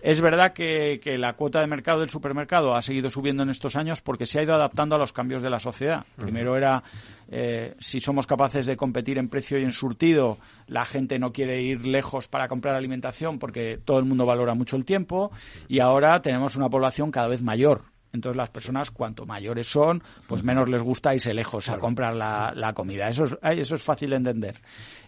Es 0.00 0.20
verdad 0.20 0.52
que, 0.52 1.00
que, 1.02 1.18
la 1.18 1.34
cuota 1.34 1.60
de 1.60 1.66
mercado 1.66 2.00
del 2.00 2.08
supermercado 2.08 2.76
ha 2.76 2.82
seguido 2.82 3.10
subiendo 3.10 3.42
en 3.42 3.50
estos 3.50 3.76
años 3.76 4.00
porque 4.00 4.26
se 4.26 4.38
ha 4.38 4.42
ido 4.42 4.54
adaptando 4.54 4.94
a 4.94 4.98
los 4.98 5.12
cambios 5.12 5.42
de 5.42 5.50
la 5.50 5.58
sociedad. 5.58 6.06
Primero 6.16 6.56
era 6.56 6.84
eh, 7.30 7.74
si 7.78 8.00
somos 8.00 8.26
capaces 8.26 8.64
de 8.66 8.76
competir 8.76 9.18
en 9.18 9.28
precio 9.28 9.58
y 9.58 9.64
en 9.64 9.72
surtido, 9.72 10.38
la 10.66 10.84
gente 10.84 11.18
no 11.18 11.32
quiere 11.32 11.62
ir 11.62 11.86
lejos 11.86 12.28
para 12.28 12.48
comprar 12.48 12.74
alimentación 12.74 13.38
porque 13.38 13.78
todo 13.84 13.98
el 13.98 14.04
mundo 14.04 14.24
valora 14.24 14.54
mucho 14.54 14.76
el 14.76 14.84
tiempo 14.84 15.30
y 15.68 15.80
ahora 15.80 16.22
tenemos 16.22 16.56
una 16.56 16.70
población 16.70 17.10
cada 17.10 17.28
vez 17.28 17.42
mayor 17.42 17.82
entonces 18.12 18.36
las 18.36 18.50
personas, 18.50 18.90
cuanto 18.90 19.26
mayores 19.26 19.70
son, 19.70 20.02
pues 20.26 20.42
menos 20.42 20.68
les 20.68 20.82
gusta 20.82 21.14
irse 21.14 21.34
lejos 21.34 21.68
a 21.68 21.78
comprar 21.78 22.14
la, 22.14 22.72
comida. 22.74 23.08
Eso 23.08 23.24
es, 23.24 23.36
eso 23.42 23.74
es 23.74 23.82
fácil 23.82 24.10
de 24.10 24.16
entender. 24.16 24.56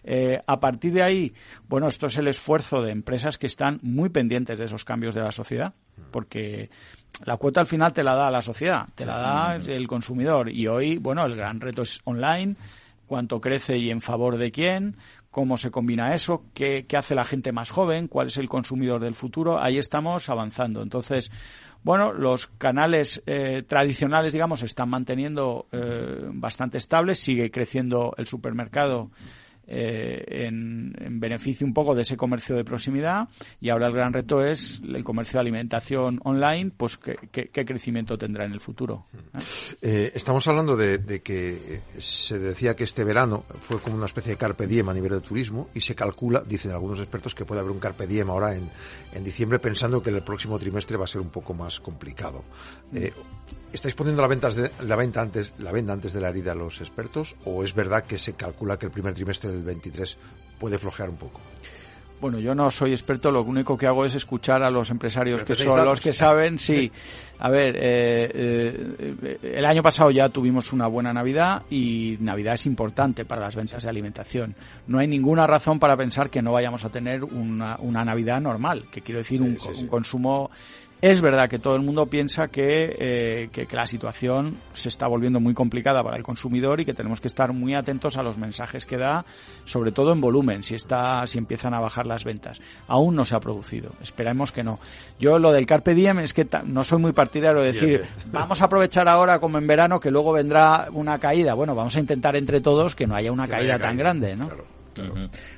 Eh, 0.03 0.39
a 0.45 0.59
partir 0.59 0.93
de 0.93 1.03
ahí, 1.03 1.33
bueno, 1.67 1.87
esto 1.87 2.07
es 2.07 2.17
el 2.17 2.27
esfuerzo 2.27 2.81
de 2.81 2.91
empresas 2.91 3.37
que 3.37 3.47
están 3.47 3.79
muy 3.81 4.09
pendientes 4.09 4.59
de 4.59 4.65
esos 4.65 4.85
cambios 4.85 5.15
de 5.15 5.21
la 5.21 5.31
sociedad, 5.31 5.73
porque 6.11 6.69
la 7.25 7.37
cuota 7.37 7.61
al 7.61 7.67
final 7.67 7.93
te 7.93 8.03
la 8.03 8.15
da 8.15 8.29
la 8.29 8.41
sociedad, 8.41 8.87
te 8.95 9.05
la 9.05 9.17
da 9.17 9.55
el 9.55 9.87
consumidor. 9.87 10.49
Y 10.49 10.67
hoy, 10.67 10.97
bueno, 10.97 11.25
el 11.25 11.35
gran 11.35 11.59
reto 11.59 11.81
es 11.81 12.01
online, 12.03 12.55
cuánto 13.07 13.41
crece 13.41 13.77
y 13.77 13.89
en 13.89 14.01
favor 14.01 14.37
de 14.37 14.51
quién, 14.51 14.95
cómo 15.31 15.57
se 15.57 15.71
combina 15.71 16.13
eso, 16.13 16.43
qué, 16.53 16.85
qué 16.87 16.97
hace 16.97 17.15
la 17.15 17.23
gente 17.23 17.51
más 17.51 17.71
joven, 17.71 18.07
cuál 18.07 18.27
es 18.27 18.37
el 18.37 18.49
consumidor 18.49 19.01
del 19.01 19.15
futuro. 19.15 19.61
Ahí 19.61 19.77
estamos 19.77 20.29
avanzando. 20.29 20.81
Entonces, 20.81 21.31
bueno, 21.83 22.13
los 22.13 22.47
canales 22.47 23.23
eh, 23.25 23.63
tradicionales, 23.67 24.33
digamos, 24.33 24.61
están 24.63 24.89
manteniendo 24.89 25.67
eh, 25.71 26.29
bastante 26.31 26.77
estables, 26.77 27.19
sigue 27.19 27.49
creciendo 27.49 28.13
el 28.17 28.27
supermercado 28.27 29.09
eh, 29.67 30.47
en, 30.47 31.19
beneficio 31.19 31.65
un 31.67 31.73
poco 31.73 31.93
de 31.93 32.01
ese 32.01 32.17
comercio 32.17 32.55
de 32.55 32.63
proximidad 32.63 33.29
y 33.59 33.69
ahora 33.69 33.87
el 33.87 33.93
gran 33.93 34.11
reto 34.11 34.43
es 34.43 34.81
el 34.83 35.03
comercio 35.03 35.37
de 35.37 35.41
alimentación 35.41 36.19
online, 36.23 36.71
pues 36.75 36.97
qué, 36.97 37.15
qué, 37.31 37.65
crecimiento 37.65 38.17
tendrá 38.17 38.45
en 38.45 38.53
el 38.53 38.59
futuro. 38.59 39.05
Eh, 39.81 40.11
estamos 40.15 40.47
hablando 40.47 40.75
de, 40.75 41.21
que 41.21 41.81
se 41.99 42.39
decía 42.39 42.75
que 42.75 42.85
este 42.85 43.03
verano 43.03 43.43
fue 43.61 43.79
como 43.79 43.95
una 43.95 44.07
especie 44.07 44.31
de 44.31 44.37
carpe 44.37 44.67
diem 44.67 44.89
a 44.89 44.93
nivel 44.93 45.11
de 45.11 45.21
turismo 45.21 45.69
y 45.73 45.79
se 45.79 45.95
calcula, 45.95 46.43
dicen 46.45 46.71
algunos 46.71 46.99
expertos, 46.99 47.35
que 47.35 47.45
puede 47.45 47.61
haber 47.61 47.71
un 47.71 47.79
carpe 47.79 48.07
diem 48.07 48.29
ahora 48.29 48.55
en, 48.55 48.69
en 49.13 49.23
diciembre 49.23 49.59
pensando 49.59 50.01
que 50.01 50.09
el 50.09 50.21
próximo 50.21 50.57
trimestre 50.57 50.97
va 50.97 51.05
a 51.05 51.07
ser 51.07 51.21
un 51.21 51.29
poco 51.29 51.53
más 51.53 51.79
complicado. 51.79 52.43
Eh, 52.93 53.13
¿Estáis 53.73 53.95
poniendo 53.95 54.21
la 54.21 54.27
venta, 54.27 54.49
de, 54.49 54.69
la, 54.85 54.95
venta 54.95 55.21
antes, 55.21 55.53
la 55.59 55.71
venta 55.71 55.93
antes 55.93 56.11
de 56.11 56.19
la 56.19 56.29
herida 56.29 56.51
a 56.51 56.55
los 56.55 56.81
expertos 56.81 57.35
o 57.45 57.63
es 57.63 57.73
verdad 57.73 58.03
que 58.03 58.17
se 58.17 58.33
calcula 58.33 58.77
que 58.77 58.87
el 58.87 58.91
primer 58.91 59.13
trimestre 59.13 59.49
del 59.49 59.63
23 59.63 60.17
puede 60.59 60.77
flojear 60.77 61.09
un 61.09 61.17
poco? 61.17 61.39
Bueno, 62.21 62.37
yo 62.37 62.53
no 62.53 62.69
soy 62.69 62.91
experto, 62.91 63.31
lo 63.31 63.41
único 63.41 63.75
que 63.75 63.87
hago 63.87 64.05
es 64.05 64.13
escuchar 64.13 64.61
a 64.61 64.69
los 64.69 64.91
empresarios 64.91 65.41
que 65.41 65.55
son 65.55 65.83
los 65.83 65.99
que 65.99 66.13
saben. 66.13 66.59
Sí, 66.59 66.91
a 67.39 67.49
ver, 67.49 67.75
eh, 67.77 68.31
eh, 68.35 69.37
el 69.41 69.65
año 69.65 69.81
pasado 69.81 70.11
ya 70.11 70.29
tuvimos 70.29 70.71
una 70.71 70.85
buena 70.85 71.11
Navidad 71.11 71.63
y 71.71 72.17
Navidad 72.19 72.53
es 72.53 72.67
importante 72.67 73.25
para 73.25 73.41
las 73.41 73.55
ventas 73.55 73.81
de 73.81 73.89
alimentación. 73.89 74.53
No 74.85 74.99
hay 74.99 75.07
ninguna 75.07 75.47
razón 75.47 75.79
para 75.79 75.97
pensar 75.97 76.29
que 76.29 76.43
no 76.43 76.51
vayamos 76.51 76.85
a 76.85 76.89
tener 76.89 77.23
una, 77.23 77.77
una 77.79 78.05
Navidad 78.05 78.39
normal, 78.39 78.85
que 78.91 79.01
quiero 79.01 79.17
decir 79.17 79.41
un, 79.41 79.57
un 79.79 79.87
consumo 79.87 80.51
es 81.01 81.19
verdad 81.19 81.49
que 81.49 81.57
todo 81.57 81.75
el 81.75 81.81
mundo 81.81 82.05
piensa 82.05 82.49
eh, 82.55 83.49
que, 83.51 83.65
que, 83.65 83.75
la 83.75 83.87
situación 83.87 84.57
se 84.71 84.89
está 84.89 85.07
volviendo 85.07 85.39
muy 85.39 85.55
complicada 85.55 86.03
para 86.03 86.15
el 86.15 86.21
consumidor 86.21 86.79
y 86.79 86.85
que 86.85 86.93
tenemos 86.93 87.19
que 87.19 87.27
estar 87.27 87.51
muy 87.53 87.73
atentos 87.73 88.17
a 88.17 88.23
los 88.23 88.37
mensajes 88.37 88.85
que 88.85 88.97
da, 88.97 89.25
sobre 89.65 89.91
todo 89.91 90.13
en 90.13 90.21
volumen, 90.21 90.63
si 90.63 90.75
está, 90.75 91.25
si 91.25 91.39
empiezan 91.39 91.73
a 91.73 91.79
bajar 91.79 92.05
las 92.05 92.23
ventas. 92.23 92.61
Aún 92.87 93.15
no 93.15 93.25
se 93.25 93.35
ha 93.35 93.39
producido, 93.39 93.93
esperemos 94.01 94.51
que 94.51 94.63
no. 94.63 94.79
Yo 95.19 95.39
lo 95.39 95.51
del 95.51 95.65
Carpe 95.65 95.95
Diem 95.95 96.19
es 96.19 96.35
que 96.35 96.47
no 96.65 96.83
soy 96.83 96.99
muy 96.99 97.13
partidario 97.13 97.61
de 97.61 97.73
decir, 97.73 98.05
vamos 98.31 98.61
a 98.61 98.65
aprovechar 98.65 99.09
ahora 99.09 99.39
como 99.39 99.57
en 99.57 99.65
verano 99.65 99.99
que 99.99 100.11
luego 100.11 100.33
vendrá 100.33 100.87
una 100.91 101.17
caída. 101.17 101.55
Bueno, 101.55 101.73
vamos 101.73 101.95
a 101.95 101.99
intentar 101.99 102.35
entre 102.35 102.61
todos 102.61 102.95
que 102.95 103.07
no 103.07 103.15
haya 103.15 103.31
una 103.31 103.47
caída 103.47 103.79
tan 103.79 103.97
grande, 103.97 104.35
¿no? 104.35 104.49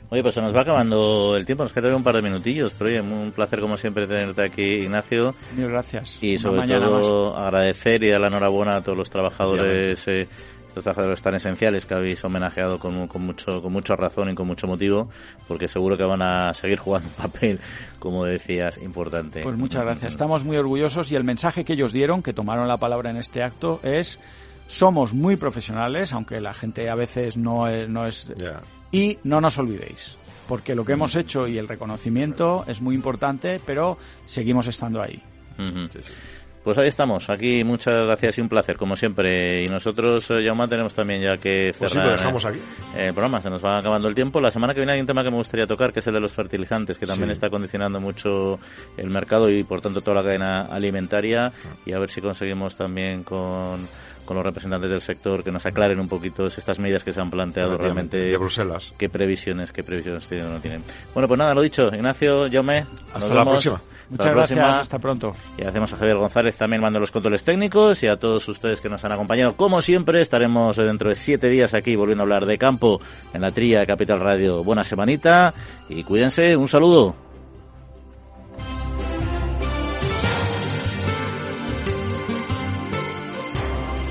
Oye, 0.10 0.22
pues 0.22 0.36
se 0.36 0.42
nos 0.42 0.56
va 0.56 0.62
acabando 0.62 1.36
el 1.36 1.46
tiempo, 1.46 1.64
nos 1.64 1.74
queda 1.74 1.96
un 1.96 2.04
par 2.04 2.16
de 2.16 2.22
minutillos, 2.22 2.74
pero 2.78 2.90
oye, 2.90 3.02
un 3.02 3.32
placer 3.32 3.60
como 3.60 3.78
siempre 3.78 4.08
tenerte 4.08 4.44
aquí, 4.44 4.84
Ignacio. 4.84 5.36
Muchas 5.54 5.70
gracias. 5.70 6.18
Y 6.22 6.40
sobre 6.40 6.68
todo 6.68 7.36
agradecer 7.38 8.04
y 8.04 8.10
dar 8.10 8.22
la 8.22 8.28
enhorabuena 8.28 8.78
a 8.78 8.82
todos 8.82 8.98
los 8.98 9.10
trabajadores 9.10 10.08
eh, 10.08 10.28
estos 10.74 10.86
trabajadores 10.86 11.22
tan 11.22 11.36
esenciales 11.36 11.86
que 11.86 11.94
habéis 11.94 12.24
homenajeado 12.24 12.80
con, 12.80 13.08
con, 13.08 13.24
mucho, 13.24 13.62
con 13.62 13.72
mucha 13.72 13.96
razón 13.96 14.32
y 14.32 14.36
con 14.36 14.48
mucho 14.48 14.66
motivo, 14.66 15.08
porque 15.48 15.68
seguro 15.68 15.96
que 15.98 16.04
van 16.04 16.24
a 16.24 16.52
seguir 16.56 16.80
jugando 16.80 17.10
un 17.10 17.14
papel, 17.14 17.60
como 18.00 18.26
decías, 18.26 18.80
importante. 18.80 19.44
Pues 19.44 19.56
muchas 19.56 19.84
gracias. 19.84 20.14
Estamos 20.14 20.46
muy 20.46 20.58
orgullosos 20.58 21.12
y 21.12 21.16
el 21.16 21.24
mensaje 21.24 21.64
que 21.64 21.74
ellos 21.74 21.94
dieron, 21.94 22.24
que 22.24 22.34
tomaron 22.34 22.68
la 22.68 22.78
palabra 22.78 23.12
en 23.12 23.18
este 23.18 23.44
acto, 23.44 23.82
es 23.84 24.20
somos 24.66 25.14
muy 25.14 25.36
profesionales, 25.36 26.12
aunque 26.12 26.42
la 26.42 26.56
gente 26.56 26.90
a 26.90 26.96
veces 26.96 27.38
no 27.38 27.68
es... 27.68 27.88
No 27.88 28.08
es 28.08 28.34
Y 28.94 29.18
no 29.24 29.42
nos 29.42 29.58
olvidéis, 29.58 30.18
porque 30.48 30.76
lo 30.76 30.86
que 30.86 30.94
hemos 30.94 31.16
hecho 31.16 31.48
y 31.48 31.58
el 31.58 31.68
reconocimiento 31.68 32.64
es 32.68 32.80
muy 32.80 32.94
importante, 32.94 33.60
pero 33.66 33.98
seguimos 34.28 34.68
estando 34.68 35.02
ahí. 35.02 35.20
Pues 36.64 36.78
ahí 36.78 36.88
estamos, 36.88 37.30
aquí 37.30 37.64
muchas 37.64 38.06
gracias 38.06 38.38
y 38.38 38.42
un 38.42 38.50
placer, 38.50 38.78
como 38.78 38.96
siempre. 38.96 39.64
Y 39.64 39.68
nosotros, 39.68 40.30
eh, 40.30 40.46
Jaume, 40.46 40.68
tenemos 40.68 40.94
también 40.94 41.22
ya 41.22 41.38
que 41.38 41.74
pues 41.78 41.92
cerrar 41.92 42.18
dejamos 42.18 42.46
aquí. 42.46 42.60
Eh, 42.96 43.08
el 43.08 43.14
programa, 43.14 43.42
se 43.42 43.50
nos 43.50 43.66
va 43.66 43.80
acabando 43.80 44.08
el 44.08 44.16
tiempo. 44.16 44.40
La 44.40 44.52
semana 44.52 44.76
que 44.76 44.80
viene 44.80 44.94
hay 44.94 45.02
un 45.02 45.08
tema 45.08 45.24
que 45.24 45.32
me 45.32 45.38
gustaría 45.38 45.66
tocar, 45.66 45.92
que 45.92 46.00
es 46.00 46.08
el 46.08 46.14
de 46.14 46.22
los 46.22 46.32
fertilizantes, 46.32 47.00
que 47.00 47.08
también 47.08 47.32
está 47.32 47.50
condicionando 47.50 48.00
mucho 48.00 48.60
el 48.96 49.10
mercado 49.10 49.50
y 49.50 49.64
por 49.64 49.82
tanto 49.82 50.02
toda 50.02 50.18
la 50.18 50.24
cadena 50.24 50.62
alimentaria. 50.68 51.48
Ah. 51.48 51.76
Y 51.86 51.94
a 51.94 52.00
ver 52.00 52.12
si 52.12 52.22
conseguimos 52.22 52.76
también 52.78 53.24
con 53.24 53.88
con 54.34 54.38
los 54.38 54.46
representantes 54.46 54.90
del 54.90 55.02
sector 55.02 55.44
que 55.44 55.52
nos 55.52 55.66
aclaren 55.66 56.00
un 56.00 56.08
poquito 56.08 56.48
estas 56.48 56.80
medidas 56.80 57.04
que 57.04 57.14
se 57.14 57.22
han 57.22 57.30
planteado 57.30 57.78
realmente. 57.78 58.18
De 58.18 58.38
Bruselas. 58.38 58.94
¿Qué 58.98 59.10
previsiones, 59.10 59.72
qué 59.72 59.84
previsiones 59.84 60.28
tienen 60.28 60.48
o 60.48 60.50
no 60.54 60.60
tienen? 60.60 60.84
Bueno, 61.14 61.28
pues 61.28 61.38
nada, 61.38 61.54
lo 61.54 61.62
dicho. 61.62 61.94
Ignacio, 61.94 62.48
Yome. 62.48 62.86
Hasta 63.14 63.34
la 63.34 63.46
próxima. 63.46 63.82
Muchas 64.10 64.32
gracias, 64.32 64.60
hasta 64.60 65.00
pronto. 65.00 65.34
Y 65.58 65.64
hacemos 65.64 65.92
a 65.94 65.98
Javier 65.98 66.18
González 66.18 66.56
también 66.56 66.82
mando 66.82 67.00
los 67.00 67.10
controles 67.10 67.44
técnicos 67.44 68.04
y 68.04 68.08
a 68.08 68.18
todos 68.18 68.48
ustedes 68.48 68.82
que 68.82 68.90
nos 68.90 69.04
han 69.06 69.12
acompañado. 69.12 69.56
Como 69.56 69.82
siempre, 69.82 70.22
estaremos 70.22 70.78
dentro 70.78 71.10
de 71.10 71.16
siete 71.16 71.50
días 71.50 71.74
aquí 71.74 71.96
volviendo 71.96 72.22
a 72.22 72.26
hablar 72.26 72.46
de 72.46 72.58
campo 72.58 73.02
en 73.34 73.42
la 73.42 73.52
trilla 73.52 73.80
de 73.80 73.88
Capital 73.88 74.20
Radio. 74.20 74.64
Buena 74.64 74.84
semanita 74.84 75.54
y 75.90 76.04
cuídense. 76.04 76.56
Un 76.58 76.68
saludo. 76.68 77.16